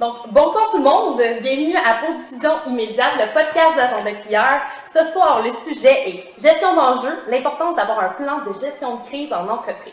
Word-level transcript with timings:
Donc, 0.00 0.16
bonsoir 0.30 0.70
tout 0.70 0.78
le 0.78 0.84
monde. 0.84 1.18
Bienvenue 1.42 1.76
à 1.76 1.96
Pour 1.96 2.14
Diffusion 2.14 2.52
immédiate, 2.64 3.12
le 3.16 3.34
podcast 3.34 3.76
d'Agenda 3.76 4.12
Client. 4.12 4.58
Ce 4.94 5.12
soir, 5.12 5.42
le 5.42 5.50
sujet 5.50 6.08
est 6.08 6.24
gestion 6.40 6.74
d'enjeux, 6.74 7.18
l'importance 7.28 7.76
d'avoir 7.76 8.00
un 8.00 8.08
plan 8.08 8.38
de 8.38 8.50
gestion 8.54 8.96
de 8.96 9.02
crise 9.02 9.30
en 9.30 9.46
entreprise. 9.46 9.92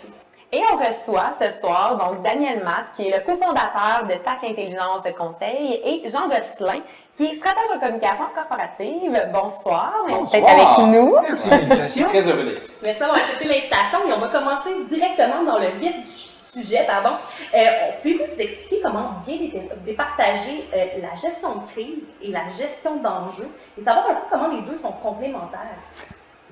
Et 0.54 0.62
on 0.72 0.78
reçoit 0.78 1.32
ce 1.38 1.60
soir 1.60 1.98
donc 1.98 2.24
Daniel 2.24 2.64
Matt, 2.64 2.86
qui 2.96 3.10
est 3.10 3.18
le 3.18 3.26
cofondateur 3.26 4.08
de 4.08 4.14
TAC 4.14 4.46
Intelligence 4.46 5.04
Conseil, 5.18 5.82
et 5.84 6.08
Jean 6.08 6.30
Gosselin, 6.30 6.80
qui 7.18 7.26
est 7.26 7.36
stratège 7.36 7.70
en 7.76 7.80
communication 7.80 8.28
corporative. 8.34 9.30
Bonsoir, 9.34 9.92
Bonsoir. 10.08 10.32
d'être 10.32 10.50
avec 10.50 10.96
nous. 10.96 11.18
Merci 11.22 11.50
de 11.50 11.52
l'invitation. 11.54 12.08
Très 12.08 12.22
heureux 12.26 12.46
d'être 12.46 12.64
ici. 12.64 12.76
Merci 12.82 13.00
d'avoir 13.02 13.18
accepté 13.18 13.44
l'invitation 13.44 14.00
et 14.08 14.14
on 14.14 14.20
va 14.22 14.28
commencer 14.30 14.70
directement 14.90 15.44
dans 15.44 15.60
le 15.60 15.68
vif 15.72 15.96
du 15.96 16.37
sujet. 16.54 16.84
Pardon. 16.88 17.18
Euh, 17.54 17.58
Pouvez-vous 18.02 18.24
nous 18.34 18.40
expliquer 18.42 18.82
comment 18.84 19.14
bien 19.26 19.38
dé- 19.38 19.62
départager 19.86 20.66
euh, 20.74 20.86
la 21.02 21.16
gestion 21.16 21.56
de 21.56 21.68
crise 21.70 22.04
et 22.22 22.30
la 22.32 22.48
gestion 22.48 22.98
d'enjeux 22.98 23.50
et 23.80 23.84
savoir 23.84 24.10
un 24.10 24.14
peu 24.16 24.22
comment 24.32 24.48
les 24.50 24.62
deux 24.62 24.78
sont 24.78 24.92
complémentaires? 24.92 25.78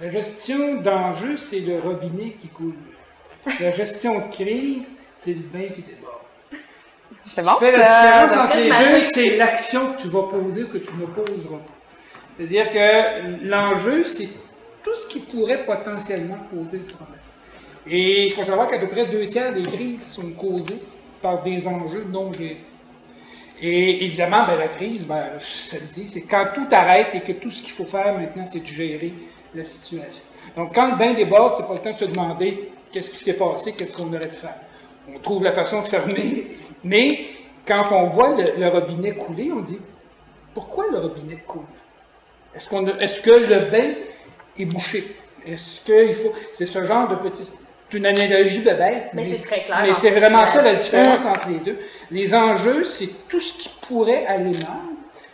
La 0.02 0.10
gestion 0.10 0.76
d'enjeux, 0.82 1.38
c'est 1.38 1.60
le 1.62 1.80
robinet 1.80 2.32
qui 2.32 2.48
coule. 2.50 2.74
La 3.60 3.72
gestion 3.72 4.20
de 4.20 4.28
crise, 4.34 4.94
c'est 5.16 5.34
le 5.34 5.42
bain 5.42 5.70
qui 5.74 5.82
déborde. 5.84 6.12
C'est 7.24 7.42
Ce 7.42 7.46
bon, 7.46 7.54
qui 7.54 7.60
fait 7.66 7.78
la 7.78 7.86
différence 8.28 8.46
entre 8.46 8.58
les 8.58 8.70
deux, 8.70 9.04
c'est 9.14 9.38
l'action 9.38 9.94
que 9.94 10.02
tu 10.02 10.08
vas 10.10 10.24
poser 10.24 10.64
ou 10.64 10.68
que 10.68 10.78
tu 10.80 10.94
ne 10.96 11.06
poseras 11.06 11.58
pas. 11.58 11.74
C'est-à-dire 12.38 12.70
que 12.70 13.46
l'enjeu, 13.48 14.04
c'est 14.04 14.28
tout 14.84 14.96
ce 14.96 15.08
qui 15.08 15.20
pourrait 15.20 15.64
potentiellement 15.66 16.38
causer 16.52 16.78
le 16.80 16.84
problème. 16.86 17.20
Et 17.88 18.28
il 18.28 18.34
faut 18.34 18.44
savoir 18.44 18.68
qu'à 18.68 18.80
peu 18.80 18.88
près 18.88 19.06
deux 19.06 19.26
tiers 19.28 19.54
des 19.54 19.62
crises 19.62 20.14
sont 20.14 20.32
causées 20.32 20.82
par 21.22 21.42
des 21.44 21.68
enjeux 21.68 22.06
non 22.10 22.32
gérés. 22.34 22.62
Et 23.62 24.06
évidemment, 24.06 24.46
ben, 24.46 24.58
la 24.58 24.68
crise, 24.68 25.06
ben, 25.06 25.40
ça 25.40 25.78
le 25.78 25.86
dit, 25.86 26.08
c'est 26.08 26.24
quand 26.24 26.48
tout 26.54 26.68
arrête 26.72 27.14
et 27.14 27.22
que 27.22 27.32
tout 27.34 27.52
ce 27.52 27.62
qu'il 27.62 27.72
faut 27.72 27.86
faire 27.86 28.18
maintenant, 28.18 28.46
c'est 28.52 28.60
de 28.60 28.66
gérer 28.66 29.14
la 29.54 29.64
situation. 29.64 30.24
Donc, 30.58 30.74
quand 30.76 30.92
le 30.92 30.98
bain 30.98 31.14
déborde, 31.14 31.56
c'est 31.56 31.68
pas 31.68 31.74
le 31.74 31.80
temps 31.80 31.94
de 31.94 31.98
se 31.98 32.06
demander 32.06 32.72
qu'est-ce 32.92 33.12
qui 33.12 33.18
s'est 33.18 33.38
passé, 33.38 33.74
qu'est-ce 33.74 33.94
qu'on 33.94 34.08
aurait 34.08 34.28
pu 34.28 34.36
faire. 34.36 34.56
On 35.14 35.20
trouve 35.20 35.44
la 35.44 35.54
façon 35.54 35.82
de 35.82 35.88
fermer, 35.88 36.58
mais 36.84 37.26
quand 37.66 37.86
on 37.92 38.08
voit 38.08 38.36
le, 38.36 38.68
robinet 38.68 39.14
couler, 39.14 39.52
on 39.52 39.62
dit 39.62 39.80
pourquoi 40.54 40.86
le 40.92 41.00
robinet 41.00 41.44
coule? 41.48 41.64
Est-ce 42.56 42.74
est-ce 43.02 43.20
que 43.20 43.32
le 43.32 43.70
bain 43.70 43.94
est 44.58 44.66
bouché? 44.66 45.16
Est-ce 45.46 45.82
qu'il 45.82 46.14
faut 46.16 46.34
C'est 46.54 46.66
ce 46.66 46.84
genre 46.84 47.08
de 47.08 47.16
petit. 47.16 47.48
C'est 47.90 47.98
une 47.98 48.06
analogie 48.08 48.60
de 48.60 48.72
bête, 48.72 49.10
Mais 49.14 49.36
c'est 49.36 49.62
clair, 49.64 49.84
mais 49.84 50.10
vraiment 50.12 50.46
ça 50.48 50.62
la 50.62 50.74
différence 50.74 51.26
entre 51.26 51.50
les 51.50 51.60
deux. 51.60 51.80
Les 52.12 52.34
enjeux, 52.36 52.84
c'est 52.84 53.10
tout 53.30 53.40
ce 53.40 53.54
qui 53.54 53.70
pourrait 53.88 54.26
aller 54.26 54.52
mal, 54.52 54.82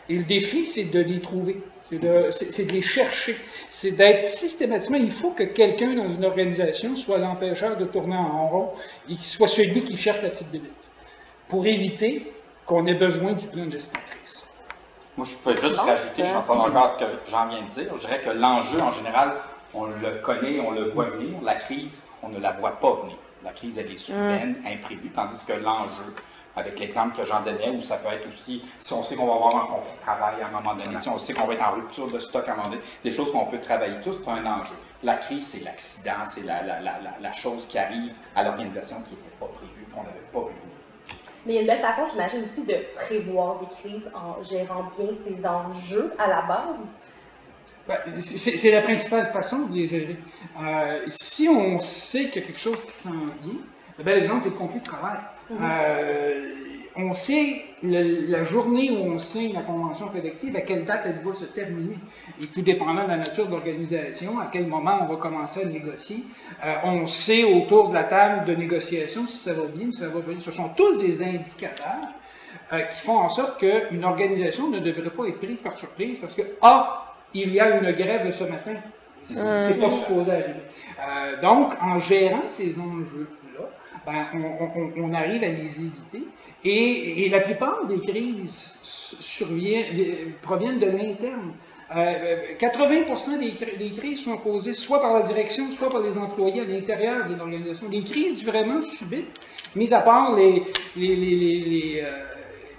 et 0.09 0.17
le 0.17 0.23
défi, 0.23 0.65
c'est 0.65 0.83
de 0.85 0.99
les 0.99 1.21
trouver. 1.21 1.61
C'est 1.83 1.99
de, 1.99 2.29
c'est- 2.31 2.51
c'est 2.51 2.65
de 2.65 2.71
les 2.73 2.81
chercher. 2.81 3.35
C'est 3.69 3.91
d'être 3.91 4.21
systématiquement. 4.21 4.97
Il 4.97 5.11
faut 5.11 5.31
que 5.31 5.43
quelqu'un 5.43 5.93
dans 5.93 6.09
une 6.09 6.23
organisation 6.25 6.95
soit 6.95 7.17
l'empêcheur 7.17 7.75
de 7.77 7.85
tourner 7.85 8.15
en 8.15 8.47
rond 8.47 8.69
et 9.09 9.15
qu'il 9.15 9.25
soit 9.25 9.47
celui 9.47 9.81
qui 9.83 9.97
cherche 9.97 10.21
la 10.21 10.29
petite 10.29 10.49
bébête 10.51 10.71
pour 11.49 11.65
éviter 11.65 12.31
qu'on 12.65 12.85
ait 12.87 12.93
besoin 12.93 13.33
du 13.33 13.47
plan 13.47 13.65
de 13.65 13.71
gestion 13.71 13.91
de 13.93 14.15
crise. 14.19 14.41
Moi, 15.17 15.27
je 15.29 15.35
peux 15.43 15.59
juste 15.67 15.79
rajouter, 15.79 16.09
je 16.19 16.23
suis 16.25 16.35
en 16.35 16.41
train 16.43 16.53
de 16.55 16.59
ça. 16.59 16.65
rejoindre 16.65 16.91
ce 16.91 16.97
que 17.03 17.11
j'en 17.29 17.47
viens 17.49 17.61
de 17.63 17.69
dire. 17.81 17.91
Je 17.95 17.99
dirais 18.07 18.21
que 18.23 18.29
l'enjeu, 18.29 18.79
en 18.79 18.91
général, 18.93 19.33
on 19.73 19.85
le 19.85 20.19
connaît, 20.23 20.59
on 20.61 20.71
le 20.71 20.89
voit 20.91 21.05
venir. 21.05 21.29
La 21.43 21.55
crise, 21.55 22.01
on 22.23 22.29
ne 22.29 22.39
la 22.39 22.51
voit 22.51 22.79
pas 22.79 22.93
venir. 23.03 23.17
La 23.43 23.51
crise, 23.51 23.77
elle 23.77 23.91
est 23.91 23.97
soudaine, 23.97 24.55
imprévue, 24.65 25.09
tandis 25.09 25.39
que 25.47 25.53
l'enjeu, 25.53 26.13
avec 26.55 26.77
l'exemple 26.79 27.15
que 27.17 27.23
j'en 27.25 27.41
donnais, 27.41 27.69
où 27.69 27.81
ça 27.81 27.95
peut 27.97 28.13
être 28.13 28.27
aussi, 28.27 28.63
si 28.79 28.93
on 28.93 29.03
sait 29.03 29.15
qu'on 29.15 29.25
va 29.25 29.33
avoir 29.35 29.55
un 29.55 29.67
conflit 29.73 29.93
de 29.97 30.01
travail 30.01 30.35
à 30.41 30.47
un 30.47 30.51
moment 30.51 30.75
donné, 30.75 30.97
si 30.99 31.09
on 31.09 31.17
sait 31.17 31.33
qu'on 31.33 31.45
va 31.45 31.53
être 31.53 31.67
en 31.67 31.71
rupture 31.71 32.11
de 32.11 32.19
stock 32.19 32.47
à 32.47 32.53
un 32.53 32.55
moment 32.57 32.69
donné, 32.69 32.81
des 33.03 33.11
choses 33.11 33.31
qu'on 33.31 33.45
peut 33.45 33.59
travailler 33.59 33.95
tous, 34.03 34.17
c'est 34.23 34.29
un 34.29 34.45
enjeu. 34.45 34.75
La 35.01 35.15
crise, 35.15 35.47
c'est 35.47 35.63
l'accident, 35.63 36.11
c'est 36.29 36.43
la, 36.43 36.61
la, 36.61 36.79
la, 36.81 36.99
la, 36.99 37.13
la 37.19 37.31
chose 37.31 37.65
qui 37.67 37.77
arrive 37.79 38.13
à 38.35 38.43
l'organisation 38.43 38.97
qui 39.01 39.11
n'était 39.15 39.35
pas 39.39 39.47
prévue, 39.47 39.87
qu'on 39.93 40.03
n'avait 40.03 40.19
pas 40.31 40.39
vu. 40.41 40.55
Mais 41.45 41.53
il 41.53 41.55
y 41.55 41.57
a 41.57 41.61
une 41.61 41.67
belle 41.67 41.81
façon, 41.81 42.03
j'imagine, 42.11 42.43
aussi 42.43 42.63
de 42.63 42.75
prévoir 42.95 43.59
des 43.61 43.75
crises 43.77 44.11
en 44.13 44.43
gérant 44.43 44.83
bien 44.95 45.07
ces 45.25 45.43
enjeux 45.47 46.13
à 46.19 46.27
la 46.27 46.41
base. 46.43 46.95
Ben, 48.05 48.21
c'est- 48.21 48.71
la 48.71 48.81
principale 48.81 49.25
façon 49.27 49.67
de 49.67 49.75
les 49.75 49.87
gérer. 49.87 50.15
Euh, 50.61 50.99
si 51.09 51.49
on 51.49 51.79
sait 51.79 52.25
qu'il 52.29 52.41
y 52.41 52.43
a 52.45 52.47
quelque 52.47 52.59
chose 52.59 52.83
qui 52.85 52.91
s'en 53.03 53.11
vient, 53.11 53.59
le 53.97 54.03
bel 54.03 54.17
exemple, 54.19 54.41
c'est 54.43 54.49
le 54.49 54.55
conflit 54.55 54.79
de 54.79 54.85
travail. 54.85 55.17
Euh, 55.61 56.53
on 56.95 57.13
sait 57.13 57.63
le- 57.83 58.27
la 58.31 58.43
journée 58.43 58.91
où 58.91 58.97
on 59.11 59.19
signe 59.19 59.53
la 59.53 59.61
convention 59.61 60.07
collective, 60.07 60.55
à 60.55 60.61
quelle 60.61 60.85
date 60.85 61.01
elle 61.05 61.19
va 61.25 61.33
se 61.33 61.45
terminer. 61.45 61.97
Et 62.41 62.47
tout 62.47 62.61
dépendant 62.61 63.03
de 63.03 63.09
la 63.09 63.17
nature 63.17 63.47
de 63.47 63.51
l'organisation, 63.51 64.39
à 64.39 64.47
quel 64.51 64.67
moment 64.67 64.99
on 65.01 65.05
va 65.13 65.15
commencer 65.17 65.63
à 65.63 65.65
négocier. 65.65 66.23
Euh, 66.65 66.75
on 66.85 67.07
sait 67.07 67.43
autour 67.43 67.89
de 67.89 67.95
la 67.95 68.03
table 68.05 68.45
de 68.45 68.55
négociation 68.55 69.27
si 69.27 69.37
ça 69.37 69.53
va 69.53 69.63
bien, 69.65 69.91
si 69.91 69.99
ça 69.99 70.07
va 70.07 70.21
pas 70.21 70.31
bien. 70.31 70.39
Ce 70.39 70.51
sont 70.51 70.69
tous 70.69 70.97
des 70.99 71.21
indicateurs 71.21 72.07
qui 72.89 73.01
font 73.01 73.17
en 73.17 73.29
sorte 73.29 73.59
qu'une 73.59 74.05
organisation 74.05 74.69
ne 74.69 74.79
devrait 74.79 75.09
pas 75.09 75.25
être 75.25 75.39
prise 75.39 75.61
par 75.61 75.77
surprise 75.77 76.19
parce 76.19 76.35
que, 76.35 76.41
ah, 76.61 77.10
il 77.33 77.53
y 77.53 77.59
a 77.59 77.77
une 77.77 77.91
grève 77.91 78.31
ce 78.33 78.43
matin. 78.45 78.75
C'est 79.27 79.79
pas 79.79 79.89
supposé 79.91 80.31
arriver. 80.31 80.53
Euh, 80.99 81.41
donc, 81.41 81.73
en 81.81 81.99
gérant 81.99 82.43
ces 82.49 82.75
enjeux-là, 82.77 83.69
ben, 84.05 84.25
on, 84.33 84.79
on- 84.79 84.91
on 85.09 85.13
arrive 85.13 85.43
à 85.43 85.47
les 85.47 85.65
éviter. 85.65 86.23
Et, 86.63 87.25
et 87.25 87.29
la 87.29 87.39
plupart 87.39 87.85
des 87.85 87.99
crises 87.99 88.79
surviennent- 88.83 89.85
euh, 89.97 90.15
proviennent 90.41 90.79
de 90.79 90.87
l'interne. 90.87 91.53
Euh, 91.95 92.55
80% 92.57 93.39
des, 93.39 93.51
cri- 93.51 93.77
des 93.77 93.91
crises 93.91 94.21
sont 94.23 94.37
causées 94.37 94.73
soit 94.73 95.01
par 95.01 95.13
la 95.13 95.21
direction, 95.23 95.69
soit 95.71 95.89
par 95.89 96.01
les 96.01 96.17
employés 96.17 96.61
à 96.61 96.65
l'intérieur 96.65 97.27
d'une 97.27 97.39
organisation. 97.41 97.87
Les 97.89 98.03
crises 98.03 98.45
vraiment 98.45 98.81
subites, 98.81 99.39
mis 99.75 99.93
à 99.93 99.99
part 99.99 100.35
les, 100.35 100.63
les, 100.95 101.15
les, 101.15 101.35
les, 101.35 101.59
les, 101.61 102.01
euh, 102.03 102.09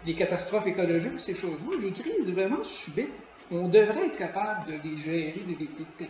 les 0.06 0.14
catastrophes 0.14 0.66
écologiques, 0.66 1.19
ces 1.19 1.34
choses-là, 1.34 1.76
les 1.80 1.92
crises 1.92 2.30
vraiment 2.32 2.64
subites, 2.64 3.12
on 3.52 3.68
devrait 3.68 4.06
être 4.06 4.16
capable 4.16 4.66
de 4.66 4.72
les 4.84 5.00
gérer, 5.02 5.34
de 5.46 5.50
les 5.50 5.56
détecter. 5.56 6.08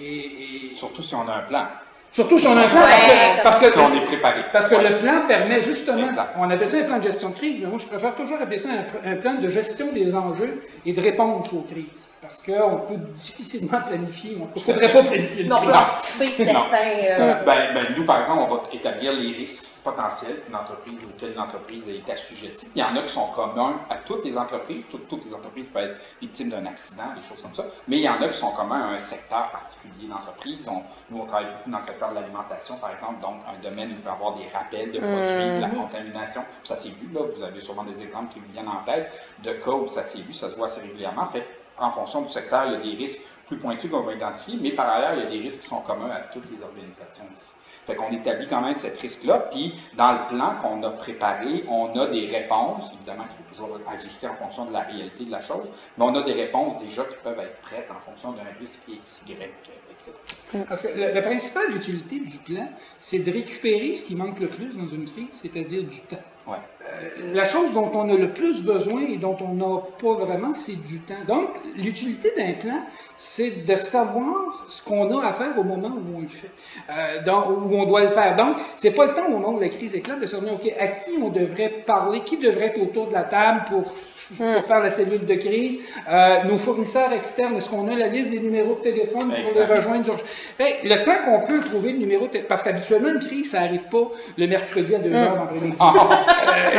Et, 0.00 0.72
et 0.72 0.76
Surtout 0.76 1.02
si 1.02 1.14
on 1.14 1.26
a 1.28 1.34
un 1.36 1.42
plan, 1.42 1.66
surtout 2.12 2.38
si 2.38 2.46
on 2.46 2.56
a 2.56 2.62
un 2.62 2.68
plan, 2.68 2.80
Ouais, 2.82 3.40
parce 3.42 3.58
que, 3.58 3.66
parce 3.66 3.74
si 3.74 3.78
on 3.78 3.90
que, 3.90 3.96
est 3.96 4.06
préparé. 4.06 4.40
parce 4.52 4.68
que 4.68 4.74
le 4.74 4.98
plan 4.98 5.26
permet 5.26 5.62
justement, 5.62 6.08
Exact. 6.08 6.34
on 6.36 6.50
appelle 6.50 6.68
ça 6.68 6.78
un 6.78 6.84
plan 6.84 6.98
de 6.98 7.02
gestion 7.04 7.30
de 7.30 7.34
crise, 7.34 7.60
mais 7.62 7.66
moi 7.68 7.78
je 7.78 7.86
préfère 7.86 8.14
toujours 8.14 8.38
appeler 8.40 8.58
ça 8.58 8.68
un, 9.04 9.12
un 9.12 9.16
plan 9.16 9.34
de 9.34 9.48
gestion 9.48 9.92
des 9.92 10.14
enjeux 10.14 10.60
et 10.84 10.92
de 10.92 11.00
réponse 11.00 11.52
aux 11.52 11.62
crises. 11.62 12.05
Parce 12.22 12.42
qu'on 12.42 12.78
peut 12.88 12.96
difficilement 12.96 13.80
planifier, 13.82 14.38
on 14.40 14.58
ne 14.58 14.60
faudrait 14.64 14.92
pas 14.92 15.02
planifier 15.02 15.42
une 15.42 15.48
Non, 15.50 15.56
anticiper 15.68 16.32
certains. 16.32 16.76
euh, 16.82 17.44
Ben, 17.44 17.74
ben, 17.74 17.84
nous, 17.96 18.04
par 18.04 18.20
exemple, 18.20 18.42
on 18.48 18.54
va 18.54 18.62
établir 18.72 19.12
les 19.12 19.32
risques 19.32 19.66
potentiels 19.84 20.40
qu'une 20.44 20.56
entreprise 20.56 20.94
auxquels 21.04 21.32
une 21.32 21.38
entreprise 21.40 21.84
est 21.88 22.10
assujettie. 22.10 22.66
Il 22.74 22.80
y 22.80 22.82
en 22.82 22.96
a 22.96 23.02
qui 23.02 23.12
sont 23.12 23.28
communs 23.28 23.80
à 23.88 23.96
toutes 23.96 24.24
les 24.24 24.36
entreprises. 24.36 24.82
Toutes, 24.90 25.06
toutes 25.08 25.24
les 25.26 25.34
entreprises 25.34 25.66
peuvent 25.72 25.84
être 25.90 25.96
victimes 26.20 26.48
d'un 26.50 26.66
accident, 26.66 27.04
des 27.14 27.22
choses 27.22 27.40
comme 27.40 27.54
ça. 27.54 27.64
Mais 27.86 27.98
il 27.98 28.02
y 28.02 28.08
en 28.08 28.20
a 28.20 28.28
qui 28.28 28.38
sont 28.38 28.50
communs 28.50 28.80
à 28.80 28.94
un 28.94 28.98
secteur 28.98 29.50
particulier 29.52 30.08
d'entreprise. 30.08 30.68
Nous, 31.10 31.20
on 31.20 31.26
travaille 31.26 31.46
beaucoup 31.46 31.70
dans 31.70 31.78
le 31.78 31.84
secteur 31.84 32.10
de 32.10 32.14
l'alimentation, 32.16 32.76
par 32.78 32.90
exemple, 32.90 33.20
donc 33.20 33.36
un 33.46 33.62
domaine 33.62 33.90
où 33.90 33.92
il 33.92 33.98
peut 33.98 34.08
y 34.08 34.12
avoir 34.12 34.34
des 34.34 34.48
rappels 34.52 34.90
de 34.90 34.98
produits, 34.98 35.56
de 35.56 35.60
la 35.60 35.68
contamination. 35.68 36.40
Puis 36.62 36.68
ça 36.68 36.76
s'est 36.76 36.88
vu, 36.88 37.08
là, 37.14 37.20
vous 37.36 37.42
avez 37.44 37.60
sûrement 37.60 37.84
des 37.84 38.02
exemples 38.02 38.32
qui 38.32 38.40
vous 38.40 38.50
viennent 38.52 38.68
en 38.68 38.82
tête 38.84 39.12
de 39.44 39.52
cas 39.52 39.70
où 39.70 39.86
ça 39.86 40.02
s'est 40.02 40.18
vu, 40.18 40.32
ça 40.32 40.48
se 40.50 40.56
voit 40.56 40.66
assez 40.66 40.80
régulièrement. 40.80 41.26
Fait 41.26 41.46
en 41.78 41.90
fonction 41.90 42.22
du 42.22 42.30
secteur, 42.30 42.66
il 42.66 42.72
y 42.72 42.76
a 42.76 42.78
des 42.78 43.04
risques 43.04 43.20
plus 43.46 43.56
pointus 43.56 43.90
qu'on 43.90 44.00
va 44.00 44.14
identifier, 44.14 44.58
mais 44.60 44.70
par 44.72 44.88
ailleurs, 44.88 45.14
il 45.14 45.24
y 45.24 45.26
a 45.26 45.30
des 45.30 45.40
risques 45.40 45.60
qui 45.62 45.68
sont 45.68 45.80
communs 45.80 46.10
à 46.10 46.20
toutes 46.32 46.50
les 46.50 46.62
organisations 46.62 47.24
aussi. 47.36 47.52
Fait 47.86 47.94
qu'on 47.94 48.10
établit 48.10 48.48
quand 48.48 48.60
même 48.60 48.74
cette 48.74 48.98
risque-là, 48.98 49.48
puis 49.52 49.72
dans 49.94 50.12
le 50.12 50.26
plan 50.28 50.56
qu'on 50.60 50.82
a 50.82 50.90
préparé, 50.90 51.64
on 51.68 51.96
a 51.96 52.06
des 52.08 52.26
réponses, 52.26 52.92
évidemment 52.94 53.24
qu'il 53.24 53.44
faut 53.44 53.54
toujours 53.54 53.78
ajuster 53.88 54.26
en 54.26 54.34
fonction 54.34 54.64
de 54.64 54.72
la 54.72 54.80
réalité 54.80 55.24
de 55.24 55.30
la 55.30 55.40
chose, 55.40 55.66
mais 55.96 56.04
on 56.04 56.14
a 56.16 56.22
des 56.22 56.32
réponses 56.32 56.82
déjà 56.82 57.04
qui 57.04 57.14
peuvent 57.22 57.38
être 57.38 57.60
prêtes 57.60 57.88
en 57.88 58.00
fonction 58.00 58.32
d'un 58.32 58.42
risque 58.58 58.88
X, 58.88 59.20
Y, 59.28 59.34
etc. 59.34 60.64
Parce 60.68 60.82
que 60.82 60.98
la, 60.98 61.12
la 61.12 61.22
principale 61.22 61.76
utilité 61.76 62.18
du 62.18 62.38
plan, 62.38 62.68
c'est 62.98 63.20
de 63.20 63.30
récupérer 63.30 63.94
ce 63.94 64.04
qui 64.04 64.16
manque 64.16 64.40
le 64.40 64.48
plus 64.48 64.76
dans 64.76 64.88
une 64.88 65.08
crise, 65.08 65.28
c'est-à-dire 65.30 65.84
du 65.84 66.00
temps. 66.00 66.16
Ouais. 66.48 66.58
Euh, 66.88 67.34
la 67.34 67.44
chose 67.44 67.72
dont 67.74 67.90
on 67.94 68.08
a 68.08 68.14
le 68.16 68.28
plus 68.30 68.62
besoin 68.62 69.02
et 69.08 69.16
dont 69.16 69.36
on 69.40 69.54
n'a 69.54 69.80
pas 70.00 70.24
vraiment, 70.24 70.52
c'est 70.54 70.80
du 70.86 70.98
temps. 71.00 71.14
Donc, 71.26 71.48
l'utilité 71.76 72.32
d'un 72.36 72.52
plan, 72.52 72.80
c'est 73.16 73.66
de 73.66 73.76
savoir 73.76 74.64
ce 74.68 74.82
qu'on 74.82 75.18
a 75.18 75.26
à 75.26 75.32
faire 75.32 75.58
au 75.58 75.62
moment 75.64 75.88
où 75.88 76.18
on 76.18 76.20
le 76.20 76.28
fait, 76.28 76.50
euh, 76.90 77.22
dans- 77.24 77.48
où 77.50 77.68
on 77.76 77.84
doit 77.86 78.02
le 78.02 78.08
faire. 78.08 78.36
Donc, 78.36 78.56
c'est 78.76 78.92
pas 78.92 79.06
le 79.06 79.14
temps 79.14 79.26
au 79.26 79.30
moment 79.32 79.52
où 79.54 79.60
la 79.60 79.68
crise 79.68 79.94
éclate 79.94 80.20
de 80.20 80.26
se 80.26 80.36
dire, 80.36 80.52
OK, 80.54 80.72
à 80.78 80.86
qui 80.88 81.10
on 81.20 81.28
devrait 81.28 81.68
parler, 81.86 82.20
qui 82.20 82.36
devrait 82.36 82.66
être 82.66 82.80
autour 82.80 83.08
de 83.08 83.14
la 83.14 83.24
table 83.24 83.62
pour, 83.68 83.82
pour 83.82 84.64
faire 84.64 84.80
la 84.80 84.90
cellule 84.90 85.24
de 85.26 85.34
crise, 85.34 85.78
Euh, 86.08 86.44
nos 86.44 86.58
fournisseurs 86.58 87.12
externes, 87.12 87.56
est-ce 87.56 87.68
qu'on 87.68 87.88
a 87.88 87.94
la 87.96 88.06
liste 88.08 88.30
des 88.30 88.38
numéros 88.40 88.74
de 88.76 88.80
téléphone 88.80 89.32
pour 89.32 89.52
les 89.60 89.64
rejoindre? 89.74 90.16
Fait, 90.58 90.76
le 90.84 91.04
temps 91.04 91.18
qu'on 91.24 91.46
peut 91.46 91.60
trouver 91.60 91.92
le 91.92 91.98
numéro 91.98 92.22
de 92.26 92.30
téléphone, 92.30 92.48
parce 92.48 92.62
qu'habituellement, 92.62 93.08
une 93.08 93.18
crise, 93.26 93.50
ça 93.50 93.60
arrive 93.62 93.86
pas 93.88 94.06
le 94.38 94.46
mercredi 94.46 94.94
à 94.94 94.98
2 94.98 95.12
heures 95.12 95.36
d'après-midi. 95.36 95.76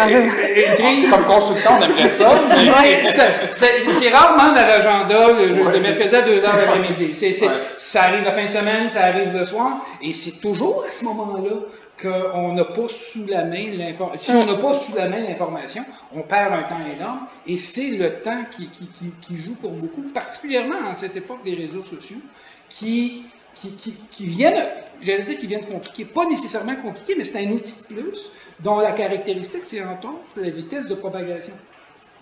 Grille- 0.06 1.10
Comme 1.10 1.26
consultant, 1.26 1.78
on 1.80 1.84
aimerait 1.84 2.10
ça. 2.10 2.40
c'est- 2.40 2.56
Ouais, 2.70 3.08
ça- 3.10 3.24
c'est 3.52 3.92
c'est 4.00 4.10
rarement 4.10 4.50
dans 4.54 4.66
l'agenda 4.68 5.32
le, 5.34 5.54
jeu- 5.56 5.64
Ouais. 5.66 5.74
le 5.74 5.80
mercredi 5.80 6.16
à 6.16 6.22
2h 6.22 6.42
l'après-midi. 6.58 7.14
C'est- 7.14 7.34
c'est- 7.34 7.48
Ouais. 7.48 7.54
Ça 7.78 8.04
arrive 8.04 8.24
la 8.24 8.32
fin 8.32 8.46
de 8.46 8.50
semaine, 8.52 8.90
ça 8.90 9.06
arrive 9.06 9.34
le 9.34 9.46
soir, 9.46 9.86
et 10.02 10.14
c'est 10.14 10.40
toujours 10.42 10.86
à 10.88 10.92
ce 10.92 11.04
moment-là 11.06 11.52
qu'on 12.02 12.54
n'a 12.54 12.66
pas 12.66 12.88
sous 12.90 13.26
la 13.28 13.44
main 13.44 13.72
l'information. 13.72 14.40
Si 14.40 14.48
on 14.48 14.52
n'a 14.52 14.60
pas 14.60 14.74
sous 14.76 14.94
la 14.96 15.08
main 15.10 15.20
l'information, 15.28 15.84
on 16.16 16.22
perd 16.22 16.54
un 16.54 16.62
temps 16.64 16.78
énorme, 16.96 17.22
et 17.48 17.58
c'est 17.58 17.90
le 17.98 18.14
temps 18.22 18.44
qui, 18.52 18.70
qui, 18.70 18.88
qui, 18.88 19.12
qui 19.22 19.38
joue 19.42 19.56
pour 19.56 19.72
beaucoup, 19.72 20.02
particulièrement 20.14 20.76
en 20.92 20.94
cette 20.94 21.16
époque 21.16 21.44
des 21.44 21.56
réseaux 21.56 21.84
sociaux, 21.84 22.18
qui, 22.70 23.24
qui, 23.56 23.72
qui, 23.72 23.96
qui 24.12 24.26
viennent, 24.28 24.64
j'allais 25.02 25.24
dire 25.24 25.38
qui 25.40 25.48
viennent 25.48 25.66
compliquer, 25.66 26.06
pas 26.06 26.26
nécessairement 26.26 26.76
compliquer, 26.76 27.16
mais 27.18 27.26
c'est 27.26 27.40
un 27.40 27.50
outil 27.52 27.74
de 27.90 27.96
plus, 27.96 28.20
dont 28.59 28.80
la 28.80 28.92
caractéristique, 28.92 29.62
c'est 29.65 29.81
entre 29.83 30.07
autres 30.07 30.19
la 30.36 30.50
vitesse 30.50 30.88
de 30.88 30.95
propagation. 30.95 31.54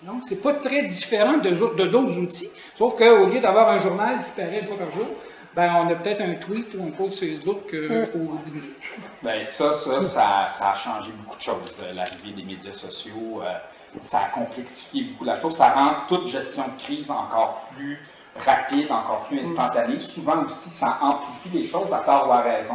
Donc, 0.02 0.22
c'est 0.28 0.42
pas 0.42 0.52
très 0.54 0.82
différent 0.84 1.38
de 1.38 1.50
d'autres 1.50 2.18
outils, 2.18 2.50
sauf 2.74 2.96
qu'au 2.96 3.26
lieu 3.26 3.40
d'avoir 3.40 3.70
un 3.70 3.80
journal 3.80 4.16
qui 4.22 4.30
paraît 4.40 4.60
une 4.60 4.66
fois 4.66 4.76
par 4.76 4.90
jour, 4.94 5.06
ben, 5.54 5.74
on 5.74 5.90
a 5.90 5.94
peut-être 5.94 6.20
un 6.20 6.34
tweet 6.34 6.74
ou 6.76 6.84
un 6.86 6.90
post 6.90 7.18
Facebook 7.18 7.72
euh, 7.72 8.04
aux 8.14 8.36
10 8.44 8.50
minutes. 8.50 8.76
Ben 9.22 9.42
ça, 9.46 9.72
ça, 9.72 10.02
ça, 10.02 10.46
ça 10.48 10.70
a 10.70 10.74
changé 10.74 11.10
beaucoup 11.16 11.38
de 11.38 11.42
choses. 11.42 11.72
euh, 11.82 11.94
L'arrivée 11.94 12.32
des 12.36 12.42
médias 12.42 12.74
sociaux, 12.74 13.40
euh, 13.42 13.54
ça 14.02 14.18
a 14.18 14.28
complexifié 14.28 15.04
beaucoup 15.04 15.24
la 15.24 15.40
chose. 15.40 15.56
Ça 15.56 15.70
rend 15.70 15.92
toute 16.08 16.28
gestion 16.28 16.64
de 16.64 16.82
crise 16.82 17.10
encore 17.10 17.66
plus 17.74 17.98
rapide, 18.44 18.92
encore 18.92 19.24
plus 19.28 19.40
instantanée. 19.40 19.98
Souvent 20.00 20.44
aussi, 20.44 20.68
ça 20.68 20.98
amplifie 21.00 21.56
les 21.56 21.64
choses 21.66 21.90
à 21.90 22.00
tort 22.00 22.28
ou 22.28 22.32
à 22.32 22.42
raison. 22.42 22.74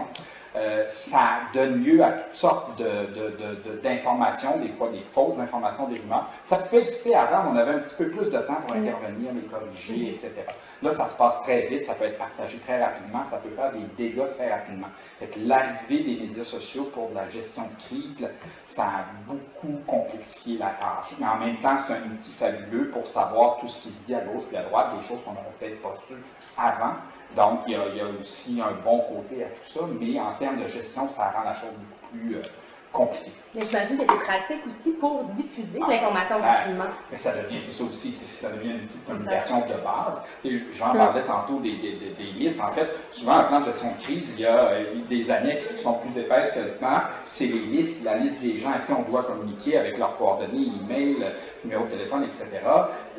Euh, 0.54 0.84
ça 0.88 1.40
donne 1.54 1.82
lieu 1.82 2.04
à 2.04 2.12
toutes 2.12 2.36
sortes 2.36 2.78
de- 2.78 2.84
de- 2.84 3.30
de- 3.38 3.56
de- 3.70 3.80
d'informations, 3.82 4.58
des 4.58 4.68
fois 4.68 4.90
des 4.90 5.02
fausses 5.02 5.40
informations, 5.40 5.88
des 5.88 5.98
rumeurs. 6.00 6.28
Ça 6.44 6.58
pouvait 6.58 6.82
exister 6.82 7.16
avant, 7.16 7.52
on 7.54 7.56
avait 7.56 7.72
un 7.76 7.80
petit 7.80 7.96
peu 7.96 8.10
plus 8.10 8.26
de 8.30 8.38
temps 8.38 8.56
pour 8.68 8.76
intervenir, 8.76 9.32
les 9.34 9.44
corriger, 9.44 10.10
etc. 10.10 10.32
Là, 10.82 10.92
ça 10.92 11.08
se 11.08 11.16
passe 11.16 11.40
très 11.44 11.62
vite, 11.68 11.86
ça 11.86 11.94
peut 11.94 12.04
être 12.04 12.18
partagé 12.18 12.58
très 12.58 12.84
rapidement, 12.84 13.24
ça 13.24 13.38
peut 13.38 13.50
faire 13.52 13.70
des 13.72 13.80
dégâts 13.98 14.28
très 14.38 14.52
rapidement. 14.52 14.88
L'arrivée 15.38 16.04
des 16.04 16.20
médias 16.28 16.44
sociaux 16.44 16.86
pour 16.94 17.12
la 17.16 17.30
gestion 17.30 17.64
de 17.64 17.84
crise, 17.84 18.28
ça 18.66 18.84
a 18.84 19.06
beaucoup 19.28 19.80
complexifié 19.88 20.58
la 20.58 20.72
tâche. 20.72 21.16
Mais 21.20 21.28
en 21.28 21.38
même 21.38 21.58
temps, 21.58 21.76
c'est 21.78 21.94
un 21.94 22.12
outil 22.12 22.32
fabuleux 22.32 22.90
pour 22.90 23.08
savoir 23.08 23.58
tout 23.60 23.68
ce 23.68 23.84
qui 23.84 23.92
se 23.92 24.04
dit 24.04 24.16
à 24.16 24.20
gauche 24.22 24.44
et 24.52 24.58
à 24.58 24.64
droite, 24.64 24.88
des 25.00 25.08
choses 25.08 25.24
qu'on 25.24 25.32
n'aurait 25.32 25.46
peut-être 25.60 25.82
pas 25.82 25.94
su 25.94 26.16
avant. 26.58 26.94
Donc, 27.36 27.62
il 27.68 27.74
y, 27.74 27.76
a, 27.76 28.06
aussi 28.20 28.62
un 28.62 28.74
bon 28.84 29.00
côté 29.00 29.44
à 29.44 29.48
tout 29.48 29.64
ça, 29.64 29.82
mais 30.00 30.20
en 30.20 30.34
termes 30.34 30.62
de 30.62 30.68
gestion, 30.68 31.08
ça 31.08 31.30
rend 31.30 31.44
la 31.44 31.54
chose 31.54 31.72
beaucoup 31.72 32.18
plus 32.18 32.38
compliquée. 32.92 33.32
Mais 33.54 33.64
j'imagine 33.66 33.98
que 33.98 34.04
c'est 34.08 34.26
pratique 34.26 34.66
aussi 34.66 34.92
pour 34.92 35.24
diffuser 35.26 35.80
Ah, 35.86 35.90
l'information 35.92 36.40
rapidement. 36.42 36.86
Mais 37.12 37.18
ça 37.18 37.34
devient, 37.36 37.60
c'est 37.60 37.74
ça 37.74 37.84
aussi, 37.84 38.12
ça 38.12 38.50
devient 38.50 38.72
une 38.72 38.86
petite 38.88 39.06
communication 39.06 39.60
de 39.60 39.74
base. 39.84 40.62
J'en 40.74 40.94
parlais 40.94 41.22
tantôt 41.24 41.60
des, 41.60 41.76
des, 41.76 41.92
des- 41.98 42.12
des 42.18 42.32
listes. 42.40 42.62
En 42.62 42.72
fait, 42.72 42.88
souvent, 43.12 43.34
un 43.40 43.44
plan 43.44 43.60
de 43.60 43.66
gestion 43.66 43.92
de 43.98 44.02
crise, 44.04 44.24
il 44.36 44.40
y 44.40 44.46
a 44.46 44.58
euh, 44.58 44.84
des 45.10 45.30
annexes 45.32 45.74
qui 45.74 45.84
sont 45.84 45.96
plus 45.96 46.18
épaisses 46.22 46.54
que 46.54 46.60
le 46.60 46.72
plan. 46.76 47.02
C'est 47.26 47.48
les 47.48 47.60
listes, 47.60 48.06
la 48.06 48.16
liste 48.16 48.40
des 48.42 48.58
gens 48.58 48.72
à 48.72 48.80
qui 48.80 48.94
on 48.94 49.02
doit 49.10 49.24
communiquer 49.24 49.78
avec 49.78 49.98
leurs 49.98 50.16
coordonnées, 50.16 50.68
email, 50.84 51.18
numéro 51.66 51.84
de 51.86 51.90
téléphone, 51.92 52.24
etc. 52.24 52.48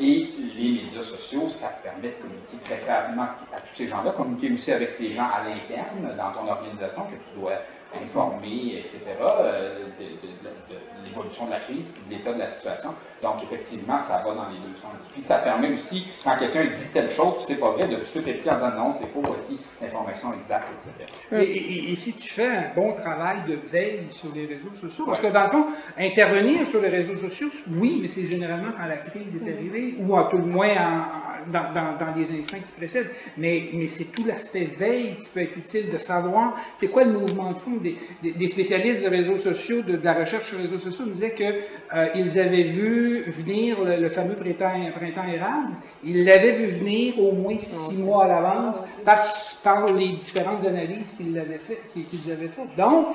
Et 0.00 0.30
les 0.56 0.70
médias 0.82 1.02
sociaux, 1.02 1.48
ça 1.50 1.68
te 1.68 1.82
permet 1.82 2.08
de 2.08 2.22
communiquer 2.22 2.56
très, 2.64 2.76
très 2.76 2.94
rapidement 2.94 3.26
à 3.54 3.60
tous 3.60 3.74
ces 3.74 3.86
gens-là. 3.86 4.12
Communiquer 4.12 4.50
aussi 4.50 4.72
avec 4.72 4.98
des 4.98 5.12
gens 5.12 5.24
à 5.28 5.46
l'interne, 5.46 6.16
dans 6.16 6.30
ton 6.32 6.50
organisation, 6.50 7.02
que 7.02 7.16
tu 7.16 7.38
dois 7.38 7.52
informer, 8.00 8.78
etc., 8.78 9.00
euh, 9.20 9.78
de, 9.98 10.04
de- 10.04 10.32
de- 10.32 10.74
de 10.74 11.08
l'évolution 11.08 11.46
de 11.46 11.50
la 11.50 11.58
crise 11.60 11.86
puis 11.92 12.02
de 12.08 12.16
l'état 12.18 12.32
de 12.32 12.38
la 12.38 12.48
situation. 12.48 12.90
Donc, 13.22 13.42
effectivement, 13.42 13.98
ça 13.98 14.18
va 14.24 14.34
dans 14.34 14.48
les 14.48 14.58
deux 14.58 14.74
sens. 14.76 14.92
Puis, 15.12 15.22
ça 15.22 15.38
permet 15.38 15.72
aussi, 15.72 16.06
quand 16.24 16.36
quelqu'un 16.38 16.64
dit 16.64 16.86
telle 16.92 17.10
chose, 17.10 17.34
puis 17.36 17.44
c'est 17.48 17.60
pas 17.60 17.70
vrai, 17.70 17.86
de 17.88 17.94
tout 17.96 18.00
de 18.00 18.06
suite 18.06 18.24
répliquer 18.24 18.50
en 18.50 18.54
disant 18.54 18.70
non, 18.76 18.92
c'est 18.92 19.06
faux, 19.12 19.20
voici 19.22 19.58
l'information 19.80 20.32
exacte, 20.34 20.68
etc. 20.74 21.12
Et, 21.32 21.42
et- 21.42 21.92
et 21.92 21.96
si 21.96 22.14
tu 22.14 22.28
fais 22.30 22.46
un 22.46 22.64
bon 22.74 22.92
travail 22.94 23.38
de 23.48 23.54
veille 23.70 24.06
sur 24.10 24.32
les 24.34 24.46
réseaux 24.46 24.74
sociaux, 24.80 25.04
parce 25.06 25.20
que 25.20 25.26
dans 25.26 25.42
le 25.44 25.50
fond, 25.50 25.66
intervenir 25.98 26.66
sur 26.68 26.80
les 26.80 26.88
réseaux 26.88 27.16
sociaux, 27.16 27.48
oui, 27.70 27.98
mais 28.02 28.08
c'est 28.08 28.26
généralement 28.26 28.72
quand 28.76 28.86
la 28.86 28.96
crise 28.98 29.34
est 29.36 29.52
arrivée, 29.52 29.96
ou 29.98 30.16
à 30.16 30.24
tout 30.30 30.38
le 30.38 30.44
moins 30.46 30.70
en- 30.70 30.98
en- 31.00 31.31
dans, 31.50 31.72
dans- 31.72 31.96
dans 31.98 32.14
les 32.16 32.24
instants 32.40 32.56
qui 32.58 32.72
précèdent, 32.76 33.10
mais, 33.38 33.70
mais 33.72 33.88
c'est 33.88 34.12
tout 34.12 34.24
l'aspect 34.24 34.68
veille 34.78 35.14
qui 35.22 35.28
peut 35.32 35.40
être 35.40 35.56
utile 35.56 35.90
de 35.92 35.98
savoir 35.98 36.56
c'est 36.76 36.88
quoi 36.88 37.04
le 37.04 37.12
mouvement 37.12 37.52
de 37.52 37.58
fond. 37.58 37.76
Des, 37.82 37.96
des- 38.22 38.32
des 38.32 38.48
spécialistes 38.48 39.02
de 39.02 39.08
réseaux 39.08 39.38
sociaux, 39.38 39.82
de, 39.82 39.96
de 39.96 40.04
la 40.04 40.14
recherche 40.14 40.48
sur 40.48 40.58
les 40.58 40.64
réseaux 40.64 40.78
sociaux, 40.78 41.06
nous 41.06 41.12
disaient 41.14 41.34
qu'ils 41.34 42.38
avaient 42.38 42.62
vu 42.64 43.22
venir 43.30 43.82
le, 43.82 43.96
le 43.96 44.08
fameux 44.10 44.34
printemps, 44.34 44.72
printemps 44.94 45.28
érable, 45.32 45.72
ils 46.04 46.24
l'avaient 46.24 46.52
vu 46.52 46.66
venir 46.66 47.18
au 47.18 47.32
moins 47.32 47.58
six 47.58 47.96
mois 47.98 48.24
à 48.24 48.28
l'avance 48.28 48.82
par, 49.04 49.22
par 49.64 49.92
les 49.92 50.12
différentes 50.12 50.66
analyses 50.66 51.12
qu'ils 51.16 51.38
avaient 51.38 51.58
fait, 51.58 51.80
faites. 51.92 52.76
Donc, 52.76 53.08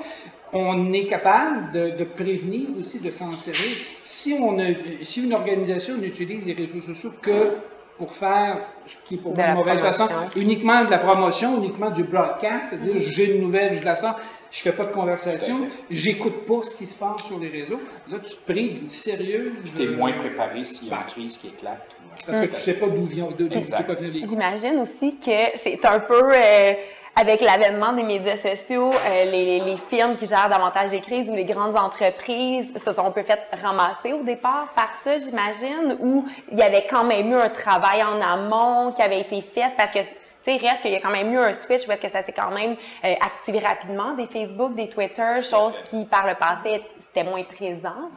on 0.52 0.92
est 0.94 1.04
capable 1.06 1.72
de, 1.72 1.90
de 1.98 2.04
prévenir 2.04 2.68
aussi, 2.80 3.00
de 3.00 3.10
s'en 3.10 3.36
servir. 3.36 3.76
Si, 4.02 4.34
on 4.40 4.58
a, 4.58 4.64
si 5.02 5.24
une 5.24 5.34
organisation 5.34 5.96
n'utilise 5.98 6.46
les 6.46 6.54
réseaux 6.54 6.80
sociaux 6.86 7.12
que 7.20 7.52
pour 7.98 8.12
faire, 8.12 8.58
ce 8.86 8.94
qui 9.04 9.16
est 9.16 9.18
pour 9.18 9.32
De 9.32 9.36
moi 9.36 9.46
la 9.46 9.52
une 9.52 9.58
mauvaise 9.58 9.80
façon, 9.80 10.08
uniquement 10.36 10.84
de 10.84 10.90
la 10.90 10.98
promotion, 10.98 11.58
uniquement 11.58 11.90
du 11.90 12.04
broadcast, 12.04 12.68
c'est-à-dire 12.70 12.94
j'ai 13.12 13.36
une 13.36 13.42
nouvelle, 13.42 13.78
je 13.78 13.84
la 13.84 13.96
sens, 13.96 14.14
je 14.50 14.60
fais 14.60 14.72
pas 14.72 14.84
de 14.84 14.92
conversation, 14.92 15.56
j'écoute 15.90 16.46
pas 16.46 16.60
ce 16.64 16.76
qui 16.76 16.86
se 16.86 16.98
passe 16.98 17.24
sur 17.26 17.38
les 17.38 17.48
réseaux. 17.48 17.80
Là, 18.08 18.18
tu 18.20 18.34
te 18.34 18.50
prives 18.50 18.78
d'une 18.78 18.88
sérieuse... 18.88 19.52
Tu 19.76 19.82
es 19.82 19.86
euh, 19.86 19.96
moins 19.96 20.12
préparé 20.12 20.64
s'il 20.64 20.88
y 20.88 20.92
a 20.92 20.96
une 20.96 21.02
crise 21.04 21.36
qui 21.36 21.48
éclate. 21.48 21.86
Parce 22.26 22.40
que 22.40 22.54
tu 22.54 22.60
sais 22.60 22.74
pas 22.74 22.86
d'où 22.86 23.04
vient, 23.04 23.28
d'où 23.36 23.48
J'imagine 24.24 24.80
aussi 24.80 25.16
que 25.18 25.58
c'est 25.62 25.84
un 25.84 26.00
peu 26.00 26.32
euh, 26.34 26.72
avec 27.20 27.40
l'avènement 27.40 27.92
des 27.92 28.04
médias 28.04 28.36
sociaux, 28.36 28.92
euh, 28.92 29.24
les, 29.24 29.58
les 29.58 29.76
firmes 29.76 30.14
qui 30.14 30.26
gèrent 30.26 30.48
davantage 30.48 30.90
des 30.90 31.00
crises 31.00 31.28
ou 31.28 31.34
les 31.34 31.44
grandes 31.44 31.76
entreprises 31.76 32.68
se 32.76 32.92
sont 32.92 33.06
un 33.06 33.10
peu 33.10 33.22
fait 33.22 33.40
ramasser 33.60 34.12
au 34.12 34.22
départ 34.22 34.68
par 34.76 34.90
ça, 35.02 35.16
j'imagine, 35.16 35.96
ou 35.98 36.28
il 36.52 36.58
y 36.58 36.62
avait 36.62 36.86
quand 36.88 37.02
même 37.02 37.32
eu 37.32 37.34
un 37.34 37.48
travail 37.48 38.04
en 38.04 38.20
amont 38.20 38.92
qui 38.92 39.02
avait 39.02 39.20
été 39.20 39.42
fait 39.42 39.72
parce 39.76 39.90
que 39.90 39.98
tu 39.98 40.56
sais, 40.56 40.68
reste 40.68 40.82
qu'il 40.82 40.92
y 40.92 40.96
a 40.96 41.00
quand 41.00 41.10
même 41.10 41.32
eu 41.32 41.38
un 41.38 41.52
switch 41.54 41.88
parce 41.88 41.98
que 41.98 42.08
ça 42.08 42.22
s'est 42.22 42.32
quand 42.32 42.52
même 42.52 42.76
euh, 43.04 43.14
activé 43.20 43.58
rapidement, 43.58 44.14
des 44.14 44.28
Facebook, 44.28 44.76
des 44.76 44.88
Twitter, 44.88 45.42
choses 45.42 45.74
qui 45.90 46.04
par 46.04 46.24
le 46.24 46.36
passé 46.36 46.82
c'était 47.08 47.28
moins 47.28 47.42
présent. 47.42 48.10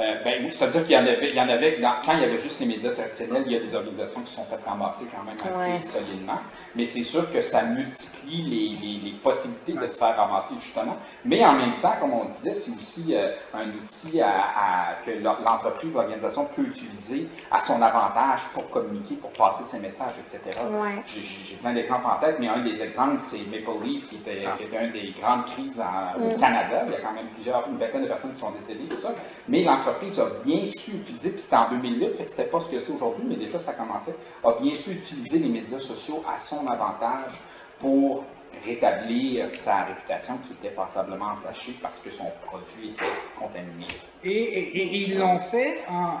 Euh, 0.00 0.14
ben 0.24 0.42
oui, 0.44 0.52
ça 0.52 0.66
veut 0.66 0.72
dire 0.72 0.82
qu'il 0.82 0.96
y 0.96 0.98
en 0.98 1.02
avait, 1.06 1.28
il 1.30 1.36
y 1.36 1.40
en 1.40 1.48
avait 1.48 1.78
dans- 1.78 1.94
quand 2.04 2.14
il 2.14 2.20
y 2.22 2.24
avait 2.24 2.40
juste 2.40 2.58
les 2.58 2.66
médias 2.66 2.90
traditionnels, 2.90 3.44
il 3.46 3.52
y 3.52 3.56
a 3.56 3.60
des 3.60 3.72
organisations 3.76 4.22
qui 4.22 4.30
se 4.32 4.36
sont 4.38 4.44
faites 4.44 4.64
ramasser 4.66 5.04
quand 5.14 5.22
même 5.22 5.36
assez 5.38 5.70
Ouais. 5.70 5.80
solidement. 5.88 6.38
Mais 6.74 6.84
c'est 6.84 7.04
sûr 7.04 7.32
que 7.32 7.40
ça 7.40 7.62
multiplie 7.62 8.42
les, 8.42 8.76
les- 8.84 9.10
les 9.12 9.16
possibilités 9.18 9.72
de 9.74 9.86
se 9.86 9.96
faire 9.96 10.16
ramasser 10.16 10.54
justement. 10.60 10.96
Mais 11.24 11.44
en 11.44 11.52
même 11.52 11.78
temps, 11.80 11.94
comme 12.00 12.12
on 12.12 12.24
disait, 12.24 12.52
c'est 12.54 12.72
aussi 12.72 13.14
euh, 13.14 13.30
un 13.54 13.68
outil 13.68 14.20
à, 14.20 14.26
à- 14.30 14.94
que 15.06 15.12
l'entreprise, 15.22 15.94
l'organisation 15.94 16.44
peut 16.46 16.62
utiliser 16.62 17.28
à 17.52 17.60
son 17.60 17.80
avantage 17.80 18.40
pour 18.52 18.68
communiquer, 18.70 19.14
pour 19.14 19.30
passer 19.30 19.62
ses 19.62 19.78
messages, 19.78 20.16
etc. 20.18 20.40
Ouais. 20.72 21.02
J'ai- 21.06 21.54
plein 21.54 21.72
d'exemples 21.72 22.06
en 22.08 22.18
tête, 22.18 22.38
mais 22.40 22.48
un 22.48 22.58
des 22.58 22.82
exemples, 22.82 23.20
c'est 23.20 23.38
Maple 23.48 23.84
Leaf, 23.84 24.08
qui 24.08 24.16
était, 24.16 24.44
qui 24.56 24.64
était 24.64 24.84
une 24.84 24.90
des 24.92 25.14
grandes 25.20 25.44
crises 25.46 25.80
en- 25.80 26.20
au 26.20 26.30
Canada. 26.36 26.82
Il 26.88 26.92
y 26.94 26.96
a 26.96 27.00
quand 27.00 27.12
même 27.12 27.28
plusieurs, 27.32 27.64
une 27.68 27.76
vingtaine 27.76 28.02
de 28.02 28.08
personnes 28.08 28.32
qui 28.34 28.40
sont 28.40 28.50
décédées, 28.50 28.86
tout 28.92 29.00
ça. 29.00 29.12
Mais 29.48 29.62
l'entreprise 29.86 30.18
a 30.20 30.26
bien 30.44 30.66
su 30.76 30.92
utiliser, 30.92 31.30
puis 31.30 31.40
c'était 31.40 31.56
en 31.56 31.70
2008, 31.70 32.14
fait 32.14 32.24
que 32.24 32.30
c'était 32.30 32.44
pas 32.44 32.60
ce 32.60 32.68
que 32.68 32.78
c'est 32.78 32.92
aujourd'hui, 32.92 33.24
mais 33.28 33.36
déjà 33.36 33.58
ça 33.60 33.72
commençait, 33.72 34.14
a 34.42 34.52
bien 34.60 34.74
su 34.74 34.92
utiliser 34.92 35.38
les 35.38 35.48
médias 35.48 35.80
sociaux 35.80 36.22
à 36.32 36.38
son 36.38 36.66
avantage 36.66 37.32
pour 37.78 38.24
rétablir 38.64 39.50
sa 39.50 39.84
réputation 39.84 40.38
qui 40.46 40.52
était 40.52 40.74
passablement 40.74 41.32
entachée 41.32 41.74
parce 41.82 41.98
que 42.00 42.10
son 42.10 42.26
produit 42.46 42.90
était 42.92 43.04
contaminé. 43.38 43.86
Et, 44.22 44.30
et- 44.30 44.76
et 44.78 44.96
ils 45.08 45.18
l'ont 45.18 45.40
fait 45.40 45.82
en, 45.90 46.14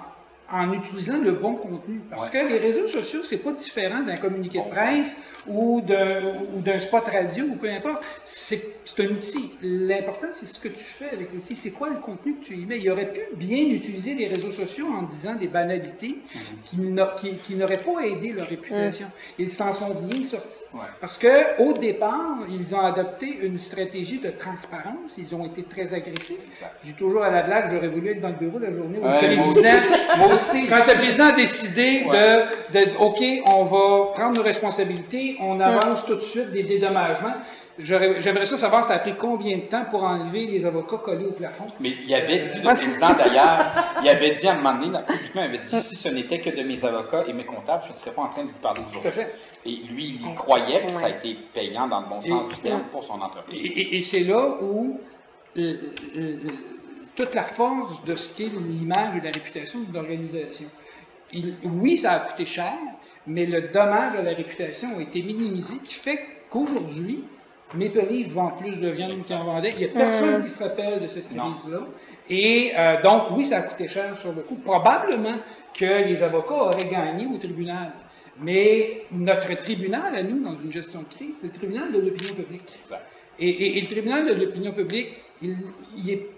en 0.52 0.72
utilisant 0.72 1.18
le 1.18 1.32
bon 1.32 1.54
contenu. 1.54 2.00
Parce 2.10 2.30
Ouais. 2.30 2.42
que 2.42 2.48
les 2.48 2.58
réseaux 2.58 2.86
sociaux, 2.86 3.20
c'est 3.24 3.38
pas 3.38 3.52
différent 3.52 4.00
d'un 4.02 4.16
communiqué 4.16 4.58
de 4.58 4.68
presse 4.70 5.16
ou 5.46 5.80
d'un 5.80 6.22
ou 6.54 6.60
d'un 6.60 6.78
spot 6.80 7.04
radio 7.06 7.44
ou 7.46 7.56
peu 7.56 7.68
importe. 7.70 8.02
C'est 8.24 8.62
c'est 8.84 9.02
un 9.06 9.10
outil. 9.10 9.50
L'important, 9.62 10.28
c'est 10.32 10.46
ce 10.46 10.60
que 10.60 10.68
tu 10.68 10.78
fais 10.84 11.10
avec 11.10 11.32
l'outil. 11.32 11.56
C'est 11.56 11.72
quoi 11.72 11.88
le 11.88 11.96
contenu 11.96 12.34
que 12.36 12.44
tu 12.44 12.54
y 12.54 12.64
mets? 12.66 12.78
Il 12.78 12.88
aurait 12.90 13.10
pu 13.12 13.20
bien 13.34 13.64
utiliser 13.70 14.14
les 14.14 14.28
réseaux 14.28 14.52
sociaux 14.52 14.86
en 14.96 15.02
disant 15.02 15.34
des 15.34 15.48
banalités 15.48 16.18
qui 16.66 16.76
n'a- 16.78 17.14
qui, 17.18 17.34
qui 17.34 17.56
n'auraient 17.56 17.78
pas 17.78 18.00
aidé 18.06 18.32
leur 18.32 18.46
réputation. 18.46 19.06
Ils 19.38 19.50
s'en 19.50 19.72
sont 19.74 19.90
bien 19.94 20.22
sortis. 20.22 20.60
Ouais. 20.74 20.80
Parce 21.00 21.18
que 21.18 21.60
au 21.60 21.72
départ, 21.72 22.38
ils 22.48 22.72
ont 22.74 22.80
adopté 22.80 23.38
une 23.42 23.58
stratégie 23.58 24.18
de 24.20 24.30
transparence. 24.30 25.16
Ils 25.18 25.34
ont 25.34 25.44
été 25.46 25.62
très 25.64 25.92
agressifs. 25.92 26.38
J'ai 26.84 26.92
toujours 26.92 27.24
à 27.24 27.30
la 27.30 27.42
blague, 27.42 27.70
j'aurais 27.72 27.88
voulu 27.88 28.10
être 28.10 28.20
dans 28.20 28.28
le 28.28 28.34
bureau 28.36 28.58
la 28.60 28.72
journée 28.72 28.98
où 29.00 29.04
Ouais, 29.04 29.28
le 29.28 29.36
président, 29.36 29.70
aussi. 30.34 30.66
Quand 30.68 30.84
le 30.86 30.94
président 30.94 31.26
a 31.26 31.32
décidé 31.32 32.04
Ouais. 32.06 32.46
de, 32.72 32.78
de 32.80 32.84
dire, 32.86 33.00
OK, 33.00 33.22
on 33.46 33.64
va 33.64 34.12
prendre 34.12 34.36
nos 34.36 34.42
responsabilités, 34.42 35.36
on 35.40 35.58
avance 35.60 36.04
tout 36.06 36.16
de 36.16 36.20
suite 36.22 36.52
des 36.52 36.62
dédommagements. 36.64 37.34
j'aimerais 37.78 38.46
ça 38.46 38.56
savoir, 38.56 38.84
ça 38.84 38.94
a 38.94 38.98
pris 39.00 39.14
combien 39.18 39.56
de 39.56 39.62
temps 39.62 39.84
pour 39.90 40.04
enlever 40.04 40.46
les 40.46 40.64
avocats 40.64 40.98
collés 40.98 41.24
au 41.26 41.32
plafond? 41.32 41.66
Mais 41.80 41.92
il 42.06 42.14
avait 42.14 42.38
dit, 42.40 42.58
le 42.62 42.74
président 42.74 43.12
d'ailleurs, 43.14 43.72
il 44.02 44.08
avait 44.08 44.30
dit 44.30 44.46
à 44.46 44.52
un 44.52 44.56
moment 44.56 44.74
donné, 44.78 44.98
publiquement, 45.06 45.42
il 45.42 45.48
avait 45.48 45.58
dit 45.58 45.80
si 45.80 45.96
ce 45.96 46.08
n'était 46.08 46.38
que 46.38 46.50
de 46.50 46.62
mes 46.62 46.84
avocats 46.84 47.24
et 47.26 47.32
mes 47.32 47.44
comptables, 47.44 47.82
je 47.88 47.92
ne 47.92 47.98
serais 47.98 48.12
pas 48.12 48.22
en 48.22 48.28
train 48.28 48.44
de 48.44 48.50
vous 48.50 48.58
parler 48.62 48.80
Tout 48.92 48.96
à 48.96 49.00
aujourd'hui. 49.00 49.22
fait. 49.22 49.34
Et 49.66 49.70
lui, 49.92 50.20
il 50.20 50.30
y 50.30 50.34
croyait, 50.34 50.82
puis 50.84 50.92
ça 50.94 51.06
a 51.06 51.08
été 51.10 51.36
payant 51.52 51.88
dans 51.88 52.00
le 52.00 52.06
bon 52.06 52.22
sens 52.22 52.54
du 52.54 52.60
terme 52.60 52.82
pour 52.92 53.02
son 53.02 53.18
Et, 53.18 53.22
entreprise. 53.22 53.72
et- 53.74 53.96
et 53.98 54.02
c'est 54.02 54.20
là 54.20 54.56
où 54.60 55.00
euh, 55.56 55.74
euh, 56.16 56.36
toute 57.16 57.34
la 57.34 57.44
force 57.44 58.04
de 58.04 58.14
ce 58.16 58.36
qu'est 58.36 58.50
l'image 58.50 59.16
et 59.16 59.20
la 59.20 59.30
réputation 59.30 59.80
d'une 59.80 59.96
organisation. 59.96 60.66
Il- 61.32 61.56
oui, 61.64 61.98
ça 61.98 62.12
a 62.12 62.18
coûté 62.20 62.46
cher, 62.46 62.72
mais 63.26 63.46
le 63.46 63.62
dommage 63.62 64.16
à 64.16 64.22
la 64.22 64.32
réputation 64.34 64.88
a 64.98 65.02
été 65.02 65.22
minimisé, 65.22 65.74
qui 65.82 65.94
fait 65.94 66.18
qu'aujourd'hui, 66.50 67.24
Maple 67.74 68.06
Leaf 68.08 68.28
vend 68.32 68.50
plus 68.50 68.80
de 68.80 68.88
viande 68.90 69.22
qu'il 69.24 69.34
en 69.34 69.44
vendait. 69.44 69.70
Il 69.72 69.78
n'y 69.78 69.84
a 69.84 69.88
personne 69.88 70.44
qui 70.44 70.50
se 70.50 70.62
rappelle 70.62 71.02
de 71.02 71.08
cette 71.08 71.28
crise-là. 71.28 71.80
Et 72.30 72.72
euh, 72.76 73.02
donc, 73.02 73.22
oui, 73.32 73.44
ça 73.46 73.58
a 73.58 73.62
coûté 73.62 73.88
cher 73.88 74.16
sur 74.20 74.32
le 74.32 74.42
coup. 74.42 74.54
Probablement 74.56 75.34
que 75.72 76.04
les 76.06 76.22
avocats 76.22 76.54
auraient 76.54 76.84
gagné 76.88 77.26
au 77.26 77.36
tribunal. 77.36 77.90
Mais 78.40 79.02
notre 79.10 79.52
tribunal, 79.58 80.14
à 80.14 80.22
nous, 80.22 80.40
dans 80.42 80.56
une 80.60 80.72
gestion 80.72 81.00
de 81.02 81.06
crise, 81.14 81.36
c'est 81.36 81.46
le 81.48 81.52
tribunal 81.52 81.90
de 81.92 81.98
l'opinion 82.00 82.34
publique. 82.34 82.72
Exact. 82.82 83.06
Et, 83.38 83.48
et- 83.48 83.78
et 83.78 83.80
le 83.80 83.86
tribunal 83.86 84.26
de 84.26 84.44
l'opinion 84.44 84.72
publique, 84.72 85.08
il 85.42 85.56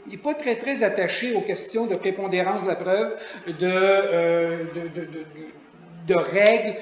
n'est 0.08 0.16
pas 0.16 0.34
très, 0.34 0.56
très 0.56 0.82
attaché 0.82 1.34
aux 1.34 1.40
questions 1.42 1.86
de 1.86 1.94
prépondérance 1.94 2.62
de 2.64 2.68
la 2.68 2.76
preuve, 2.76 3.16
de, 3.46 3.54
euh, 3.62 4.58
de, 4.74 4.80
de- 5.00 5.06
de- 5.06 5.18
de- 5.18 6.14
de 6.14 6.14
règles. 6.14 6.74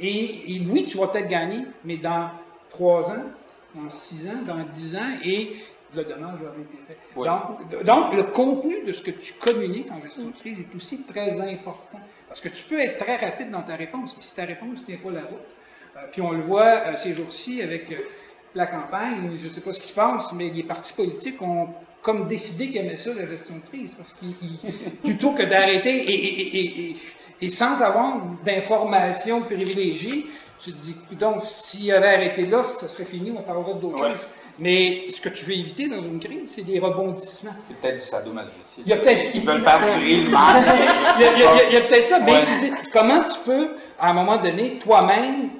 Et, 0.00 0.54
et 0.56 0.62
oui, 0.70 0.84
tu 0.86 0.96
vas 0.98 1.08
peut-être 1.08 1.28
gagner, 1.28 1.64
mais 1.84 1.96
dans 1.96 2.30
trois 2.70 3.08
ans, 3.10 3.24
dans 3.74 3.90
six 3.90 4.28
ans, 4.28 4.40
dans 4.46 4.62
dix 4.70 4.94
ans, 4.96 5.10
et 5.24 5.56
le 5.94 6.04
dommage 6.04 6.40
aura 6.40 6.52
été 6.60 6.78
fait. 6.88 6.98
Oui. 7.16 7.26
Donc, 7.28 7.84
donc, 7.84 8.14
le 8.14 8.24
contenu 8.24 8.82
de 8.84 8.92
ce 8.92 9.02
que 9.02 9.10
tu 9.12 9.32
communiques 9.34 9.90
en 9.90 10.00
gestion 10.02 10.24
de 10.26 10.32
crise 10.32 10.60
est 10.60 10.76
aussi 10.76 11.04
très 11.06 11.30
important. 11.32 12.00
Parce 12.28 12.40
que 12.40 12.48
tu 12.48 12.64
peux 12.64 12.80
être 12.80 12.98
très 12.98 13.16
rapide 13.16 13.50
dans 13.50 13.62
ta 13.62 13.76
réponse, 13.76 14.14
mais 14.16 14.22
si 14.22 14.34
ta 14.34 14.44
réponse 14.44 14.80
ne 14.80 14.84
tient 14.86 14.96
pas 15.02 15.10
la 15.10 15.20
route, 15.20 15.38
euh, 15.96 16.00
puis 16.10 16.20
on 16.20 16.32
le 16.32 16.42
voit 16.42 16.64
euh, 16.88 16.96
ces 16.96 17.12
jours-ci 17.12 17.62
avec 17.62 17.92
la 18.54 18.66
campagne, 18.66 19.32
je 19.36 19.44
ne 19.46 19.50
sais 19.50 19.60
pas 19.60 19.72
ce 19.72 19.80
qui 19.80 19.88
se 19.88 19.94
passe, 19.94 20.32
mais 20.32 20.50
les 20.50 20.62
partis 20.62 20.92
politiques 20.92 21.40
ont 21.42 21.68
comme 22.02 22.26
décidé 22.28 22.66
qu'ils 22.68 22.76
aimaient 22.78 22.96
ça, 22.96 23.10
la 23.14 23.26
gestion 23.26 23.54
de 23.56 23.66
crise, 23.68 23.94
parce 23.94 24.12
qu'ils, 24.14 24.34
ils- 24.42 24.90
plutôt 25.02 25.32
que 25.32 25.42
d'arrêter 25.42 25.90
et, 25.90 26.14
et- 26.14 26.56
et- 26.58 26.90
et- 26.90 26.96
et 27.40 27.50
sans 27.50 27.80
avoir 27.82 28.18
d'informations 28.44 29.40
privilégiées, 29.42 30.26
tu 30.60 30.72
te 30.72 30.78
dis, 30.80 30.96
donc, 31.18 31.42
s'il 31.44 31.90
avait 31.92 32.14
arrêté 32.14 32.46
là, 32.46 32.62
ça 32.64 32.88
serait 32.88 33.04
fini, 33.04 33.32
on 33.36 33.42
parlerait 33.42 33.74
d'autres 33.80 34.02
Ouais. 34.02 34.10
choses. 34.12 34.26
Mais 34.58 35.10
ce 35.10 35.20
que 35.20 35.28
tu 35.30 35.44
veux 35.46 35.54
éviter 35.54 35.88
dans 35.88 36.00
une 36.02 36.20
crise, 36.20 36.52
c'est 36.54 36.62
des 36.62 36.78
rebondissements. 36.78 37.50
C'est 37.60 37.76
peut-être 37.80 37.96
du 37.96 38.02
sadomasochisme. 38.06 38.82
Il 38.84 38.88
y 38.88 38.92
a 38.92 38.96
peut-être- 38.98 39.30
Ils 39.34 39.44
veulent 39.44 39.60
faire 39.62 39.80
durer 39.80 40.16
le 40.22 40.30
mal. 40.30 40.62
Il 41.18 41.74
y 41.74 41.76
a, 41.76 41.80
peut-être 41.80 42.06
ça, 42.08 42.20
mais 42.20 42.32
Ouais. 42.32 42.42
tu 42.44 42.66
dis, 42.66 42.72
comment 42.92 43.20
tu 43.20 43.38
peux, 43.44 43.70
à 43.98 44.10
un 44.10 44.12
moment 44.12 44.36
donné, 44.36 44.78
toi-même, 44.78 45.50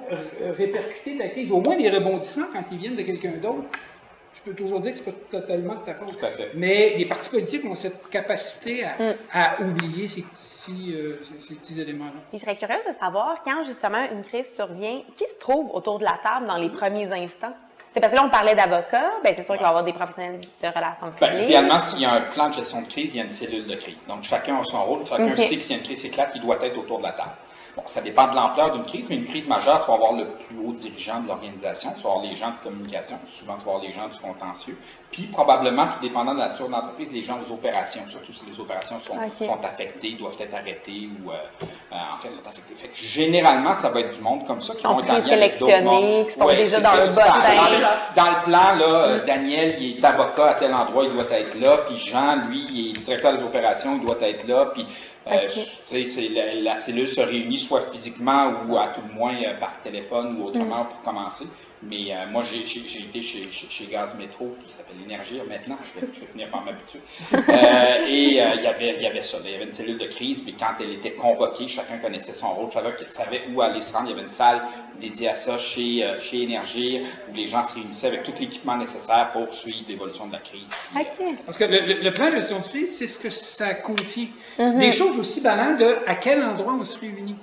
répercuter 0.51 1.17
ta 1.17 1.27
crise? 1.27 1.51
Au 1.51 1.59
moins, 1.61 1.75
les 1.75 1.89
rebondissements, 1.89 2.47
quand 2.53 2.63
ils 2.71 2.77
viennent 2.77 2.95
de 2.95 3.01
quelqu'un 3.01 3.31
d'autre, 3.41 3.63
tu 4.33 4.41
peux 4.43 4.53
toujours 4.53 4.79
dire 4.79 4.91
que 4.93 4.97
c'est 4.99 5.11
pas 5.11 5.39
totalement 5.39 5.75
de 5.75 5.79
ta 5.85 5.95
faute. 5.95 6.17
Tout 6.17 6.25
à 6.25 6.29
fait. 6.29 6.51
Mais 6.55 6.95
les 6.97 7.05
partis 7.05 7.29
politiques 7.29 7.65
ont 7.65 7.75
cette 7.75 8.09
capacité 8.09 8.83
à, 8.85 8.89
Mm. 8.99 9.15
à 9.33 9.61
oublier 9.61 10.07
ces 10.07 10.21
petits, 10.21 10.93
euh, 10.93 11.19
ces, 11.23 11.47
ces 11.47 11.55
petits 11.55 11.81
éléments-là. 11.81 12.11
Puis 12.29 12.37
je 12.37 12.43
serais 12.43 12.55
curieuse 12.55 12.83
de 12.87 12.93
savoir 12.99 13.41
quand 13.43 13.63
justement 13.63 14.03
une 14.11 14.23
crise 14.23 14.47
survient, 14.55 15.01
qui 15.15 15.23
se 15.27 15.37
trouve 15.39 15.69
autour 15.73 15.99
de 15.99 16.03
la 16.03 16.17
table 16.23 16.47
dans 16.47 16.57
les 16.57 16.69
premiers 16.69 17.11
instants? 17.11 17.53
C'est 17.95 18.01
parce 18.01 18.11
que 18.11 18.17
là, 18.17 18.25
on 18.25 18.29
parlait 18.29 18.55
d'avocats, 18.55 19.13
ben 19.23 19.33
c'est 19.37 19.45
sûr 19.45 19.53
qu'il 19.53 19.61
va 19.61 19.67
y 19.67 19.69
avoir 19.69 19.85
des 19.85 19.93
professionnels 19.93 20.41
de 20.41 20.67
relations 20.67 21.13
Ben, 21.17 21.29
publiques. 21.29 21.45
idéalement, 21.45 21.79
s'il 21.79 22.01
y 22.01 22.05
a 22.05 22.11
un 22.11 22.21
plan 22.21 22.49
de 22.49 22.53
gestion 22.55 22.81
de 22.81 22.87
crise, 22.87 23.11
il 23.13 23.15
y 23.15 23.21
a 23.21 23.23
une 23.23 23.31
cellule 23.31 23.65
de 23.65 23.75
crise. 23.75 23.95
Donc, 24.05 24.23
chacun 24.23 24.57
a 24.57 24.65
son 24.65 24.83
rôle. 24.83 25.07
Chacun 25.07 25.31
sait 25.33 25.55
que 25.55 25.61
s'il 25.61 25.71
y 25.71 25.73
a 25.75 25.77
une 25.77 25.83
crise 25.83 26.03
éclate, 26.03 26.31
il 26.35 26.41
doit 26.41 26.57
être 26.61 26.77
autour 26.77 26.97
de 26.97 27.03
la 27.03 27.13
table. 27.13 27.29
Bon, 27.75 27.83
ça 27.87 27.99
dépend 27.99 28.27
de 28.29 28.35
l'ampleur 28.35 28.71
d'une 28.71 28.85
crise, 28.85 29.05
mais 29.09 29.17
une 29.17 29.25
crise 29.25 29.45
majeure, 29.47 29.81
tu 29.81 29.87
vas 29.87 29.95
avoir 29.95 30.13
le 30.13 30.25
plus 30.25 30.57
haut 30.65 30.71
dirigeant 30.71 31.19
de 31.19 31.27
l'organisation, 31.27 31.91
tu 31.97 32.03
vas 32.03 32.11
avoir 32.11 32.23
les 32.25 32.35
gens 32.35 32.47
de 32.51 32.63
communication, 32.63 33.17
souvent 33.37 33.55
tu 33.57 33.65
vas 33.65 33.71
avoir 33.73 33.83
les 33.83 33.91
gens 33.91 34.07
du 34.07 34.17
contentieux, 34.17 34.77
puis 35.11 35.23
probablement, 35.23 35.87
tout 35.87 35.99
dépendant 36.01 36.33
de 36.33 36.39
la 36.39 36.49
nature 36.49 36.67
de 36.67 36.71
l'entreprise, 36.71 37.09
les 37.11 37.21
gens 37.23 37.37
des 37.37 37.51
opérations, 37.51 38.01
surtout 38.09 38.31
si 38.33 38.43
les 38.49 38.57
opérations 38.59 38.97
sont, 39.01 39.17
affectées, 39.63 40.11
doivent 40.13 40.37
être 40.39 40.53
arrêtées 40.53 41.09
ou, 41.25 41.31
euh, 41.31 41.35
euh, 41.63 41.95
en 42.13 42.17
fait, 42.17 42.29
sont 42.31 42.47
affectées. 42.47 42.75
Fait 42.75 42.87
que 42.87 42.97
généralement, 42.97 43.73
ça 43.75 43.89
va 43.89 43.99
être 43.99 44.15
du 44.15 44.21
monde 44.21 44.45
comme 44.47 44.61
ça 44.61 44.73
qui 44.73 44.81
Sont 44.81 44.93
vont 44.93 44.99
être 45.01 45.09
en 45.09 45.17
lien 45.17 45.33
avec 45.33 45.53
qui 45.53 45.59
sont 45.59 46.45
Ouais, 46.45 46.55
déjà 46.55 46.79
dans 46.79 46.89
ça. 46.89 47.05
le 47.05 47.11
bottin. 47.11 47.25
dans 47.55 47.69
le- 47.69 48.15
dans 48.15 48.29
le 48.37 48.43
plan, 48.45 48.75
là, 48.77 49.07
euh, 49.09 49.25
Daniel, 49.25 49.75
il 49.81 49.97
est 49.99 50.05
avocat 50.05 50.47
à 50.47 50.53
tel 50.55 50.73
endroit, 50.73 51.03
il 51.05 51.11
doit 51.11 51.23
être 51.37 51.59
là. 51.59 51.77
Puis 51.89 51.99
Jean, 51.99 52.35
lui, 52.47 52.65
il 52.71 52.89
est 52.89 52.99
directeur 53.01 53.37
des 53.37 53.43
opérations, 53.43 53.97
il 53.99 54.05
doit 54.05 54.17
être 54.21 54.47
là. 54.47 54.67
Puis, 54.73 54.85
euh, 55.27 55.45
Ok. 55.45 55.51
tu 55.53 55.59
sais, 55.85 56.05
c'est 56.05 56.29
la, 56.29 56.53
la 56.55 56.77
cellule 56.77 57.09
se 57.09 57.21
réunit 57.21 57.59
soit 57.59 57.81
physiquement 57.91 58.53
ou 58.67 58.77
à 58.77 58.89
tout 58.89 59.01
le 59.07 59.13
moins 59.13 59.35
euh, 59.35 59.57
par 59.59 59.81
téléphone 59.83 60.37
ou 60.39 60.45
autrement 60.45 60.83
Mm. 60.83 60.87
pour 60.89 61.01
commencer. 61.01 61.45
Mais 61.83 62.11
euh, 62.11 62.25
moi, 62.31 62.43
j'ai 62.49 62.65
j'ai- 62.65 62.87
j'ai 62.87 62.99
été 63.01 63.21
chez, 63.21 63.43
chez, 63.51 63.67
chez 63.69 63.85
Gaz 63.85 64.09
Métro, 64.17 64.55
qui 64.65 64.73
s'appelle 64.73 64.95
Énergie 65.05 65.39
maintenant, 65.47 65.77
je 65.93 65.99
vais, 66.01 66.07
je 66.15 66.19
vais 66.21 66.25
finir 66.27 66.49
par 66.49 66.63
m'habituer. 66.63 66.99
Euh, 67.33 68.05
et 68.07 68.41
euh, 68.41 68.55
il 68.55 68.63
y 68.63 68.67
avait- 68.67 68.95
il 68.97 69.03
y 69.03 69.05
avait 69.07 69.21
ça, 69.23 69.37
il 69.43 69.51
y 69.51 69.55
avait 69.55 69.65
une 69.65 69.73
cellule 69.73 69.97
de 69.97 70.05
crise, 70.07 70.39
mais 70.45 70.53
quand 70.53 70.73
elle 70.79 70.93
était 70.93 71.11
convoquée, 71.11 71.67
chacun 71.67 71.97
connaissait 71.97 72.33
son 72.33 72.49
rôle, 72.53 72.71
chacun 72.71 72.91
savait 73.09 73.41
où 73.53 73.61
aller 73.61 73.81
se 73.81 73.93
rendre. 73.93 74.07
Il 74.07 74.11
y 74.11 74.13
avait 74.13 74.23
une 74.23 74.29
salle 74.33 74.61
dédiée 74.99 75.29
à 75.29 75.35
ça 75.35 75.59
chez, 75.59 76.03
euh, 76.03 76.19
chez 76.21 76.43
Énergie, 76.43 77.01
où 77.29 77.35
les 77.35 77.47
gens 77.47 77.63
se 77.67 77.75
réunissaient 77.75 78.07
avec 78.07 78.23
tout 78.23 78.33
l'équipement 78.39 78.77
nécessaire 78.77 79.31
pour 79.33 79.53
suivre 79.53 79.85
l'évolution 79.87 80.27
de 80.27 80.33
la 80.33 80.39
crise. 80.39 80.69
Parce 81.45 81.57
que 81.57 81.65
le, 81.65 81.79
le- 81.81 82.01
le 82.01 82.13
plan 82.13 82.27
de 82.29 82.35
gestion 82.35 82.59
de 82.59 82.63
crise, 82.67 82.97
c'est 82.97 83.07
ce 83.07 83.17
que 83.19 83.29
ça 83.29 83.73
contient. 83.75 84.27
Mhm. 84.57 84.67
C'est 84.67 84.77
des 84.79 84.91
choses 84.91 85.19
aussi 85.19 85.41
banales 85.41 85.77
de 85.77 85.97
à 86.07 86.15
quel 86.15 86.41
endroit 86.41 86.73
on 86.79 86.83
se 86.85 86.97
réunit. 86.99 87.35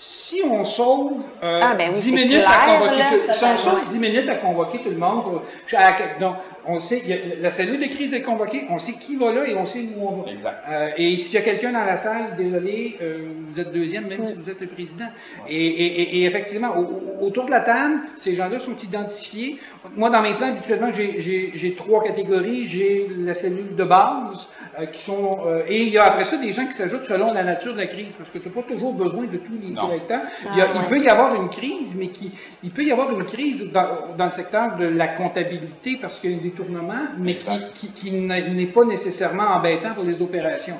Si 0.00 0.40
on 0.48 0.64
sauve 0.64 1.14
euh, 1.42 1.60
Ah, 1.62 1.74
ben 1.74 1.90
oui, 1.92 2.00
10 2.00 2.12
minutes 2.12 2.44
à 2.46 2.66
convoquer 2.78 2.98
là. 2.98 3.06
tout, 3.08 3.14
si 3.32 3.44
on 3.44 3.56
Totalement. 3.56 3.58
sauve 3.58 3.84
10 3.84 3.98
minutes 3.98 4.28
à 4.28 4.34
convoquer 4.36 4.78
tout 4.78 4.90
le 4.90 4.96
monde, 4.96 5.40
à- 5.76 6.20
donc 6.20 6.36
on 6.70 6.78
sait, 6.80 7.02
a- 7.10 7.42
la 7.42 7.50
cellule 7.50 7.80
de 7.80 7.86
crise 7.86 8.12
est 8.14 8.22
convoquée, 8.22 8.62
on 8.70 8.78
sait 8.78 8.92
qui 8.92 9.16
va 9.16 9.32
là 9.32 9.46
et 9.48 9.54
on 9.56 9.66
sait 9.66 9.80
où 9.96 10.06
on 10.06 10.22
va. 10.22 10.30
Exact. 10.30 10.58
Euh, 10.68 10.88
et 10.98 11.16
s'il 11.18 11.34
y 11.34 11.38
a 11.38 11.42
quelqu'un 11.42 11.72
dans 11.72 11.84
la 11.84 11.96
salle, 11.96 12.36
désolé, 12.36 12.96
euh, 13.02 13.28
vous 13.50 13.58
êtes 13.58 13.72
deuxième, 13.72 14.06
même 14.06 14.26
si 14.26 14.34
vous 14.34 14.48
êtes 14.50 14.60
le 14.60 14.66
président. 14.66 15.06
Et, 15.48 15.56
et- 15.56 16.00
et- 16.02 16.18
et 16.18 16.24
effectivement, 16.26 16.76
au- 16.76 16.82
au- 17.22 17.26
autour 17.26 17.46
de 17.46 17.50
la 17.50 17.60
table, 17.60 18.00
ces 18.16 18.34
gens-là 18.34 18.60
sont 18.60 18.76
identifiés. 18.82 19.58
Moi, 19.96 20.10
dans 20.10 20.22
mes 20.22 20.34
plans, 20.34 20.48
habituellement, 20.48 20.90
j'ai- 20.94 21.74
trois 21.76 22.02
catégories. 22.04 22.66
J'ai 22.66 23.08
la 23.18 23.34
cellule 23.34 23.74
de 23.76 23.84
base, 23.84 24.46
euh, 24.78 24.86
qui 24.86 25.00
sont. 25.02 25.38
euh, 25.46 25.62
et 25.68 25.82
il 25.82 25.88
y 25.88 25.98
a 25.98 26.04
après 26.04 26.24
ça 26.24 26.36
des 26.36 26.52
gens 26.52 26.66
qui 26.66 26.72
s'ajoutent 26.74 27.04
selon 27.04 27.32
la 27.32 27.44
nature 27.44 27.72
de 27.72 27.78
la 27.78 27.86
crise, 27.86 28.14
parce 28.16 28.30
que 28.30 28.38
tu 28.38 28.48
n'as 28.48 28.54
pas 28.54 28.62
toujours 28.62 28.92
besoin 28.94 29.24
de 29.24 29.36
tous 29.38 29.52
les 29.60 29.70
Non. 29.72 29.86
directeurs. 29.86 30.22
Il, 30.52 30.58
y 30.58 30.60
a- 30.60 30.68
Ah, 30.74 30.80
il 30.82 30.86
peut 30.88 31.00
y 31.02 31.08
avoir 31.08 31.34
une 31.40 31.48
crise, 31.48 31.96
mais 31.98 32.08
qui, 32.08 32.30
il 32.62 32.70
peut 32.70 32.82
y 32.84 32.92
avoir 32.92 33.10
une 33.10 33.24
crise 33.24 33.70
dans, 33.72 33.88
dans 34.16 34.26
le 34.26 34.30
secteur 34.30 34.76
de 34.76 34.86
la 34.86 35.08
comptabilité 35.08 35.98
parce 36.00 36.20
qu'il 36.20 36.30
y 36.32 36.34
a 36.34 36.36
un 36.36 36.40
détournement, 36.58 37.06
mais 37.18 37.36
qui, 37.36 37.50
Exact. 37.50 37.72
qui, 37.74 37.88
qui 37.92 38.10
n'est 38.10 38.66
pas 38.66 38.84
nécessairement 38.84 39.44
embêtant 39.44 39.94
pour 39.94 40.04
les 40.04 40.20
opérations. 40.20 40.76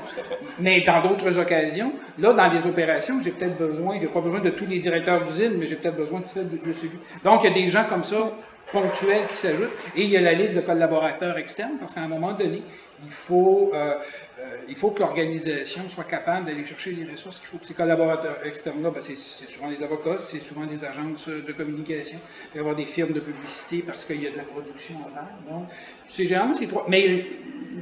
Mais 0.58 0.80
dans 0.82 1.00
d'autres 1.00 1.38
occasions, 1.38 1.92
là, 2.18 2.32
dans 2.32 2.48
les 2.52 2.66
opérations, 2.66 3.20
j'ai 3.22 3.30
peut-être 3.30 3.56
besoin, 3.56 3.98
j'ai 4.00 4.06
pas 4.06 4.20
besoin 4.20 4.40
de 4.40 4.50
tous 4.50 4.66
les 4.66 4.78
directeurs 4.78 5.24
d'usine, 5.24 5.54
mais 5.58 5.66
j'ai 5.66 5.76
peut-être 5.76 5.96
besoin 5.96 6.20
de 6.20 6.26
celle 6.26 6.48
de, 6.48 6.58
celui. 6.62 6.98
Donc, 7.24 7.40
il 7.44 7.50
y 7.50 7.52
a 7.52 7.54
des 7.54 7.68
gens 7.68 7.84
comme 7.88 8.04
ça, 8.04 8.16
ponctuels, 8.72 9.26
qui 9.30 9.36
s'ajoutent. 9.36 9.70
Et 9.96 10.02
il 10.02 10.10
y 10.10 10.16
a 10.16 10.20
la 10.20 10.32
liste 10.32 10.56
de 10.56 10.60
collaborateurs 10.60 11.38
externes, 11.38 11.78
parce 11.80 11.94
qu'à 11.94 12.02
un 12.02 12.08
moment 12.08 12.32
donné, 12.32 12.62
il 13.04 13.10
faut, 13.10 13.70
euh, 13.74 13.94
euh, 14.40 14.56
il 14.68 14.76
faut 14.76 14.90
que 14.90 15.00
l'organisation 15.00 15.88
soit 15.88 16.04
capable 16.04 16.46
d'aller 16.46 16.64
chercher 16.64 16.92
les 16.92 17.10
ressources 17.10 17.38
qu'il 17.38 17.48
faut 17.48 17.58
que 17.58 17.66
ces 17.66 17.74
collaborateurs 17.74 18.38
externes-là, 18.44 18.90
ben, 18.90 19.00
c'est 19.00 19.16
c'est 19.16 19.46
souvent 19.46 19.68
des 19.68 19.82
avocats, 19.82 20.18
c'est 20.18 20.38
souvent 20.38 20.64
des 20.64 20.84
agences 20.84 21.28
de 21.28 21.52
communication, 21.52 22.18
il 22.44 22.48
va 22.52 22.56
y 22.56 22.60
avoir 22.60 22.76
des 22.76 22.86
firmes 22.86 23.12
de 23.12 23.20
publicité 23.20 23.82
parce 23.84 24.04
qu'il 24.04 24.22
y 24.22 24.28
a 24.28 24.30
de 24.30 24.36
la 24.36 24.44
production 24.44 24.94
à 25.06 25.10
faire. 25.12 25.28
Donc, 25.50 25.68
c'est 26.08 26.24
généralement 26.24 26.54
ces 26.54 26.68
trois. 26.68 26.86
Mais 26.88 27.26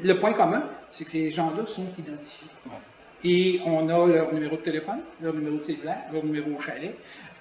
le 0.02 0.18
point 0.18 0.32
commun, 0.32 0.62
c'est 0.90 1.04
que 1.04 1.10
ces 1.10 1.30
gens-là 1.30 1.66
sont 1.66 1.86
identifiés. 1.98 2.48
Et 3.22 3.60
on 3.66 3.88
a 3.88 4.06
leur 4.06 4.32
numéro 4.32 4.56
de 4.56 4.62
téléphone, 4.62 5.00
leur 5.20 5.34
numéro 5.34 5.56
de 5.56 5.62
cellulaire, 5.62 6.04
leur 6.12 6.24
numéro 6.24 6.50
au 6.56 6.60
chalet, 6.60 6.94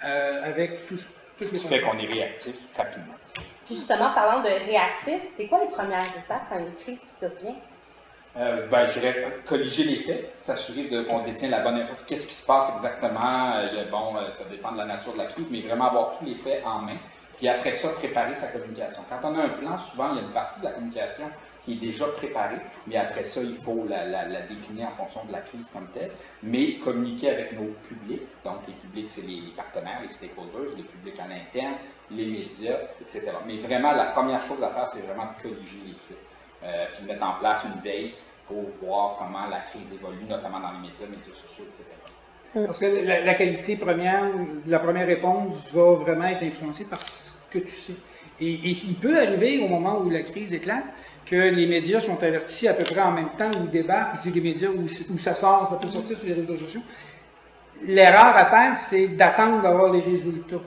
euh, 0.04 0.44
avec 0.44 0.88
tous, 0.88 1.06
toutes 1.38 1.48
Ce 1.48 1.54
qui 1.54 1.68
fait 1.68 1.80
qu'on 1.80 1.98
est 1.98 2.06
réactif 2.08 2.56
rapidement. 2.76 3.14
Puis 3.66 3.76
justement, 3.76 4.12
parlant 4.14 4.42
de 4.42 4.66
réactif, 4.66 5.22
c'est 5.38 5.48
quoi 5.48 5.64
les 5.64 5.70
premières 5.70 6.06
étapes 6.06 6.44
quand 6.50 6.60
une 6.60 6.74
crise 6.74 7.00
qui 7.00 7.16
survient? 7.18 7.56
Euh, 8.38 8.68
ben, 8.70 8.86
je 8.88 9.00
dirais 9.00 9.38
colliger 9.46 9.86
les 9.86 9.96
faits, 9.96 10.34
s'assurer 10.42 10.90
qu'on 11.06 11.24
détient 11.24 11.50
la 11.50 11.62
bonne 11.62 11.76
information. 11.76 12.06
Qu'est-ce 12.06 12.28
qui 12.28 12.34
se 12.34 12.46
passe 12.46 12.70
exactement? 12.76 13.56
Euh, 13.56 13.86
bon, 13.90 14.18
euh, 14.18 14.30
ça 14.30 14.44
dépend 14.50 14.74
de 14.74 14.78
la 14.78 14.86
nature 14.86 15.14
de 15.14 15.20
la 15.20 15.26
crise, 15.26 15.46
mais 15.50 15.62
vraiment 15.62 15.86
avoir 15.86 16.18
tous 16.18 16.26
les 16.26 16.36
faits 16.36 16.62
en 16.66 16.80
main. 16.80 16.98
Puis 17.38 17.48
après 17.48 17.72
ça, 17.72 17.90
préparer 17.90 18.36
sa 18.36 18.48
communication. 18.48 19.02
Quand 19.10 19.20
on 19.24 19.38
a 19.38 19.44
un 19.44 19.50
plan, 19.50 19.78
souvent, 19.78 20.12
il 20.12 20.18
y 20.18 20.20
a 20.20 20.24
une 20.24 20.34
partie 20.34 20.60
de 20.60 20.66
la 20.66 20.72
communication 20.72 21.30
qui 21.64 21.74
est 21.74 21.76
déjà 21.78 22.06
préparée, 22.08 22.60
mais 22.88 22.98
après 22.98 23.24
ça, 23.24 23.42
il 23.42 23.56
faut 23.56 23.86
la 23.90 24.42
décliner 24.42 24.86
en 24.86 24.92
fonction 24.92 25.24
de 25.26 25.32
la 25.32 25.40
crise 25.40 25.68
comme 25.74 25.88
telle, 25.94 26.12
mais 26.44 26.76
communiquer 26.76 27.32
avec 27.32 27.54
nos 27.54 27.74
publics, 27.88 28.22
donc 28.44 28.58
les 28.68 28.74
publics, 28.74 29.10
c'est 29.10 29.22
les, 29.22 29.42
les 29.42 29.52
partenaires, 29.56 30.00
les 30.04 30.10
stakeholders, 30.10 30.76
les 30.78 30.84
publics 30.84 31.20
en 31.20 31.32
interne, 31.32 31.76
les 32.12 32.26
médias, 32.26 32.78
etc. 33.02 33.32
Mais 33.48 33.58
vraiment, 33.58 33.94
la 33.94 34.06
première 34.06 34.44
chose 34.44 34.62
à 34.64 34.70
faire, 34.70 34.88
c'est 34.88 35.02
vraiment 35.02 35.32
de 35.38 35.42
colliger 35.42 35.80
les 35.88 35.94
faits, 35.94 36.18
euh, 36.66 36.86
puis 36.94 37.06
mettre 37.06 37.26
en 37.26 37.34
place 37.40 37.60
une 37.66 37.82
veille 37.82 38.14
pour 38.48 38.64
voir 38.82 39.16
comment 39.18 39.48
la 39.50 39.60
crise 39.60 39.94
évolue, 39.94 40.26
notamment 40.28 40.60
dans 40.60 40.72
les 40.72 40.88
médias, 40.90 41.06
médias 41.10 41.34
sociaux, 41.34 41.66
etc. 41.68 41.86
Parce 42.66 42.80
que 42.80 42.86
la, 42.86 43.22
la 43.22 43.34
qualité 43.34 43.76
première, 43.76 44.24
la 44.66 44.80
première 44.80 45.08
réponse 45.08 45.54
va 45.74 45.94
vraiment 45.96 46.26
être 46.26 46.44
influencée 46.44 46.86
par 46.86 47.02
ce 47.02 47.50
que 47.52 47.60
tu 47.60 47.76
sais. 47.76 47.96
Et, 48.40 48.54
et 48.54 48.70
il 48.72 48.96
peut 48.96 49.18
arriver 49.18 49.60
au 49.60 49.68
moment 49.68 50.00
où 50.00 50.10
la 50.10 50.22
crise 50.22 50.54
éclate 50.54 50.86
que 51.26 51.36
les 51.36 51.66
médias 51.66 52.02
sont 52.02 52.22
avertis 52.22 52.68
à 52.68 52.74
peu 52.74 52.84
près 52.84 53.02
en 53.02 53.12
même 53.12 53.30
temps 53.38 53.52
où 53.60 53.68
débarquent, 53.68 54.18
je 54.24 54.30
dis 54.30 54.40
les 54.40 54.54
médias 54.54 54.70
où, 54.70 54.84
où 54.84 55.20
ça 55.20 55.34
sort, 55.34 55.70
ça 55.70 55.76
peut 55.78 55.92
sortir 55.92 56.18
sur 56.18 56.28
les 56.28 56.34
réseaux 56.34 56.58
sociaux. 56.58 56.82
L'erreur 57.84 58.38
à 58.38 58.46
faire, 58.46 58.78
c'est 58.78 59.08
d'attendre 59.10 59.62
d'avoir 59.62 59.92
les 59.92 60.02
résultats. 60.02 60.62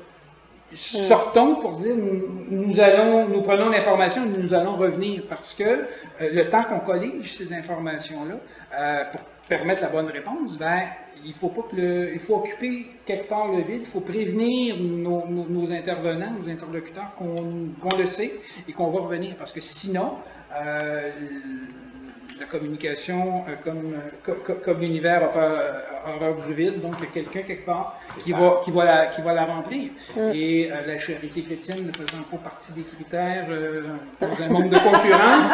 Sortons 0.74 1.56
pour 1.56 1.76
dire 1.76 1.96
nous, 1.96 2.80
allons, 2.80 3.26
nous 3.28 3.40
prenons 3.40 3.70
l'information 3.70 4.24
et 4.24 4.42
nous 4.42 4.52
allons 4.52 4.76
revenir 4.76 5.22
parce 5.28 5.54
que 5.54 5.64
euh, 5.64 5.84
le 6.20 6.50
temps 6.50 6.62
qu'on 6.64 6.80
collige 6.80 7.36
ces 7.36 7.54
informations-là 7.54 8.34
euh, 8.74 9.04
pour 9.10 9.20
permettre 9.48 9.80
la 9.80 9.88
bonne 9.88 10.08
réponse, 10.08 10.58
ben, 10.58 10.82
il 11.24 11.32
faut 11.32 11.48
pas 11.48 11.62
que 11.70 11.76
le, 11.76 12.12
il 12.12 12.20
faut 12.20 12.36
occuper 12.36 12.86
quelque 13.06 13.28
part 13.28 13.48
le 13.48 13.62
vide, 13.62 13.80
il 13.80 13.86
faut 13.86 14.00
prévenir 14.00 14.76
nos, 14.78 15.72
intervenants, 15.72 16.32
nos 16.38 16.50
interlocuteurs 16.50 17.14
qu'on 17.16 17.70
qu'on 17.80 17.96
le 17.98 18.06
sait 18.06 18.32
et 18.68 18.72
qu'on 18.72 18.90
va 18.90 19.00
revenir 19.00 19.36
parce 19.36 19.52
que 19.52 19.62
sinon, 19.62 20.16
euh, 20.54 21.10
la 22.40 22.46
communication, 22.46 23.44
euh, 23.48 23.54
comme, 23.64 23.94
euh, 23.94 24.10
co- 24.24 24.38
co- 24.46 24.60
comme 24.64 24.80
l'univers 24.80 25.24
a 25.24 25.28
peur- 25.28 25.60
a 26.06 26.10
horreur 26.16 26.36
du 26.46 26.54
vide, 26.54 26.80
donc 26.80 26.94
il 27.00 27.04
y 27.04 27.08
a 27.08 27.10
quelqu'un 27.10 27.42
quelque 27.42 27.66
part 27.66 27.98
qui 28.22 28.32
va, 28.32 28.60
qui, 28.64 28.70
va 28.70 28.84
la, 28.84 29.06
qui 29.06 29.20
va 29.22 29.32
la 29.34 29.44
remplir. 29.44 29.90
Et 30.32 30.70
euh, 30.70 30.86
la 30.86 30.98
charité 30.98 31.42
chrétienne 31.42 31.86
ne 31.86 31.92
faisant 31.92 32.22
pas 32.30 32.36
partie 32.38 32.72
des 32.72 32.82
critères 32.82 33.46
euh, 33.50 33.82
dans 34.20 34.28
un 34.44 34.48
monde 34.54 34.68
de 34.70 34.78
concurrence, 34.78 35.50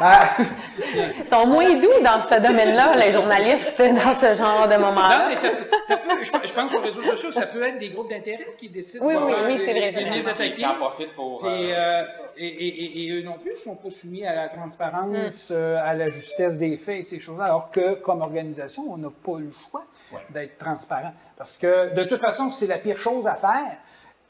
ben, 0.00 0.44
Ils 0.94 1.26
sont 1.26 1.46
moins 1.46 1.74
doux 1.74 1.88
dans 2.02 2.20
ce 2.20 2.40
domaine-là, 2.40 2.94
les 2.96 3.12
journalistes, 3.12 3.78
dans 4.04 4.14
ce 4.14 4.34
genre 4.34 4.66
de 4.68 4.74
non, 4.74 4.86
moment-là. 4.86 5.26
mais 5.28 5.36
ça, 5.36 5.48
ça 5.86 5.96
peut, 5.96 6.10
je, 6.22 6.26
je 6.48 6.52
pense 6.52 6.74
aux 6.74 6.80
réseaux 6.80 7.02
sociaux, 7.02 7.32
ça 7.32 7.46
peut 7.46 7.62
être 7.62 7.78
des 7.78 7.90
groupes 7.90 8.10
d'intérêt 8.10 8.46
qui 8.58 8.68
décident 8.68 9.04
Oui, 9.06 9.14
de 9.14 9.18
oui, 9.20 9.32
faire 9.32 9.44
oui, 9.46 9.58
des- 9.58 9.64
c'est 9.64 9.72
vrai, 9.72 9.90
vrai. 9.90 10.22
d'attaquer. 10.22 10.52
Qui 10.52 10.66
en 10.66 10.74
profitent 10.74 11.14
pour... 11.14 11.44
Euh, 11.44 11.48
euh, 11.50 12.02
et, 12.36 12.46
et- 12.46 12.84
et- 12.84 13.04
et 13.06 13.10
eux 13.12 13.22
non 13.22 13.34
plus 13.40 13.52
ne 13.52 13.56
sont 13.56 13.76
pas 13.76 13.90
soumis 13.90 14.24
à 14.26 14.34
la 14.34 14.48
transparence, 14.48 15.48
euh, 15.50 15.78
à 15.84 15.94
la 15.94 16.06
justesse 16.06 16.56
des 16.58 16.76
faits 16.76 17.00
et 17.00 17.04
ces 17.04 17.20
choses-là, 17.20 17.44
alors 17.46 17.70
que 17.70 17.94
comme 17.94 18.22
organisation, 18.22 18.84
on 18.90 18.96
n'a 18.96 19.08
pas 19.10 19.38
le 19.38 19.50
choix 19.70 19.84
Ouais. 20.10 20.20
d'être 20.30 20.56
transparent. 20.56 21.12
Parce 21.36 21.58
que 21.58 21.92
de 21.94 22.04
toute 22.04 22.20
façon, 22.22 22.48
c'est 22.48 22.66
la 22.66 22.78
pire 22.78 22.96
chose 22.96 23.26
à 23.26 23.34
faire 23.34 23.76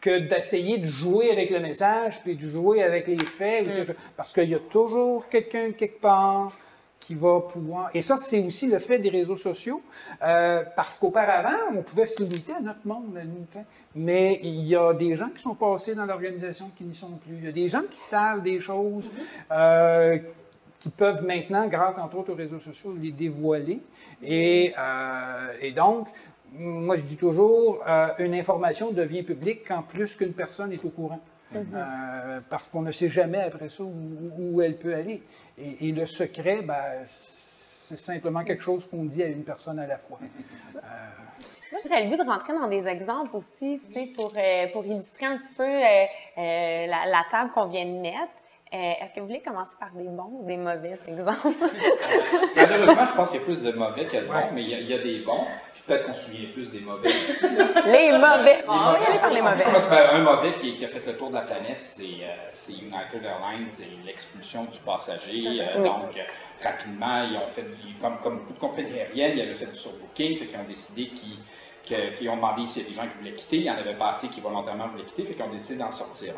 que 0.00 0.18
d'essayer 0.18 0.78
de 0.78 0.86
jouer 0.86 1.30
avec 1.30 1.50
le 1.50 1.60
message 1.60 2.20
puis 2.22 2.36
de 2.36 2.48
jouer 2.48 2.82
avec 2.82 3.08
les 3.08 3.24
faits. 3.24 3.66
ou 3.66 3.70
choses. 3.70 3.94
Parce 4.16 4.32
qu'il 4.32 4.48
y 4.48 4.54
a 4.54 4.60
toujours 4.60 5.28
quelqu'un 5.28 5.72
quelque 5.72 6.00
part 6.00 6.56
qui 7.00 7.14
va 7.14 7.40
pouvoir. 7.40 7.90
Et 7.94 8.02
ça, 8.02 8.18
c'est 8.18 8.44
aussi 8.44 8.66
le 8.66 8.78
fait 8.78 8.98
des 8.98 9.08
réseaux 9.08 9.38
sociaux, 9.38 9.80
euh, 10.22 10.62
parce 10.76 10.98
qu'auparavant, 10.98 11.56
on 11.74 11.82
pouvait 11.82 12.04
se 12.04 12.22
limiter 12.22 12.52
à 12.52 12.60
notre 12.60 12.86
monde, 12.86 13.16
à 13.16 13.24
nous, 13.24 13.46
hein. 13.56 13.62
mais 13.94 14.40
il 14.42 14.66
y 14.66 14.76
a 14.76 14.92
des 14.92 15.16
gens 15.16 15.30
qui 15.30 15.40
sont 15.40 15.54
passés 15.54 15.94
dans 15.94 16.04
l'organisation 16.04 16.70
qui 16.76 16.84
n'y 16.84 16.94
sont 16.94 17.12
plus. 17.12 17.36
Il 17.38 17.44
y 17.44 17.48
a 17.48 17.52
des 17.52 17.68
gens 17.68 17.82
qui 17.90 18.00
savent 18.00 18.42
des 18.42 18.60
choses 18.60 19.08
euh, 19.50 20.18
qui 20.78 20.90
peuvent 20.90 21.24
maintenant, 21.24 21.66
grâce 21.66 21.98
entre 21.98 22.18
autres 22.18 22.32
aux 22.32 22.36
réseaux 22.36 22.58
sociaux, 22.58 22.94
les 23.00 23.12
dévoiler. 23.12 23.80
Et, 24.22 24.74
euh, 24.78 25.52
et 25.60 25.72
donc, 25.72 26.08
moi 26.52 26.96
je 26.96 27.02
dis 27.02 27.16
toujours, 27.16 27.82
euh, 27.86 28.08
une 28.18 28.34
information 28.34 28.90
devient 28.92 29.22
publique 29.22 29.66
quand 29.66 29.82
plus 29.82 30.14
qu'une 30.16 30.32
personne 30.32 30.72
est 30.72 30.84
au 30.84 30.90
courant. 30.90 31.20
Euh, 31.54 32.40
parce 32.50 32.68
qu'on 32.68 32.82
ne 32.82 32.90
sait 32.92 33.08
jamais 33.08 33.38
après 33.40 33.70
ça 33.70 33.82
où, 33.82 33.92
où 34.38 34.60
elle 34.60 34.76
peut 34.76 34.94
aller. 34.94 35.22
Et, 35.56 35.88
et 35.88 35.92
le 35.92 36.04
secret, 36.04 36.60
ben, 36.62 36.76
c'est 37.08 37.98
simplement 37.98 38.44
quelque 38.44 38.62
chose 38.62 38.84
qu'on 38.86 39.04
dit 39.04 39.22
à 39.22 39.28
une 39.28 39.44
personne 39.44 39.78
à 39.78 39.86
la 39.86 39.96
fois. 39.96 40.18
Moi, 41.72 41.80
j'aurais 41.82 42.04
le 42.04 42.10
goût 42.10 42.22
de 42.22 42.28
rentrer 42.28 42.52
dans 42.52 42.68
des 42.68 42.86
exemples 42.86 43.34
aussi, 43.36 43.80
tu 43.88 43.94
sais, 43.94 44.06
pour, 44.14 44.32
euh, 44.36 44.66
pour 44.72 44.84
illustrer 44.84 45.26
un 45.26 45.38
petit 45.38 45.48
peu 45.56 45.62
euh, 45.62 46.04
euh, 46.38 46.86
la, 46.86 47.06
la 47.06 47.24
table 47.30 47.50
qu'on 47.54 47.66
vient 47.68 47.86
de 47.86 47.98
mettre. 48.00 48.32
Euh, 48.74 48.76
Est-ce 49.02 49.14
que 49.14 49.20
vous 49.20 49.26
voulez 49.28 49.40
commencer 49.40 49.72
par 49.80 49.90
des 49.92 50.04
bons 50.08 50.40
ou 50.42 50.44
des 50.44 50.56
mauvais 50.58 50.90
exemples? 51.06 51.48
Malheureusement, 52.56 53.06
je 53.06 53.16
pense 53.16 53.30
qu'il 53.30 53.40
y 53.40 53.42
a 53.42 53.46
plus 53.46 53.62
de 53.62 53.72
mauvais 53.72 54.04
que 54.06 54.16
de 54.18 54.26
bons, 54.26 54.34
Ouais. 54.34 54.50
mais 54.52 54.62
il 54.62 54.68
y, 54.68 54.74
a, 54.74 54.80
il 54.80 54.88
y 54.90 54.94
a 54.94 54.98
des 54.98 55.20
bons. 55.20 55.46
Peut-être 55.88 56.06
qu'on 56.06 56.14
se 56.14 56.26
souvient 56.26 56.48
plus 56.52 56.66
des 56.66 56.80
mauvais 56.80 57.08
aussi. 57.08 57.46
les 57.86 58.12
mauvais! 58.12 58.62
On 58.68 58.76
va 58.76 58.98
y 59.00 59.04
aller 59.06 59.18
par 59.18 59.30
les 59.30 59.40
mauvais. 59.40 59.64
un 59.64 60.18
mauvais 60.18 60.54
qui, 60.60 60.76
qui 60.76 60.84
a 60.84 60.88
fait 60.88 61.02
le 61.06 61.16
tour 61.16 61.30
de 61.30 61.34
la 61.34 61.40
planète, 61.40 61.80
c'est 61.82 62.02
euh, 62.04 62.68
United 62.68 63.24
Airlines 63.24 63.68
et 63.80 64.06
l'expulsion 64.06 64.64
du 64.64 64.78
passager. 64.80 65.42
Euh, 65.46 65.64
Oui. 65.78 65.88
Donc, 65.88 66.16
euh, 66.16 66.20
rapidement, 66.62 67.22
ils 67.24 67.36
ont 67.38 67.46
fait, 67.46 67.62
du- 67.62 67.94
comme, 68.00 68.18
comme 68.18 68.38
beaucoup 68.40 68.52
de 68.52 68.58
compagnies 68.58 69.00
aériennes, 69.00 69.38
ils 69.38 69.40
avaient 69.42 69.54
fait 69.54 69.66
du 69.72 69.78
surbooking, 69.78 70.38
fait 70.38 70.46
qu'ils 70.46 70.58
ont 70.58 70.64
décidé 70.68 71.06
qu'ils 71.08 71.38
qu'ils 71.84 72.28
ont 72.28 72.36
demandé 72.36 72.66
s'il 72.66 72.82
y 72.82 72.84
a 72.84 72.88
des 72.90 72.94
gens 72.94 73.02
qui 73.08 73.16
voulaient 73.16 73.32
quitter. 73.34 73.56
Il 73.56 73.62
y 73.62 73.70
en 73.70 73.76
avait 73.78 73.94
pas 73.94 74.10
assez 74.10 74.28
qui 74.28 74.42
volontairement 74.42 74.88
voulaient 74.88 75.04
quitter, 75.04 75.24
fait 75.24 75.32
qu'ils 75.32 75.42
ont 75.44 75.48
décidé 75.50 75.76
d'en 75.78 75.90
sortir. 75.90 76.34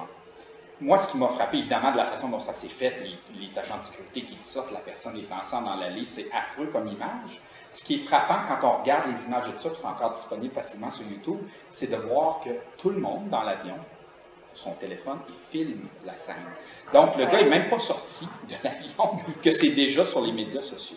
Moi, 0.81 0.97
ce 0.97 1.11
qui 1.11 1.19
m'a 1.19 1.27
frappé, 1.27 1.59
évidemment, 1.59 1.91
de 1.91 1.97
la 1.97 2.05
façon 2.05 2.29
dont 2.29 2.39
ça 2.39 2.53
s'est 2.55 2.69
fait, 2.69 2.95
les, 3.03 3.19
les 3.45 3.59
agents 3.59 3.77
de 3.79 3.83
sécurité 3.83 4.23
qui 4.23 4.41
sortent, 4.41 4.71
la 4.73 4.79
personne 4.79 5.19
est 5.19 5.31
ensemble 5.35 5.67
dans 5.67 5.75
l'allée, 5.75 6.05
c'est 6.05 6.31
affreux 6.33 6.67
comme 6.67 6.87
image. 6.87 7.41
Ce 7.73 7.85
qui 7.85 7.97
est 7.97 7.99
frappant 7.99 8.41
quand 8.49 8.67
on 8.67 8.81
regarde 8.81 9.11
les 9.11 9.27
images 9.27 9.47
de 9.47 9.59
ça, 9.61 9.69
c'est 9.77 9.87
encore 9.87 10.11
disponible 10.11 10.53
facilement 10.53 10.91
sur 10.91 11.05
YouTube, 11.05 11.39
c'est 11.69 11.91
de 11.91 11.97
voir 11.97 12.41
que 12.45 12.51
tout 12.77 12.91
le 12.91 12.99
monde 12.99 13.29
dans 13.29 13.43
l'avion, 13.43 13.77
son 14.55 14.73
téléphone, 14.73 15.19
et 15.29 15.53
filme 15.57 15.87
la 16.05 16.17
scène. 16.17 16.35
Donc, 16.93 17.17
le 17.17 17.27
gars 17.27 17.43
n'est 17.43 17.49
même 17.49 17.69
pas 17.69 17.79
sorti 17.79 18.29
de 18.49 18.55
l'avion, 18.65 19.21
que 19.43 19.53
c'est 19.53 19.71
déjà 19.71 20.05
sur 20.05 20.23
les 20.23 20.33
médias 20.33 20.63
sociaux. 20.63 20.97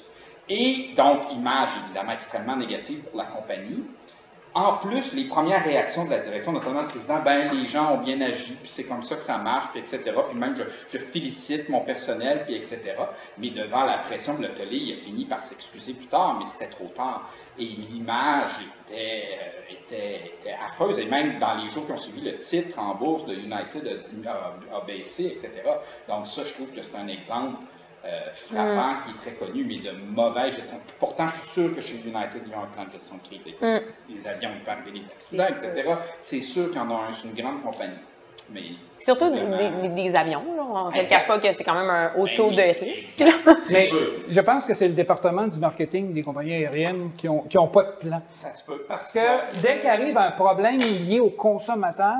Et 0.49 0.93
donc, 0.97 1.31
image 1.31 1.69
évidemment 1.85 2.11
extrêmement 2.11 2.55
négative 2.55 3.01
pour 3.03 3.17
la 3.17 3.25
compagnie. 3.25 3.83
En 4.55 4.73
plus, 4.73 5.13
les 5.13 5.23
premières 5.23 5.63
réactions 5.63 6.05
de 6.05 6.11
la 6.11 6.19
direction, 6.19 6.51
notamment 6.51 6.81
le 6.81 6.87
président, 6.87 7.19
ben 7.23 7.51
les 7.51 7.67
gens 7.67 7.95
ont 7.95 7.97
bien 7.97 8.21
agi, 8.21 8.55
puis 8.61 8.69
c'est 8.71 8.83
comme 8.83 9.01
ça 9.01 9.15
que 9.15 9.23
ça 9.23 9.39
marche, 9.39 9.69
puis 9.71 9.79
etc. 9.79 10.13
Puis 10.29 10.37
même, 10.37 10.55
je, 10.55 10.97
félicite 10.99 11.69
mon 11.69 11.81
personnel, 11.81 12.43
puis 12.45 12.55
etc. 12.55 12.79
Mais 13.39 13.49
devant 13.49 13.83
la 13.83 13.97
pression 13.97 14.37
de 14.37 14.43
l'hôtelier, 14.43 14.77
il 14.77 14.93
a 14.93 14.97
fini 14.97 15.25
par 15.25 15.41
s'excuser 15.41 15.93
plus 15.93 16.05
tard, 16.05 16.37
mais 16.37 16.45
c'était 16.45 16.69
trop 16.69 16.91
tard. 16.95 17.31
Et 17.57 17.65
l'image 17.65 18.51
était, 18.87 19.39
euh, 19.91 20.51
affreuse. 20.67 20.99
Et 20.99 21.05
même 21.05 21.39
dans 21.39 21.55
les 21.55 21.69
jours 21.69 21.85
qui 21.87 21.91
ont 21.91 21.97
suivi, 21.97 22.21
le 22.21 22.37
titre 22.37 22.77
en 22.77 22.93
bourse 22.93 23.25
de 23.25 23.33
United 23.33 24.01
a 24.31 24.85
baissé, 24.85 25.25
etc. 25.25 25.49
Donc 26.07 26.27
ça, 26.27 26.43
je 26.45 26.53
trouve 26.53 26.71
que 26.71 26.81
c'est 26.83 26.95
un 26.95 27.07
exemple 27.07 27.57
euh, 28.05 28.19
frappant 28.33 28.95
qui 29.05 29.11
est 29.11 29.31
très 29.31 29.45
connu, 29.45 29.63
mais 29.65 29.77
de 29.77 29.91
mauvaise 30.13 30.55
gestion. 30.55 30.77
Pourtant, 30.99 31.27
je 31.27 31.35
suis 31.35 31.49
sûr 31.49 31.75
que 31.75 31.81
chez 31.81 31.95
United, 31.95 32.41
ils 32.45 32.53
ont 32.53 32.63
un 32.63 32.67
plan 32.73 32.85
de 32.85 32.91
gestion 32.91 33.15
de 33.15 33.27
crise. 33.27 33.41
Écoute, 33.45 33.83
Les 34.09 34.27
avions, 34.27 34.49
ils 34.55 34.63
peuvent 34.63 34.73
arriver 34.81 34.99
des 34.99 35.05
accidents, 35.05 35.47
etc. 35.47 35.89
C'est 36.19 36.41
sûr 36.41 36.67
qu'il 36.67 36.77
y 36.77 36.79
en 36.79 36.89
a 36.91 36.93
un, 36.93 37.11
c'est 37.13 37.27
une 37.27 37.33
grande 37.35 37.61
compagnie. 37.63 37.93
Mais 38.51 38.61
Surtout 38.99 39.29
des, 39.33 39.39
vraiment- 39.39 39.81
des- 39.81 39.87
des 40.09 40.15
avions, 40.15 40.43
là. 40.57 40.63
On 40.75 40.85
ne 40.87 40.91
se 40.91 40.97
le 40.97 41.03
Exact. 41.03 41.17
cache 41.19 41.27
pas 41.27 41.39
que 41.39 41.47
c'est 41.57 41.63
quand 41.63 41.75
même 41.75 41.89
un 41.89 42.11
haut 42.17 42.25
Ben 42.25 42.35
taux 42.35 42.51
de 42.51 42.61
risque. 42.61 43.23
Mais 43.71 43.83
sûr. 43.85 43.97
je 44.27 44.41
pense 44.41 44.65
que 44.65 44.73
c'est 44.73 44.87
le 44.87 44.93
département 44.93 45.47
du 45.47 45.59
marketing 45.59 46.13
des 46.13 46.23
compagnies 46.23 46.55
aériennes 46.55 47.11
qui 47.15 47.27
n'ont 47.27 47.41
qui 47.41 47.57
ont 47.57 47.67
pas 47.67 47.83
de 47.83 47.91
plan. 48.09 48.21
Ça 48.31 48.53
se 48.53 48.63
peut. 48.65 48.83
Parce 48.87 49.13
que 49.13 49.19
dès 49.61 49.79
qu'arrive 49.79 50.17
un 50.17 50.31
problème 50.31 50.79
lié 50.79 51.19
au 51.21 51.29
consommateur, 51.29 52.17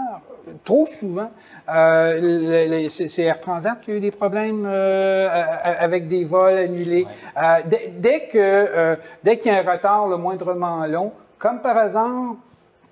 trop 0.64 0.86
souvent, 0.86 1.30
euh, 1.70 2.88
c'est 2.90 3.22
Air 3.24 3.40
Transat 3.40 3.80
qui 3.82 3.92
a 3.92 3.96
eu 3.96 4.00
des 4.00 4.12
problèmes 4.12 4.66
euh, 4.66 5.28
a- 5.30 5.82
avec 5.84 6.08
des 6.08 6.26
vols 6.26 6.58
annulés. 6.58 7.06
Euh, 7.38 7.42
dès, 7.66 7.94
dès 7.98 8.20
que 8.28 8.38
euh, 8.38 8.96
dès 9.24 9.38
qu'il 9.38 9.52
y 9.52 9.56
a 9.56 9.60
un 9.60 9.72
retard 9.74 10.08
le 10.08 10.18
moindrement 10.18 10.86
long, 10.86 11.12
comme 11.38 11.62
par 11.62 11.78
hasard, 11.78 12.36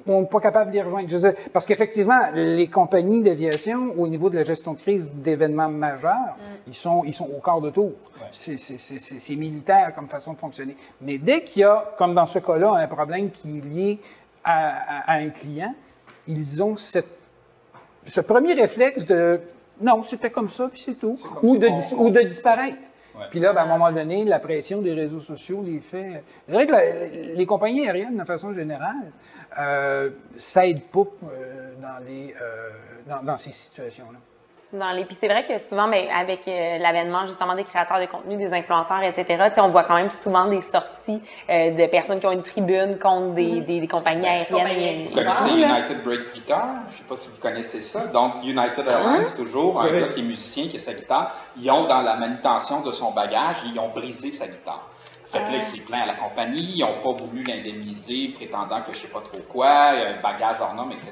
on 0.08 0.22
n'est 0.22 0.28
pas 0.28 0.40
capable 0.40 0.72
de 0.72 0.78
les 0.78 0.82
rejoindre. 0.82 1.08
Je 1.08 1.16
veux 1.18 1.30
dire, 1.32 1.40
parce 1.54 1.66
qu'effectivement, 1.66 2.20
les 2.34 2.68
compagnies 2.68 3.22
d'aviation, 3.22 3.94
au 3.98 4.08
niveau 4.08 4.32
de 4.32 4.36
la 4.38 4.44
gestion 4.44 4.74
de 4.74 4.80
crise 4.80 5.12
d'événements 5.14 5.70
majeurs, 5.70 6.36
ils, 6.68 6.74
sont, 6.74 7.04
ils 7.06 7.14
sont 7.14 7.30
au 7.30 7.40
quart 7.40 7.62
de 7.62 7.70
tour. 7.70 7.92
C'est- 8.32 8.58
c'est- 8.58 8.80
C'est 8.80 9.00
c'est- 9.00 9.20
c'est 9.20 9.36
militaire 9.36 9.94
comme 9.94 10.08
façon 10.10 10.34
de 10.34 10.40
fonctionner. 10.40 10.76
Mais 11.02 11.20
dès 11.20 11.42
qu'il 11.44 11.62
y 11.62 11.66
a, 11.66 11.86
comme 11.98 12.16
dans 12.16 12.26
ce 12.26 12.40
cas-là, 12.40 12.74
un 12.74 12.88
problème 12.88 13.30
qui 13.30 13.60
est 13.60 13.62
lié 13.62 14.00
à, 14.44 14.70
à- 14.70 15.12
à 15.12 15.16
un 15.18 15.30
client, 15.30 15.74
ils 16.28 16.64
ont 16.64 16.78
cette, 16.78 17.06
ce 18.06 18.22
premier 18.22 18.54
réflexe 18.54 19.06
de 19.06 19.40
non, 19.82 20.04
c'était 20.04 20.30
comme 20.30 20.50
ça, 20.50 20.70
puis 20.72 20.82
c'est 20.82 20.94
tout. 21.00 21.18
Ou 21.42 21.58
de, 21.58 21.68
ou 21.98 22.10
de 22.12 22.22
disparaître. 22.22 22.78
Ouais. 23.16 23.26
Puis 23.30 23.40
là, 23.40 23.52
ben, 23.54 23.62
à 23.62 23.64
un 23.64 23.68
moment 23.68 23.92
donné, 23.92 24.24
la 24.26 24.40
pression 24.40 24.82
des 24.82 24.94
réseaux 24.94 25.20
sociaux 25.20 25.62
les 25.66 25.80
fait. 25.80 26.24
Que 26.48 26.54
la- 26.72 27.08
les 27.34 27.46
compagnies 27.46 27.86
aériennes, 27.86 28.18
de 28.18 28.24
façon 28.24 28.54
générale, 28.54 29.12
euh, 29.60 30.10
ça 30.38 30.66
aide 30.68 30.82
pas 30.84 31.02
euh, 31.02 31.74
dans, 31.82 32.04
les, 32.06 32.34
euh, 32.42 32.70
dans, 33.08 33.24
dans 33.24 33.38
ces 33.38 33.52
situations-là. 33.52 34.20
Dans 34.74 34.92
les. 34.92 35.06
Puis 35.06 35.18
c'est 35.20 35.28
vrai 35.28 35.44
que 35.44 35.58
souvent, 35.58 35.88
ben, 35.88 36.06
avec 36.16 36.48
euh, 36.48 36.78
l'avènement 36.78 37.26
justement 37.26 37.56
des 37.56 37.64
créateurs 37.64 38.00
de 38.00 38.06
contenu, 38.06 38.38
des 38.38 38.54
influenceurs, 38.54 39.02
etc., 39.04 39.50
on 39.58 39.70
voit 39.70 39.84
quand 39.84 39.96
même 39.96 40.10
souvent 40.10 40.46
des 40.46 40.62
sorties 40.62 41.22
euh, 41.50 41.72
de 41.72 41.86
personnes 41.88 42.20
qui 42.20 42.28
ont 42.28 42.32
une 42.32 42.44
tribune 42.44 42.98
contre 43.00 43.34
des, 43.34 43.42
Mm-hmm. 43.42 43.66
des, 43.66 43.80
des 43.82 43.88
compagnies 43.88 44.28
aériennes. 44.28 44.48
compagnies 44.48 44.84
et- 44.84 45.06
Vous 45.08 45.16
connaissez 45.16 45.50
United 45.50 46.04
Breaks 46.04 46.34
Guitar? 46.34 46.66
Je 46.90 46.94
ne 46.94 46.98
sais 46.98 47.04
pas 47.10 47.18
si 47.18 47.28
vous 47.30 47.42
connaissez 47.42 47.82
ça. 47.82 48.08
Donc, 48.08 48.36
United 48.44 48.88
Airlines, 48.88 49.26
toujours, 49.36 49.82
un 49.82 49.90
gars 49.92 50.08
qui 50.14 50.20
est 50.20 50.24
musicien, 50.24 50.68
qui 50.68 50.78
a 50.78 50.80
sa 50.80 50.94
guitare, 50.94 51.36
ils 51.60 51.70
ont, 51.72 51.86
dans 51.86 52.02
la 52.02 52.16
manutention 52.16 52.82
de 52.82 52.92
son 52.92 53.12
bagage, 53.12 53.58
ils 53.66 53.80
ont 53.80 53.90
brisé 53.90 54.32
sa 54.32 54.48
guitare. 54.48 54.88
Fait 55.32 55.40
que 55.40 55.52
là, 55.52 55.58
il 55.60 55.66
s'est 55.66 55.86
plaint 55.86 56.04
à 56.04 56.08
la 56.08 56.14
compagnie, 56.16 56.74
ils 56.76 56.82
n'ont 56.82 57.02
pas 57.02 57.24
voulu 57.24 57.44
l'indemniser, 57.44 58.34
prétendant 58.36 58.82
que 58.82 58.94
je 58.94 59.00
sais 59.00 59.08
pas 59.08 59.22
trop 59.22 59.42
quoi, 59.48 59.92
il 59.94 60.02
y 60.02 60.06
a 60.06 60.10
un 60.10 60.22
bagage 60.22 60.58
hors 60.60 60.74
norme, 60.74 60.92
etc. 60.92 61.12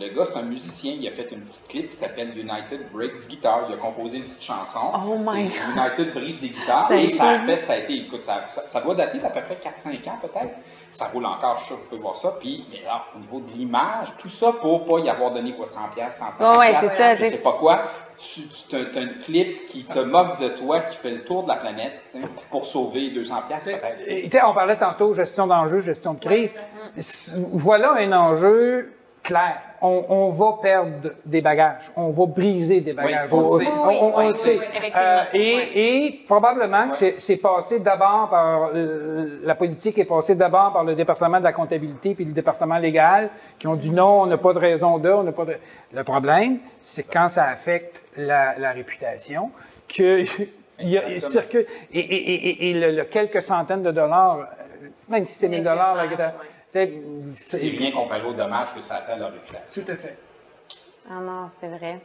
Le 0.00 0.08
gars, 0.08 0.24
c'est 0.26 0.38
un 0.38 0.42
musicien, 0.42 0.94
il 0.98 1.06
a 1.06 1.12
fait 1.12 1.30
une 1.30 1.42
petite 1.42 1.68
clip 1.68 1.90
qui 1.90 1.96
s'appelle 1.96 2.36
United 2.36 2.90
Breaks 2.92 3.28
Guitar. 3.28 3.66
Il 3.68 3.74
a 3.74 3.76
composé 3.76 4.16
une 4.16 4.24
petite 4.24 4.42
chanson. 4.42 4.90
Oh 4.94 5.16
my 5.16 5.46
Et 5.46 5.50
United 5.76 6.12
brise 6.12 6.40
des 6.40 6.48
guitares. 6.48 6.90
Et 6.90 7.08
ça 7.08 7.28
a 7.28 7.38
fait, 7.38 7.62
ça 7.62 7.74
a 7.74 7.76
été, 7.76 7.94
écoute, 7.94 8.24
ça, 8.24 8.46
ça, 8.48 8.66
ça 8.66 8.80
doit 8.80 8.96
dater 8.96 9.18
d'à 9.18 9.30
peu 9.30 9.40
près 9.42 9.60
4-5 9.62 10.08
ans 10.08 10.18
peut-être. 10.20 10.54
Ça 10.94 11.06
roule 11.06 11.24
encore, 11.24 11.54
je 11.56 11.60
suis 11.60 11.68
sûr 11.68 11.76
vous 11.78 11.88
pouvez 11.88 12.00
voir 12.02 12.16
ça. 12.16 12.34
Puis, 12.38 12.66
mais 12.70 12.82
là, 12.84 13.04
au 13.16 13.18
niveau 13.18 13.40
de 13.40 13.50
l'image, 13.52 14.08
tout 14.18 14.28
ça 14.28 14.52
pour 14.60 14.84
pas 14.84 14.98
y 14.98 15.08
avoir 15.08 15.30
donné 15.30 15.54
quoi, 15.54 15.66
100 15.66 15.80
pièces, 15.94 16.16
150 16.18 16.58
Ouais, 16.58 16.58
ouais, 16.58 16.88
ça, 16.96 17.14
je 17.14 17.24
sais 17.24 17.42
pas 17.42 17.52
quoi. 17.52 17.84
Tu, 18.22 18.42
tu 18.68 18.76
as 18.76 19.00
un 19.00 19.08
clip 19.24 19.66
qui 19.66 19.82
te 19.82 19.98
moque 19.98 20.38
de 20.38 20.50
toi, 20.50 20.80
qui 20.80 20.96
fait 20.96 21.10
le 21.10 21.24
tour 21.24 21.42
de 21.42 21.48
la 21.48 21.56
planète, 21.56 21.94
pour 22.50 22.64
sauver 22.64 23.10
200 23.10 23.34
pièces 23.48 23.64
peut-être. 23.64 23.98
Et, 24.06 24.28
tu 24.28 24.38
sais, 24.38 24.44
on 24.44 24.54
parlait 24.54 24.76
tantôt 24.76 25.12
gestion 25.12 25.48
d'enjeu, 25.48 25.80
gestion 25.80 26.14
de 26.14 26.20
crise. 26.20 26.54
Voilà 27.52 27.94
un 27.94 28.12
enjeu 28.12 28.92
clair. 29.24 29.60
On, 29.84 30.04
on 30.08 30.28
va 30.30 30.58
perdre 30.62 31.10
des 31.26 31.40
bagages. 31.40 31.90
On 31.96 32.10
va 32.10 32.26
briser 32.26 32.80
des 32.80 32.92
bagages. 32.92 33.32
on 33.32 33.40
le 33.40 33.64
sait. 33.64 33.66
on, 33.68 33.88
on- 33.88 34.14
on 34.14 34.18
Oui, 34.18 34.24
le 34.24 34.28
oui, 34.30 34.34
sait. 34.34 34.58
oui, 34.58 34.64
effectivement. 34.76 35.02
Euh, 35.02 35.22
et, 35.34 35.56
Oui. 35.56 35.70
et 35.74 36.20
probablement 36.26 36.88
que 36.88 36.94
c'est- 36.94 37.14
c'est 37.20 37.36
passé 37.38 37.80
d'abord 37.80 38.28
par 38.30 38.70
euh, 38.74 39.40
la 39.42 39.54
politique 39.56 39.98
est 39.98 40.04
passée 40.04 40.36
d'abord 40.36 40.72
par 40.72 40.84
le 40.84 40.94
département 40.94 41.38
de 41.38 41.44
la 41.44 41.52
comptabilité 41.52 42.14
puis 42.14 42.24
le 42.24 42.32
département 42.32 42.78
légal 42.78 43.30
qui 43.58 43.66
ont 43.66 43.74
dit 43.74 43.90
non, 43.90 44.22
on 44.22 44.26
n'a 44.26 44.38
pas 44.38 44.52
de 44.52 44.58
raison 44.60 44.98
de, 44.98 45.10
on 45.10 45.24
n'a 45.24 45.32
pas 45.32 45.44
de. 45.46 45.56
Le 45.92 46.04
problème, 46.04 46.58
c'est 46.80 47.10
quand 47.12 47.28
ça 47.28 47.46
affecte 47.48 48.00
la, 48.16 48.56
la 48.58 48.70
réputation 48.72 49.50
que 49.88 50.22
il 50.78 50.88
y 50.90 50.98
a, 50.98 51.08
il 51.08 51.20
circule 51.22 51.66
et, 51.92 51.98
et, 51.98 52.34
et, 52.34 52.70
et 52.70 52.74
le, 52.74 52.90
le 52.98 53.04
quelques 53.04 53.42
centaines 53.42 53.82
de 53.82 53.90
dollars, 53.90 54.38
euh, 54.38 54.86
même 55.08 55.26
si 55.26 55.34
c'est 55.34 55.48
1000 55.48 55.62
dollars, 55.64 55.94
la 55.96 56.06
guitare, 56.06 56.32
peut-être, 56.72 56.92
C'est 57.40 57.58
rien 57.58 57.90
comparé 57.92 58.22
au 58.22 58.32
dommage 58.32 58.74
que 58.74 58.80
ça 58.80 58.96
a 58.96 58.98
fait 59.00 59.12
à 59.12 59.16
leur 59.16 59.32
réputation. 59.32 59.82
Tout 59.82 59.92
à 59.92 59.96
fait. 59.96 60.16
Ah 61.10 61.14
non, 61.20 61.48
c'est 61.60 61.66
vrai. 61.66 61.98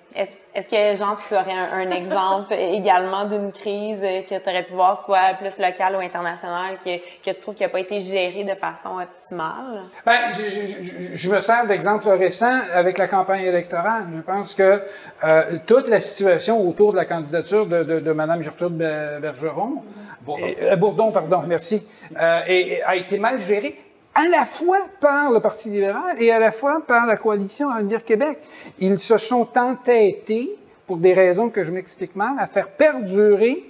Est-ce 0.56 0.68
que, 0.68 0.98
Jean, 0.98 1.16
tu 1.18 1.32
aurais 1.36 1.54
un, 1.54 1.88
un 1.88 1.92
exemple 1.92 2.52
également 2.58 3.26
d'une 3.26 3.52
crise 3.52 4.00
que 4.02 4.40
tu 4.40 4.50
aurais 4.50 4.64
pu 4.64 4.74
voir, 4.74 5.00
soit 5.04 5.36
plus 5.40 5.60
locale 5.60 5.96
ou 5.96 6.00
internationale, 6.00 6.80
que, 6.84 6.98
que 6.98 7.30
tu 7.36 7.40
trouves 7.40 7.54
qui 7.54 7.62
n'a 7.62 7.70
pas 7.70 7.80
été 7.80 8.00
gérée 8.00 8.44
de 8.44 8.56
façon 8.56 8.98
optimale? 9.00 9.84
Ben, 10.04 10.34
je, 10.34 10.50
je- 10.50 10.84
je- 10.84 11.16
je 11.16 11.30
me 11.32 11.40
sers 11.42 11.68
d'exemple 11.68 12.10
récent 12.10 12.60
avec 12.74 12.98
la 12.98 13.08
campagne 13.08 13.44
électorale. 13.44 14.06
Je 14.16 14.22
pense 14.22 14.56
que 14.56 14.82
euh, 15.24 15.60
toute 15.68 15.88
la 15.90 16.00
situation 16.02 16.68
autour 16.68 16.92
de 16.92 16.98
la 16.98 17.06
candidature 17.06 17.68
de, 17.68 17.84
de, 17.84 18.00
de 18.00 18.12
Mme 18.12 18.42
Gertrude 18.42 18.74
Be- 18.82 19.20
Bergeron, 19.22 19.84
Bourdon. 20.22 20.44
et- 20.44 20.58
euh, 20.64 20.76
Bourdon, 20.76 21.12
pardon, 21.12 21.44
merci, 21.46 21.88
euh, 22.20 22.40
et- 22.48 22.72
et 22.78 22.84
a 22.84 22.96
été 22.96 23.20
mal 23.20 23.42
gérée 23.42 23.80
à 24.18 24.28
la 24.28 24.46
fois 24.46 24.80
par 25.00 25.32
le 25.32 25.40
Parti 25.40 25.70
libéral 25.70 26.20
et 26.20 26.32
à 26.32 26.40
la 26.40 26.52
fois 26.52 26.82
par 26.86 27.06
la 27.06 27.18
coalition 27.18 27.70
Avenir 27.70 28.04
Québec. 28.04 28.40
Ils 28.80 28.98
se 28.98 29.20
sont 29.20 29.48
entêtés, 29.56 30.56
pour 30.88 30.98
des 30.98 31.14
raisons 31.14 31.50
que 31.50 31.64
je 31.64 31.70
m'explique 31.72 32.16
mal, 32.16 32.34
à 32.40 32.48
faire 32.48 32.70
perdurer 32.70 33.70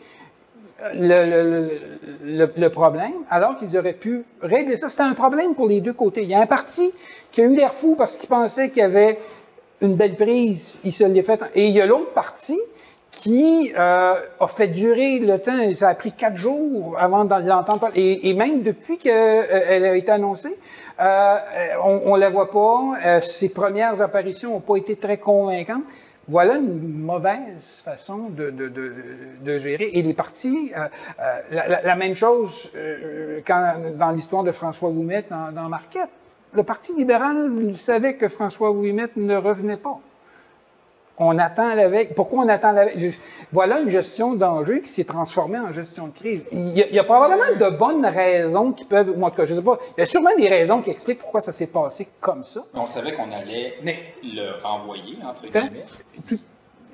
le- 0.93 1.69
le 2.55 2.67
problème, 2.69 3.12
alors 3.29 3.57
qu'ils 3.57 3.77
auraient 3.77 3.93
pu 3.93 4.23
régler 4.41 4.77
ça. 4.77 4.88
C'était 4.89 5.03
un 5.03 5.13
problème 5.15 5.53
pour 5.53 5.67
les 5.67 5.81
deux 5.81 5.93
côtés. 5.93 6.21
Il 6.23 6.29
y 6.29 6.36
a 6.36 6.39
un 6.39 6.45
parti 6.45 6.93
qui 7.31 7.41
a 7.41 7.43
eu 7.45 7.55
l'air 7.55 7.73
fou 7.73 7.95
parce 7.97 8.15
qu'il 8.15 8.29
pensait 8.29 8.69
qu'il 8.69 8.79
y 8.83 8.86
avait 8.86 9.19
une 9.81 9.95
belle 9.95 10.15
prise, 10.15 10.75
il 10.83 10.93
se 10.93 11.03
l'est 11.03 11.23
fait. 11.23 11.41
Et 11.55 11.67
il 11.67 11.73
y 11.75 11.81
a 11.81 11.86
l'autre 11.86 12.13
parti 12.13 12.57
qui 13.17 13.73
euh, 13.75 14.15
a 14.39 14.47
fait 14.47 14.67
durer 14.67 15.19
le 15.19 15.39
temps, 15.39 15.73
ça 15.73 15.89
a 15.89 15.95
pris 15.95 16.12
quatre 16.12 16.38
jours 16.38 16.95
avant 16.99 17.25
de 17.25 17.47
l'entendre. 17.47 17.89
Et, 17.95 18.30
et 18.30 18.34
même 18.34 18.62
depuis 18.62 18.97
qu'elle 18.97 19.86
a 19.86 19.95
été 19.95 20.12
annoncée, 20.12 20.58
euh, 20.99 21.38
on, 21.84 22.01
on 22.06 22.15
la 22.15 22.30
voit 22.30 22.51
pas. 22.51 22.93
Euh, 23.03 23.21
ses 23.21 23.49
premières 23.49 24.01
apparitions 24.01 24.51
n'ont 24.51 24.60
pas 24.60 24.77
été 24.77 24.95
très 24.95 25.17
convaincantes. 25.17 25.84
Voilà 26.30 26.56
une 26.56 26.99
mauvaise 26.99 27.82
façon 27.86 28.30
de, 28.30 29.58
gérer. 29.58 29.91
Et 29.93 30.01
les 30.01 30.13
partis, 30.13 30.73
euh, 30.75 30.88
euh, 31.21 31.80
la, 31.84 31.95
même 31.95 32.15
chose 32.15 32.69
euh, 32.75 33.39
quand, 33.47 33.75
dans 33.97 34.12
l'histoire 34.12 34.43
de 34.43 34.51
François 34.51 34.89
Ouimet 34.89 35.25
dans, 35.30 35.53
dans 35.53 35.69
Marquette. 35.69 36.10
Le 36.53 36.63
Parti 36.63 36.93
libéral 36.93 37.75
savait 37.77 38.15
que 38.15 38.27
François 38.27 38.71
Ouimet 38.71 39.10
ne 39.15 39.36
revenait 39.38 39.77
pas. 39.77 39.99
On 41.19 41.38
attend 41.39 41.73
la 41.73 41.88
veille. 41.88 42.10
Pourquoi 42.15 42.43
on 42.43 42.47
attend 42.47 42.71
la 42.73 42.86
veille? 42.86 43.15
Voilà 43.51 43.80
une 43.80 43.89
gestion 43.89 44.34
d'enjeu 44.36 44.80
qui 44.80 44.88
s'est 44.89 45.03
transformée 45.03 45.58
en 45.58 45.71
gestion 45.71 46.08
de 46.08 46.13
crise. 46.13 46.45
Il 46.51 46.77
y, 46.77 46.84
a, 46.84 46.88
il 46.88 46.93
y 46.95 46.99
a 46.99 47.03
probablement 47.03 47.58
de 47.60 47.75
bonnes 47.75 48.06
raisons 48.06 48.71
qui 48.71 48.86
peuvent, 48.86 49.12
ou 49.15 49.23
en 49.23 49.30
tout 49.32 49.38
cas, 49.38 49.45
je 49.45 49.56
sais 49.56 49.62
pas, 49.63 49.80
il 49.97 50.01
y 50.01 50.03
a 50.03 50.06
sûrement 50.06 50.36
des 50.38 50.47
raisons 50.47 50.82
qui 50.82 50.91
expliquent 50.91 51.19
pourquoi 51.19 51.41
ça 51.41 51.51
s'est 51.51 51.67
passé 51.67 52.08
comme 52.21 52.43
ça. 52.43 52.63
On 52.75 52.86
savait 52.86 53.13
qu'on 53.13 53.32
allait 53.32 53.75
Mais- 53.84 54.13
le 54.23 54.62
renvoyer, 54.62 55.17
entre 55.27 55.45
Hein? 55.45 55.49
guillemets. 55.62 55.86
Tout- 56.27 56.39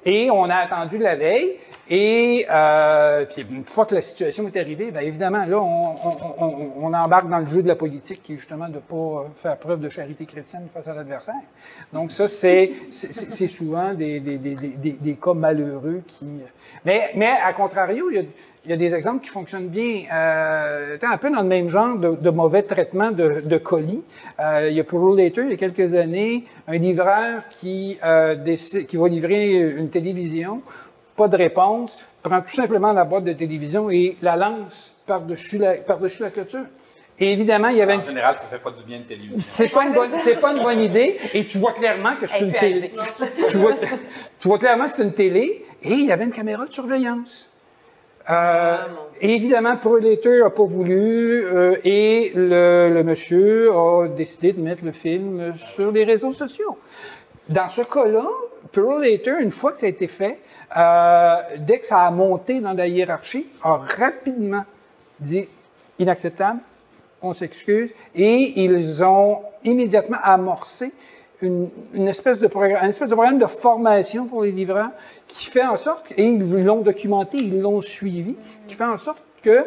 Et 0.06 0.30
on 0.32 0.46
a 0.50 0.56
attendu 0.56 0.98
la 1.00 1.16
veille. 1.16 1.58
Et 1.90 2.46
euh, 2.50 3.26
puis 3.26 3.46
une 3.50 3.66
fois 3.66 3.86
que 3.86 3.94
la 3.94 4.02
situation 4.02 4.48
est 4.48 4.58
arrivée, 4.58 4.90
bien 4.92 5.02
évidemment, 5.02 5.46
là, 5.46 5.60
on, 5.60 6.94
embarque 6.94 7.28
dans 7.28 7.40
le 7.40 7.48
jeu 7.48 7.62
de 7.62 7.68
la 7.68 7.76
politique 7.76 8.24
qui 8.24 8.34
est 8.34 8.38
justement 8.38 8.70
de 8.70 8.76
ne 8.76 8.80
pas 8.80 9.30
faire 9.36 9.58
preuve 9.58 9.82
de 9.82 9.90
charité 9.90 10.26
chrétienne 10.26 10.68
face 10.74 10.88
à 10.88 10.94
l'adversaire. 10.94 11.34
Donc 11.92 12.12
ça, 12.12 12.30
c'est 12.30 12.72
c'est- 12.90 13.48
souvent 13.48 13.94
des, 13.94 14.20
des, 14.22 14.38
des, 14.38 14.56
des, 14.56 15.16
cas 15.16 15.34
malheureux 15.34 16.02
qui... 16.08 16.26
Mais, 16.86 17.12
mais 17.16 17.34
à 17.44 17.52
contrario, 17.52 18.10
il 18.12 18.28
y 18.66 18.74
a, 18.74 18.78
des 18.78 18.96
exemples 18.96 19.24
qui 19.24 19.30
fonctionnent 19.30 19.68
bien. 19.68 20.04
Euh, 20.14 20.98
un 21.02 21.18
peu 21.18 21.30
dans 21.30 21.42
le 21.42 21.48
même 21.48 21.68
genre 21.68 21.98
de, 21.98 22.30
mauvais 22.30 22.64
traitement 22.64 23.12
de, 23.12 23.58
colis. 23.58 24.04
Euh, 24.40 24.70
il 24.70 24.78
y 24.78 24.80
a 24.80 24.84
pour 24.86 25.14
Later, 25.14 25.42
il 25.44 25.50
y 25.50 25.54
a 25.54 25.58
quelques 25.58 25.94
années, 25.96 26.46
un 26.68 26.78
livreur 26.78 27.50
qui, 27.50 27.98
euh, 28.06 28.56
qui 28.88 28.96
va 28.96 29.10
livrer 29.10 29.52
une 29.54 29.90
télévision, 29.90 30.62
pas 31.16 31.28
de 31.28 31.38
réponse, 31.38 31.98
prend 32.22 32.42
tout 32.42 32.54
simplement 32.54 32.94
la 32.94 33.04
boîte 33.04 33.26
de 33.26 33.34
télévision 33.34 33.90
et 33.90 34.18
la 34.22 34.36
lance 34.36 34.94
par-dessus 35.06 35.58
la, 35.58 35.74
par-dessus 35.76 36.24
la 36.24 36.30
clôture. 36.30 36.66
Et 37.20 37.32
évidemment, 37.32 37.68
il 37.68 37.78
y 37.78 37.82
avait 37.82 37.94
En 37.94 38.00
une 38.00 38.06
général, 38.06 38.36
ça 38.38 38.46
fait 38.50 38.58
pas 38.58 38.72
du 38.72 38.84
bien 38.84 39.00
de 39.00 39.04
télévision. 39.04 39.38
c'est 39.40 39.68
pas, 39.68 39.86
une 39.86 39.94
bonne, 39.94 40.12
c'est 40.20 40.42
pas 40.42 40.52
une 40.52 40.64
bonne 40.64 40.82
idée. 40.82 41.20
Et 41.34 41.46
tu 41.46 41.60
vois 41.60 41.74
clairement 41.74 42.16
que 42.16 42.26
c'est 42.26 42.40
une 42.40 42.54
télé. 42.54 42.92
tu, 43.50 43.58
vois, 43.58 43.74
tu 44.40 44.48
vois 44.48 44.58
clairement 44.58 44.88
que 44.88 44.94
c'est 44.94 45.04
une 45.04 45.14
télé 45.14 45.66
et 45.84 45.92
il 45.94 46.06
y 46.06 46.12
avait 46.12 46.26
une 46.26 46.32
caméra 46.32 46.66
de 46.66 46.74
surveillance. 46.74 47.50
Euh, 48.30 48.78
et 49.22 49.36
évidemment, 49.36 49.76
Predator 49.78 50.46
n'a 50.46 50.50
pas 50.50 50.64
voulu 50.64 51.46
euh, 51.46 51.76
et 51.84 52.32
le, 52.34 52.90
le 52.90 53.04
monsieur 53.04 53.72
a 53.72 54.08
décidé 54.08 54.54
de 54.54 54.62
mettre 54.62 54.84
le 54.86 54.94
film 54.94 55.56
sur 55.56 55.92
les 55.92 56.06
réseaux 56.06 56.32
sociaux. 56.32 56.78
Dans 57.50 57.68
ce 57.68 57.82
cas-là, 57.82 58.26
Predator, 58.74 59.38
une 59.40 59.52
fois 59.52 59.72
que 59.72 59.78
ça 59.78 59.86
a 59.86 59.90
été 59.90 60.08
fait, 60.08 60.42
euh, 60.76 61.36
dès 61.60 61.80
que 61.80 61.86
ça 61.86 62.00
a 62.06 62.12
monté 62.12 62.60
dans 62.60 62.74
la 62.74 62.88
hiérarchie, 62.88 63.48
a 63.62 63.78
rapidement 63.78 64.66
dit 65.20 65.48
inacceptable, 66.00 66.60
on 67.22 67.34
s'excuse, 67.34 67.92
et 68.16 68.64
ils 68.64 69.04
ont 69.04 69.42
immédiatement 69.64 70.18
amorcé 70.22 70.92
une, 71.42 71.70
une 71.94 72.08
espèce 72.08 72.40
de 72.40 72.48
programme, 72.48 72.90
espèce 72.90 73.10
de 73.10 73.16
programme 73.16 73.40
de 73.40 73.46
formation 73.46 74.26
pour 74.26 74.44
les 74.44 74.52
livreurs 74.52 74.92
qui 75.28 75.46
fait 75.46 75.66
en 75.66 75.78
sorte, 75.78 76.06
et 76.18 76.24
ils 76.24 76.64
l'ont 76.64 76.82
documenté, 76.82 77.38
ils 77.38 77.62
l'ont 77.62 77.82
suivi, 77.82 78.36
qui 78.68 78.76
fait 78.76 78.84
en 78.84 78.98
sorte 78.98 79.22
que 79.44 79.66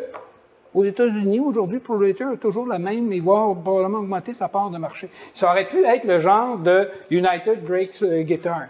aux 0.76 0.84
États-Unis, 0.84 1.40
aujourd'hui, 1.40 1.80
ProLater 1.80 2.28
a 2.28 2.36
toujours 2.36 2.66
la 2.66 2.78
même, 2.78 3.10
et 3.10 3.20
voire 3.20 3.54
probablement 3.56 3.98
augmenter 4.00 4.34
sa 4.34 4.48
part 4.48 4.68
de 4.68 4.76
marché. 4.76 5.08
Ça 5.32 5.50
aurait 5.50 5.68
pu 5.68 5.82
être 5.84 6.04
le 6.04 6.18
genre 6.18 6.58
de 6.58 6.88
United 7.10 7.64
Breaks 7.64 8.02
euh, 8.02 8.22
Guitar. 8.22 8.66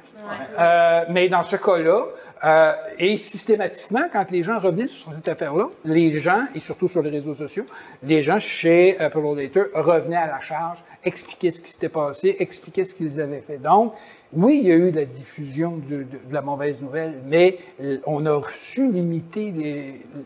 Euh, 0.59 1.05
mais 1.11 1.29
dans 1.29 1.43
ce 1.43 1.57
cas-là, 1.57 2.05
euh, 2.45 2.73
et 2.99 3.17
systématiquement, 3.17 4.05
quand 4.13 4.31
les 4.31 4.43
gens 4.43 4.59
revenaient 4.59 4.87
sur 4.89 5.13
cette 5.13 5.29
affaire-là, 5.29 5.69
les 5.85 6.19
gens, 6.21 6.45
et 6.55 6.61
surtout 6.61 6.87
sur 6.87 7.03
les 7.03 7.11
réseaux 7.11 7.35
sociaux, 7.35 7.65
les 8.03 8.23
gens 8.23 8.39
chez 8.39 9.01
euh, 9.01 9.09
ProLater 9.09 9.67
revenaient 9.75 10.17
à 10.17 10.27
la 10.27 10.41
charge, 10.41 10.79
expliquaient 11.07 11.53
ce 11.53 11.61
qui 11.63 11.71
s'était 11.71 11.89
passé, 11.89 12.37
expliquaient 12.39 12.85
ce 12.85 12.95
qu'ils 12.95 13.21
avaient 13.21 13.41
fait. 13.41 13.59
Donc, 13.59 13.95
oui, 14.33 14.59
il 14.63 14.69
y 14.69 14.73
a 14.73 14.75
eu 14.75 14.91
de 14.91 14.97
la 14.97 15.05
diffusion 15.05 15.81
de, 15.89 16.05
la 16.31 16.43
mauvaise 16.43 16.83
nouvelle, 16.83 17.15
mais 17.25 17.59
on 18.05 18.27
a 18.27 18.43
su 18.53 18.91
limiter 18.91 19.53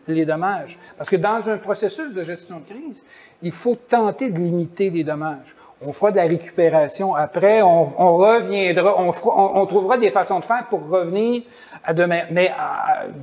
les, 0.09 0.25
dommages. 0.25 0.79
Parce 0.97 1.11
que 1.11 1.17
dans 1.17 1.49
un 1.49 1.59
processus 1.59 2.15
de 2.15 2.25
gestion 2.25 2.61
de 2.61 2.65
crise, 2.65 3.05
il 3.43 3.53
faut 3.53 3.77
tenter 3.77 4.31
de 4.31 4.39
limiter 4.39 4.91
les 4.91 5.05
dommages. 5.05 5.55
On 5.83 5.93
fera 5.93 6.11
de 6.11 6.17
la 6.17 6.25
récupération 6.25 7.15
après, 7.15 7.63
on, 7.63 7.85
reviendra, 8.17 9.01
on, 9.01 9.13
on, 9.25 9.67
trouvera 9.67 9.97
des 9.97 10.11
façons 10.11 10.41
de 10.41 10.45
faire 10.45 10.67
pour 10.69 10.87
revenir 10.87 11.43
à 11.85 11.95
demain. 11.95 12.23
Mais 12.31 12.53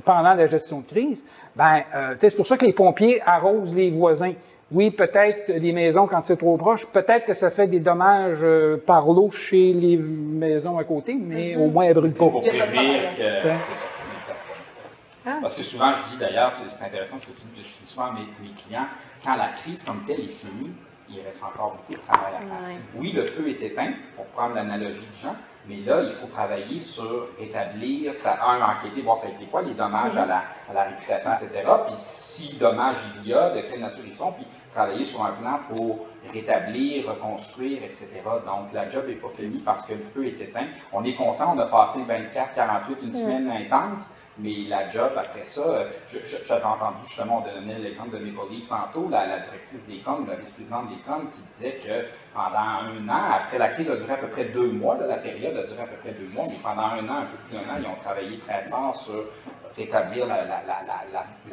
pendant 0.04 0.34
la 0.34 0.46
gestion 0.46 0.80
de 0.80 0.86
crise, 0.86 1.24
ben, 1.54 1.82
euh, 1.94 2.14
c'est 2.20 2.34
pour 2.34 2.46
ça 2.46 2.56
que 2.56 2.64
les 2.64 2.72
pompiers 2.72 3.20
arrosent 3.24 3.74
les 3.74 3.90
voisins. 3.90 4.32
Oui, 4.70 4.90
peut-être 4.90 5.48
les 5.48 5.72
maisons, 5.72 6.06
quand 6.06 6.24
c'est 6.24 6.36
trop 6.36 6.58
proche, 6.58 6.86
peut-être 6.86 7.24
que 7.24 7.32
ça 7.32 7.50
fait 7.50 7.68
des 7.68 7.80
dommages 7.80 8.38
euh, 8.42 8.76
par 8.76 9.06
l'eau 9.06 9.30
chez 9.30 9.72
les 9.72 9.96
maisons 9.96 10.76
à 10.76 10.84
côté, 10.84 11.14
mais 11.14 11.56
au 11.56 11.68
moins 11.68 11.84
elles 11.84 11.94
brûlent 11.94 12.12
pas. 12.12 12.28
pour 12.28 12.42
prévenir 12.42 13.16
que... 13.16 13.48
Ah. 15.26 15.38
Parce 15.42 15.54
que 15.54 15.62
souvent, 15.62 15.92
je 15.92 16.12
dis 16.12 16.18
d'ailleurs, 16.18 16.52
c'est 16.52 16.84
intéressant 16.84 17.16
ce 17.18 17.26
que 17.26 17.32
je 17.56 17.62
dis 17.62 17.68
souvent 17.86 18.06
à 18.06 18.12
mes, 18.12 18.50
clients, 18.62 18.86
quand 19.24 19.36
la 19.36 19.48
crise 19.48 19.84
comme 19.84 20.04
telle 20.06 20.20
est 20.20 20.28
finie, 20.28 20.70
il 21.10 21.20
reste 21.20 21.42
encore 21.42 21.76
beaucoup 21.76 22.00
de 22.00 22.06
travail 22.06 22.34
à 22.36 22.40
faire. 22.40 22.76
Oui, 22.96 23.12
le 23.12 23.24
feu 23.24 23.48
est 23.48 23.62
éteint, 23.62 23.92
pour 24.16 24.26
prendre 24.26 24.54
l'analogie 24.54 25.00
de 25.00 25.20
Jean, 25.20 25.34
mais 25.68 25.76
là, 25.84 26.02
il 26.02 26.12
faut 26.12 26.26
travailler 26.28 26.80
sur 26.80 27.28
établir, 27.38 28.14
ça, 28.14 28.38
un, 28.46 28.60
enquêter, 28.62 29.02
voir 29.02 29.18
ça 29.18 29.26
a 29.26 29.30
été 29.30 29.44
quoi, 29.46 29.62
les 29.62 29.74
dommages 29.74 30.16
à, 30.16 30.24
la, 30.24 30.44
à 30.68 30.72
la 30.72 30.84
réputation, 30.84 31.30
etc. 31.32 31.68
Puis 31.86 31.94
si 31.94 32.56
dommages 32.56 32.96
il 33.22 33.28
y 33.28 33.34
a, 33.34 33.50
de 33.50 33.60
quelle 33.60 33.80
nature 33.80 34.04
ils 34.06 34.14
sont, 34.14 34.32
puis 34.32 34.46
travailler 34.72 35.04
sur 35.04 35.24
un 35.24 35.32
plan 35.32 35.60
pour 35.68 36.06
rétablir, 36.32 37.08
reconstruire, 37.08 37.82
etc. 37.84 38.08
Donc, 38.46 38.72
la 38.72 38.88
job 38.88 39.06
n'est 39.06 39.14
pas 39.14 39.28
finie 39.34 39.58
parce 39.58 39.84
que 39.84 39.94
le 39.94 40.02
feu 40.02 40.26
est 40.26 40.40
éteint. 40.40 40.66
On 40.92 41.04
est 41.04 41.14
content, 41.14 41.54
on 41.54 41.58
a 41.58 41.66
passé 41.66 42.00
24, 42.06 42.54
48, 42.54 42.98
une 43.02 43.14
semaine 43.14 43.50
intense, 43.50 44.10
mais 44.38 44.68
la 44.68 44.88
job, 44.88 45.10
après 45.16 45.44
ça, 45.44 45.60
euh, 45.60 45.84
j'avais 46.44 46.64
entendu 46.64 46.98
justement, 47.06 47.44
on 47.44 47.60
donnait 47.60 47.78
l'exemple 47.78 48.18
de 48.18 48.24
Maple 48.24 48.50
Leaf 48.50 48.68
tantôt, 48.68 49.08
la, 49.08 49.26
directrice 49.38 49.86
des 49.86 49.98
COM, 49.98 50.26
la 50.28 50.36
vice-présidente 50.36 50.88
des 50.90 51.02
COM, 51.02 51.28
qui 51.30 51.40
disait 51.42 51.80
que 51.82 52.06
pendant 52.32 52.58
un 52.58 53.08
an, 53.08 53.32
après 53.32 53.58
la 53.58 53.68
crise 53.68 53.90
a 53.90 53.96
duré 53.96 54.12
à 54.12 54.16
peu 54.16 54.28
près 54.28 54.44
deux 54.46 54.70
mois, 54.70 54.96
la 54.96 55.16
période 55.16 55.56
a 55.56 55.66
duré 55.66 55.82
à 55.82 55.86
peu 55.86 55.96
près 55.96 56.12
deux 56.12 56.28
mois, 56.32 56.44
mais 56.48 56.56
pendant 56.62 56.82
un 56.82 57.08
an, 57.08 57.22
un 57.22 57.26
peu 57.26 57.36
plus 57.48 57.56
d'un 57.56 57.72
an, 57.72 57.78
ils 57.80 57.86
ont 57.86 58.00
travaillé 58.02 58.38
très 58.38 58.62
fort 58.64 58.94
sur 58.94 59.24
rétablir 59.76 60.26
la, 60.26 60.36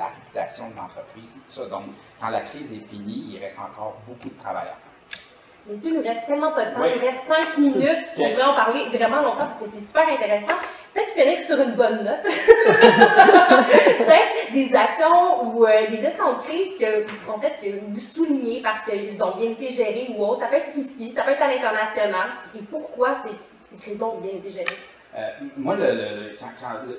réputation 0.05 0.69
de 0.69 0.75
l'entreprise. 0.75 1.69
Donc, 1.69 1.83
quand 2.19 2.29
la 2.29 2.41
crise 2.41 2.73
est 2.73 2.87
finie, 2.87 3.33
il 3.33 3.39
reste 3.39 3.59
encore 3.59 3.97
beaucoup 4.07 4.29
de 4.29 4.39
travail 4.39 4.63
à 4.63 4.75
faire. 4.75 5.19
Messieurs, 5.67 5.91
il 5.91 5.97
nous 5.97 6.03
reste 6.03 6.27
tellement 6.27 6.51
pas 6.51 6.65
de 6.65 6.75
temps. 6.75 6.83
Il 6.83 7.01
reste 7.01 7.21
cinq 7.27 7.57
minutes. 7.57 8.05
On 8.17 8.29
pourrait 8.29 8.43
en 8.43 8.55
parler 8.55 8.85
vraiment 8.89 9.21
longtemps 9.21 9.47
parce 9.47 9.57
que 9.57 9.69
c'est 9.73 9.85
super 9.85 10.07
intéressant. 10.07 10.55
Peut-être 10.95 11.09
finir 11.09 11.43
sur 11.43 11.59
une 11.59 11.73
bonne 11.73 12.05
note. 12.05 12.23
Peut-être 12.65 14.53
des 14.53 14.73
actions 14.73 15.43
ou 15.43 15.65
euh, 15.65 15.87
des 15.89 15.97
gestions 15.97 16.31
de 16.33 16.39
crise 16.39 16.69
que, 16.79 17.03
en 17.29 17.37
fait, 17.37 17.57
que 17.61 17.85
vous 17.85 17.99
soulignez 17.99 18.61
parce 18.61 18.79
qu'ils 18.89 19.21
ont 19.21 19.35
bien 19.35 19.49
été 19.49 19.69
gérés 19.69 20.07
ou 20.15 20.25
autre. 20.25 20.39
Ça 20.39 20.47
peut 20.47 20.55
être 20.55 20.77
ici, 20.77 21.11
ça 21.11 21.23
peut 21.23 21.31
être 21.31 21.41
à 21.41 21.49
l'international. 21.49 22.29
Et 22.55 22.59
pourquoi 22.71 23.13
ces, 23.17 23.35
ces 23.69 23.75
crises-là 23.75 24.05
ont 24.05 24.21
bien 24.21 24.31
été 24.31 24.49
gérées? 24.49 24.77
Euh, 25.17 25.29
moi, 25.57 25.75
le, 25.75 26.35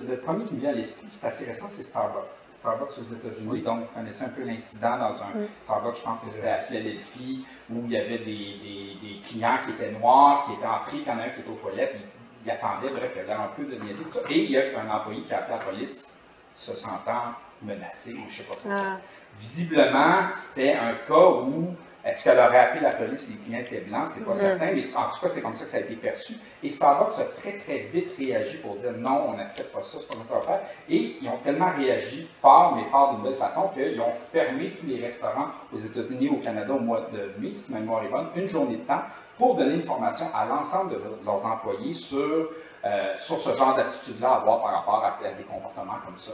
le, 0.08 0.16
premier 0.16 0.44
qui 0.44 0.54
me 0.54 0.60
vient 0.60 0.70
à 0.70 0.74
l'esprit, 0.74 1.06
c'est 1.10 1.26
assez 1.26 1.44
récent, 1.46 1.66
c'est 1.70 1.82
Starbucks. 1.82 2.24
Starbucks 2.60 2.98
aux 2.98 3.14
États-Unis. 3.14 3.62
Donc, 3.62 3.80
vous 3.80 3.94
connaissez 3.94 4.24
un 4.24 4.28
peu 4.28 4.42
l'incident 4.42 4.98
dans 4.98 5.22
un 5.22 5.32
Starbucks, 5.62 5.96
je 5.96 6.02
pense 6.02 6.20
que 6.20 6.30
c'était 6.30 6.48
à 6.48 6.58
Philadelphie, 6.58 7.46
où 7.70 7.82
il 7.84 7.92
y 7.92 7.96
avait 7.96 8.18
des, 8.18 8.96
des, 9.02 9.20
clients 9.26 9.58
qui 9.64 9.70
étaient 9.70 9.92
noirs, 9.92 10.46
qui 10.46 10.54
étaient 10.54 10.66
entrés, 10.66 10.98
quand 11.04 11.12
il 11.12 11.18
y 11.18 11.22
en 11.22 11.22
a 11.22 11.26
un 11.26 11.30
qui 11.30 11.40
était 11.40 11.50
aux 11.50 11.54
toilettes, 11.54 11.96
il, 12.46 12.50
attendait, 12.50 12.90
bref, 12.90 13.12
il 13.14 13.18
y 13.18 13.20
avait 13.20 13.32
un 13.32 13.48
peu 13.56 13.64
de 13.64 13.74
niaiserie. 13.82 14.04
Et 14.30 14.44
il 14.44 14.50
y 14.52 14.58
a 14.58 14.80
un 14.80 14.88
employé 14.88 15.22
qui 15.22 15.34
a 15.34 15.38
appelé 15.38 15.58
la 15.58 15.64
police, 15.64 16.04
se 16.56 16.74
sentant 16.74 17.34
menacé, 17.62 18.12
ou 18.12 18.18
je 18.18 18.24
ne 18.24 18.30
sais 18.30 18.42
pas 18.44 18.54
quoi. 18.62 18.72
Ah. 18.72 18.98
Visiblement, 19.38 20.28
c'était 20.34 20.74
un 20.74 20.92
cas 21.06 21.28
où 21.28 21.74
est-ce 22.06 22.22
qu'elle 22.22 22.38
aurait 22.38 22.58
appelé 22.58 22.82
la 22.82 22.92
police 22.92 23.22
si 23.22 23.32
les 23.32 23.38
clients 23.38 23.58
étaient 23.58 23.80
blancs? 23.80 24.06
C'est 24.14 24.24
pas 24.24 24.34
certain, 24.34 24.66
mais 24.66 24.82
en 24.94 25.10
tout 25.10 25.20
cas, 25.20 25.28
c'est 25.28 25.40
comme 25.40 25.56
ça 25.56 25.64
que 25.64 25.70
ça 25.70 25.78
a 25.78 25.80
été 25.80 25.96
perçu. 25.96 26.34
Et 26.62 26.70
Starbucks 26.70 27.18
a 27.18 27.24
très, 27.40 27.58
très 27.58 27.78
vite 27.92 28.10
réagi 28.16 28.58
pour 28.58 28.76
dire 28.76 28.92
non, 28.96 29.30
on 29.30 29.36
n'accepte 29.36 29.72
pas 29.72 29.82
ça, 29.82 29.98
c'est 30.00 30.06
pas 30.06 30.14
ça 30.14 30.20
qu'on 30.28 30.34
va 30.36 30.40
faire. 30.40 30.60
Et 30.88 31.16
ils 31.20 31.28
ont 31.28 31.38
tellement 31.42 31.72
réagi 31.72 32.28
fort, 32.40 32.76
mais 32.76 32.84
fort 32.84 33.14
d'une 33.14 33.24
belle 33.24 33.34
façon, 33.34 33.70
qu'ils 33.74 34.00
ont 34.00 34.12
fermé 34.32 34.70
tous 34.78 34.86
les 34.86 35.04
restaurants 35.04 35.48
aux 35.74 35.78
États-Unis, 35.78 36.28
au 36.28 36.36
Canada 36.36 36.74
au 36.74 36.78
mois 36.78 37.08
de 37.12 37.32
mai, 37.40 37.54
si 37.58 37.72
ma 37.72 37.80
mémoire 37.80 38.04
est 38.04 38.08
bonne, 38.08 38.28
une 38.36 38.48
journée 38.48 38.76
de 38.76 38.86
temps 38.86 39.02
pour 39.36 39.56
donner 39.56 39.74
une 39.74 39.82
formation 39.82 40.26
à 40.32 40.44
l'ensemble 40.44 40.92
de 40.92 41.00
leurs 41.24 41.44
employés 41.44 41.92
sur, 41.92 42.50
euh, 42.84 43.14
sur 43.18 43.36
ce 43.36 43.56
genre 43.56 43.74
d'attitude-là 43.74 44.28
à 44.28 44.36
avoir 44.36 44.62
par 44.62 44.72
rapport 44.72 45.04
à, 45.04 45.10
des 45.32 45.42
comportements 45.42 45.98
comme 46.04 46.18
ça. 46.18 46.32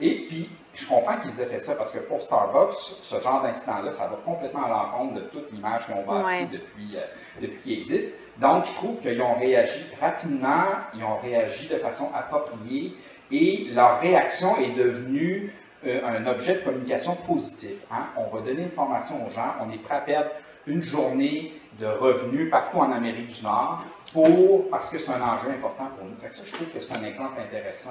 Et 0.00 0.26
puis, 0.28 0.48
je 0.74 0.86
comprends 0.86 1.16
qu'ils 1.18 1.40
aient 1.40 1.46
fait 1.46 1.60
ça 1.60 1.74
parce 1.74 1.92
que 1.92 1.98
pour 1.98 2.20
Starbucks, 2.20 2.74
ce 3.02 3.20
genre 3.20 3.42
d'incident-là, 3.42 3.92
ça 3.92 4.08
va 4.08 4.16
complètement 4.24 4.64
à 4.64 4.68
l'encontre 4.68 5.14
de 5.14 5.20
toute 5.20 5.52
l'image 5.52 5.86
qu'ils 5.86 5.94
ont 5.94 6.04
bâtie 6.04 6.46
depuis, 6.50 6.96
euh, 6.96 7.00
depuis 7.40 7.58
qu'ils 7.58 7.78
existent. 7.78 8.24
Donc, 8.38 8.66
je 8.66 8.74
trouve 8.74 8.98
qu'ils 9.00 9.20
ont 9.22 9.38
réagi 9.38 9.84
rapidement, 10.00 10.64
ils 10.94 11.04
ont 11.04 11.16
réagi 11.18 11.68
de 11.68 11.76
façon 11.76 12.10
appropriée 12.14 12.96
et 13.30 13.68
leur 13.72 14.00
réaction 14.00 14.56
est 14.58 14.76
devenue 14.76 15.52
euh, 15.86 16.00
un 16.04 16.26
objet 16.26 16.54
de 16.54 16.60
communication 16.60 17.14
positif. 17.14 17.84
Hein. 17.92 18.06
On 18.16 18.26
va 18.26 18.40
donner 18.40 18.62
une 18.62 18.70
formation 18.70 19.26
aux 19.26 19.30
gens, 19.30 19.54
on 19.60 19.70
est 19.70 19.78
prêt 19.78 19.96
à 19.96 20.00
perdre 20.00 20.30
une 20.66 20.82
journée 20.82 21.52
de 21.78 21.86
revenus 21.86 22.50
partout 22.50 22.78
en 22.78 22.90
Amérique 22.90 23.28
du 23.28 23.42
Nord 23.42 23.84
pour, 24.12 24.70
parce 24.70 24.88
que 24.90 24.98
c'est 24.98 25.10
un 25.10 25.20
enjeu 25.20 25.50
important 25.50 25.88
pour 25.96 26.06
nous. 26.06 26.16
Fait 26.16 26.28
que 26.28 26.36
ça, 26.36 26.42
je 26.44 26.52
trouve 26.52 26.68
que 26.68 26.80
c'est 26.80 26.96
un 26.96 27.04
exemple 27.04 27.40
intéressant 27.40 27.90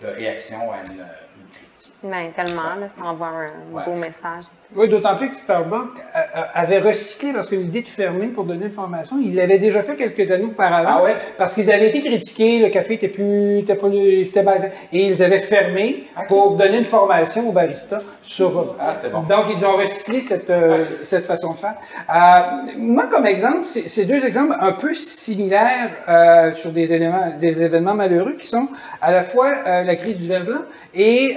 de 0.00 0.06
réaction 0.06 0.58
à 0.72 0.84
une, 0.86 0.92
une 0.92 1.48
crise. 1.52 1.90
Ben, 2.02 2.32
tellement, 2.34 2.76
là, 2.80 2.88
ça 2.88 3.04
envoie 3.04 3.28
un 3.28 3.84
beau 3.84 3.94
message. 3.94 4.44
Oui, 4.76 4.88
d'autant 4.88 5.16
plus 5.16 5.30
que 5.30 5.34
Starbucks 5.34 5.98
avait 6.54 6.78
recyclé 6.78 7.32
parce 7.32 7.48
que 7.50 7.56
l'idée 7.56 7.82
de 7.82 7.88
fermer 7.88 8.28
pour 8.28 8.44
donner 8.44 8.66
une 8.66 8.72
formation, 8.72 9.16
il 9.20 9.34
l'avait 9.34 9.58
déjà 9.58 9.82
fait 9.82 9.96
quelques 9.96 10.30
années 10.30 10.44
auparavant. 10.44 11.04
Ah 11.06 11.10
parce 11.36 11.54
qu'ils 11.54 11.72
avaient 11.72 11.88
été 11.88 12.00
critiqués, 12.00 12.60
le 12.60 12.68
café 12.68 12.94
était 12.94 13.08
plus, 13.08 13.58
était 13.58 13.74
pas, 13.74 13.88
c'était 14.24 14.44
mal 14.44 14.70
Et 14.92 15.06
ils 15.06 15.22
avaient 15.24 15.40
fermé 15.40 16.04
pour 16.28 16.52
donner 16.52 16.78
une 16.78 16.84
formation 16.84 17.48
aux 17.48 17.52
baristas 17.52 18.02
sur. 18.22 18.76
Ah, 18.78 18.92
bon. 19.12 19.22
Donc, 19.22 19.46
ils 19.56 19.64
ont 19.64 19.76
recyclé 19.76 20.20
cette, 20.20 20.50
euh, 20.50 20.86
cette 21.02 21.26
façon 21.26 21.54
de 21.54 21.58
faire. 21.58 21.74
Euh, 22.08 22.78
moi, 22.78 23.08
comme 23.10 23.26
exemple, 23.26 23.64
c'est 23.64 24.04
deux 24.04 24.24
exemples 24.24 24.54
un 24.60 24.72
peu 24.72 24.94
similaires 24.94 25.90
euh, 26.08 26.52
sur 26.52 26.70
des 26.70 26.92
éléments, 26.92 27.32
des 27.40 27.60
événements 27.60 27.94
malheureux 27.94 28.36
qui 28.38 28.46
sont 28.46 28.68
à 29.02 29.10
la 29.10 29.24
fois 29.24 29.52
la 29.84 29.96
crise 29.96 30.18
du 30.18 30.26
verre 30.26 30.44
blanc 30.44 30.62
et 30.94 31.36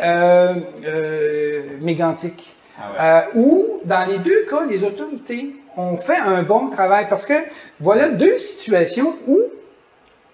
mégantique. 1.82 2.56
Ah 2.80 2.92
euh, 3.00 3.22
où, 3.36 3.82
dans 3.86 4.06
les 4.06 4.18
deux 4.20 4.46
cas, 4.50 4.66
les 4.66 4.84
autorités 4.84 5.56
ont 5.78 5.98
fait 5.98 6.18
un 6.18 6.42
bon 6.44 6.70
travail 6.70 7.08
parce 7.10 7.26
que 7.26 7.34
voilà 7.80 8.10
deux 8.10 8.38
situations 8.38 9.16
où 9.28 9.40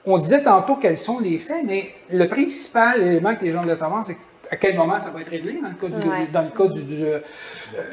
on 0.06 0.18
disait 0.18 0.44
tantôt 0.44 0.76
quels 0.76 0.98
sont 0.98 1.20
les 1.20 1.38
faits, 1.38 1.64
mais 1.66 1.92
le 2.12 2.28
principal 2.28 3.02
élément 3.02 3.36
que 3.36 3.44
les 3.44 3.52
gens 3.52 3.64
doivent 3.64 3.78
savoir, 3.78 4.06
c'est 4.06 4.16
à 4.50 4.56
quel 4.56 4.76
moment 4.76 5.00
ça 5.00 5.10
va 5.10 5.22
être 5.22 5.30
réglé 5.30 5.60
dans 5.62 5.70
le 5.70 5.76
cas 5.76 5.96
du, 5.96 6.32
dans 6.32 6.42
le 6.42 6.50
cas 6.50 6.74
du, 6.74 6.82
du, 6.82 7.06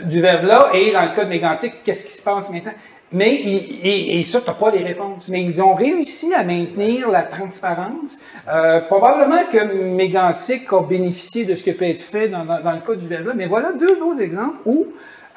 du 0.05 0.21
verglas 0.21 0.71
et 0.73 0.93
dans 0.93 1.03
le 1.03 1.15
cas 1.15 1.25
de 1.25 1.29
Mégantic, 1.29 1.83
qu'est-ce 1.85 2.07
qui 2.07 2.13
se 2.13 2.23
passe 2.23 2.49
maintenant? 2.51 2.73
Mais, 3.13 3.35
et, 3.35 4.19
et 4.19 4.25
ça, 4.25 4.41
tu 4.41 4.49
n'as 4.49 4.55
pas 4.55 4.71
les 4.71 4.83
réponses. 4.83 5.29
Mais 5.29 5.43
ils 5.43 5.63
ont 5.63 5.75
réussi 5.75 6.35
à 6.35 6.43
maintenir 6.43 7.09
la 7.09 7.23
transparence. 7.23 8.19
Euh, 8.49 8.81
probablement 8.81 9.45
que 9.51 9.63
Mégantic 9.95 10.73
a 10.73 10.81
bénéficié 10.81 11.45
de 11.45 11.55
ce 11.55 11.63
qui 11.63 11.73
peut 11.73 11.85
être 11.85 12.01
fait 12.01 12.29
dans, 12.29 12.43
le 12.43 12.87
cas 12.87 12.95
du 12.95 13.07
verglas. 13.07 13.35
Mais 13.35 13.47
voilà 13.47 13.73
deux 13.73 14.01
autres 14.03 14.21
exemples 14.21 14.59
où 14.65 14.87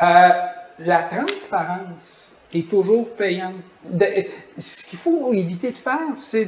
euh, 0.01 0.29
la 0.79 1.03
transparence 1.03 2.37
est 2.53 2.67
toujours 2.67 3.09
payante. 3.09 3.55
ce 4.57 4.87
qu'il 4.87 4.99
faut 4.99 5.31
éviter 5.33 5.71
de 5.71 5.77
faire, 5.77 5.99
c'est, 6.15 6.47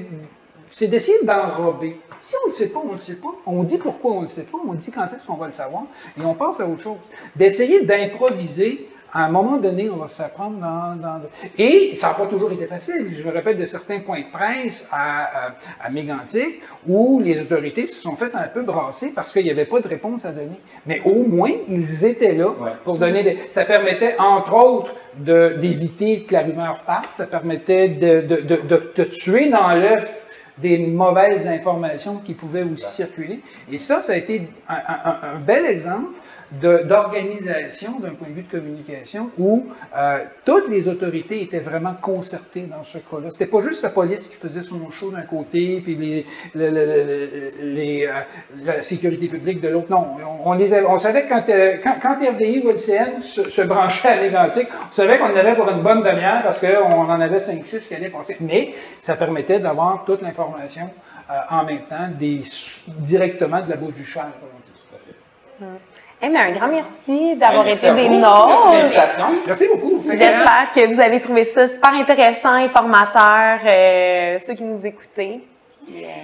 d'essayer 0.87 1.23
d'enrober. 1.23 1.99
Si 2.19 2.35
on 2.45 2.49
ne 2.49 2.53
sait 2.53 2.69
pas, 2.69 2.81
on 2.87 2.93
ne 2.93 2.99
sait 2.99 3.15
pas. 3.15 3.33
On 3.45 3.63
dit 3.63 3.77
pourquoi 3.77 4.11
on 4.13 4.21
ne 4.21 4.27
sait 4.27 4.43
pas, 4.43 4.57
on 4.67 4.73
dit 4.73 4.91
quand 4.91 5.05
est-ce 5.05 5.25
qu'on 5.25 5.35
va 5.35 5.47
le 5.47 5.51
savoir, 5.51 5.83
et 6.19 6.23
on 6.23 6.33
passe 6.33 6.59
à 6.59 6.67
autre 6.67 6.81
chose. 6.81 6.97
D'essayer 7.35 7.83
d'improviser 7.83 8.87
à 9.13 9.25
un 9.25 9.29
moment 9.29 9.57
donné, 9.57 9.89
on 9.89 9.97
va 9.97 10.07
se 10.07 10.17
faire 10.17 10.29
prendre 10.29 10.57
dans... 10.57 10.95
dans... 10.95 11.21
Et 11.57 11.95
ça 11.95 12.09
n'a 12.09 12.13
pas 12.13 12.27
toujours 12.27 12.51
été 12.51 12.65
facile. 12.65 13.13
Je 13.17 13.27
me 13.27 13.33
rappelle 13.33 13.57
de 13.57 13.65
certains 13.65 13.99
points 13.99 14.21
de 14.21 14.31
presse 14.31 14.87
à, 14.91 15.23
à, 15.23 15.55
à 15.81 15.89
Mégantic 15.89 16.61
où 16.87 17.19
les 17.19 17.39
autorités 17.39 17.87
se 17.87 18.01
sont 18.01 18.15
fait 18.15 18.33
un 18.33 18.47
peu 18.47 18.61
brasser 18.61 19.11
parce 19.13 19.31
qu'il 19.33 19.43
n'y 19.43 19.51
avait 19.51 19.65
pas 19.65 19.79
de 19.79 19.87
réponse 19.87 20.25
à 20.25 20.31
donner. 20.31 20.59
Mais 20.85 21.01
au 21.05 21.23
moins, 21.23 21.51
ils 21.67 22.05
étaient 22.05 22.33
là 22.33 22.49
pour 22.83 22.97
donner 22.97 23.23
des... 23.23 23.37
Ça 23.49 23.65
permettait, 23.65 24.15
entre 24.17 24.55
autres, 24.55 24.95
d'éviter 25.15 26.23
que 26.23 26.33
la 26.33 26.41
rumeur 26.41 26.83
parte. 26.85 27.09
Ça 27.17 27.25
permettait 27.25 27.89
de, 27.89 28.21
de, 28.21 28.41
de, 28.41 28.91
de 28.95 29.03
tuer 29.03 29.49
dans 29.49 29.73
l'œuf 29.73 30.25
des 30.57 30.77
mauvaises 30.77 31.47
informations 31.47 32.17
qui 32.17 32.33
pouvaient 32.33 32.63
aussi 32.63 32.85
circuler. 32.85 33.39
Et 33.71 33.77
ça, 33.77 34.01
ça 34.01 34.13
a 34.13 34.15
été 34.15 34.43
un, 34.69 34.75
un, 34.75 35.33
un 35.33 35.39
bel 35.39 35.65
exemple 35.65 36.11
d'organisation 36.51 37.99
d'un 37.99 38.09
point 38.11 38.27
de 38.29 38.33
vue 38.33 38.41
de 38.43 38.51
communication 38.51 39.29
où 39.37 39.67
euh, 39.95 40.19
toutes 40.45 40.69
les 40.69 40.87
autorités 40.87 41.41
étaient 41.41 41.59
vraiment 41.59 41.93
concertées 42.01 42.61
dans 42.63 42.83
ce 42.83 42.97
cas-là. 42.97 43.29
C'était 43.31 43.45
pas 43.45 43.61
juste 43.61 43.83
la 43.83 43.89
police 43.89 44.27
qui 44.27 44.35
faisait 44.35 44.61
son 44.61 44.91
show 44.91 45.11
d'un 45.11 45.21
côté, 45.21 45.81
puis 45.81 45.95
les, 45.95 46.25
le- 46.53 46.69
le- 46.69 46.85
le- 46.85 47.73
les, 47.73 48.05
euh, 48.05 48.11
la 48.63 48.81
sécurité 48.81 49.27
publique 49.27 49.61
de 49.61 49.69
l'autre. 49.69 49.87
Non, 49.89 50.07
on, 50.45 50.49
on 50.51 50.53
les 50.53 50.73
avait- 50.73 50.85
on 50.87 50.99
savait 50.99 51.23
que 51.23 51.29
quand, 51.29 51.43
euh, 51.49 51.75
quand, 51.83 51.95
quand 52.01 52.15
RDI 52.15 52.61
ou 52.65 52.69
LCN 52.69 53.21
se, 53.21 53.49
se 53.49 53.61
branchait 53.61 54.09
à 54.09 54.21
l'identique, 54.21 54.67
on 54.89 54.91
savait 54.91 55.17
qu'on 55.17 55.25
en 55.31 55.35
avait 55.35 55.55
pour 55.55 55.69
une 55.69 55.81
bonne 55.81 56.01
demi-heure 56.01 56.41
parce 56.43 56.59
qu'on 56.59 56.91
en 57.09 57.21
avait 57.21 57.39
5-6 57.39 57.87
qui 57.87 57.95
allaient 57.95 58.09
passer. 58.09 58.35
Mais 58.41 58.73
ça 58.99 59.15
permettait 59.15 59.59
d'avoir 59.59 60.03
toute 60.05 60.21
l'information 60.21 60.89
euh, 61.29 61.33
en 61.49 61.63
même 61.63 61.83
temps, 61.89 62.09
des, 62.19 62.41
directement 62.99 63.61
de 63.61 63.69
la 63.69 63.77
bouche 63.77 63.93
du 63.95 64.05
cheval. 64.05 64.31
comme 64.39 64.49
on 64.53 64.59
dit. 64.59 64.71
Tout 64.89 64.95
à 64.95 64.99
fait. 65.75 65.81
Eh 66.23 66.29
bien, 66.29 66.41
un 66.47 66.51
grand 66.51 66.67
merci 66.67 67.35
d'avoir 67.35 67.67
été 67.67 67.91
des 67.93 68.09
nôtres. 68.09 68.47
Merci 68.47 68.69
de 68.69 68.75
l'invitation. 68.75 69.25
Merci 69.47 69.67
beaucoup. 69.69 70.03
J'espère 70.07 70.71
que 70.73 70.93
vous 70.93 70.99
avez 70.99 71.19
trouvé 71.19 71.45
ça 71.45 71.67
super 71.67 71.93
intéressant, 71.93 72.53
informateur, 72.53 73.59
euh, 73.65 74.37
ceux 74.37 74.53
qui 74.53 74.63
nous 74.63 74.85
écoutaient. 74.85 75.39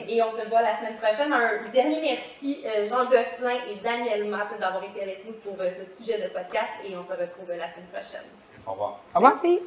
Et 0.07 0.21
on 0.21 0.31
se 0.31 0.47
voit 0.47 0.61
la 0.61 0.77
semaine 0.77 0.95
prochaine. 0.95 1.33
Un 1.33 1.69
dernier 1.73 1.99
merci, 2.01 2.63
euh, 2.65 2.85
Jean 2.85 3.05
Gosselin 3.05 3.57
et 3.69 3.75
Daniel 3.83 4.25
Matt, 4.25 4.53
d'avoir 4.59 4.83
été 4.83 5.01
avec 5.01 5.25
nous 5.25 5.33
pour 5.33 5.59
euh, 5.59 5.69
ce 5.71 5.83
sujet 5.97 6.19
de 6.19 6.27
podcast. 6.29 6.73
Et 6.87 6.95
on 6.95 7.03
se 7.03 7.11
retrouve 7.11 7.49
la 7.49 7.67
semaine 7.67 7.87
prochaine. 7.91 8.21
Au 8.65 8.71
revoir. 8.71 8.99
Au 9.15 9.19
revoir. 9.19 9.39
Merci. 9.43 9.59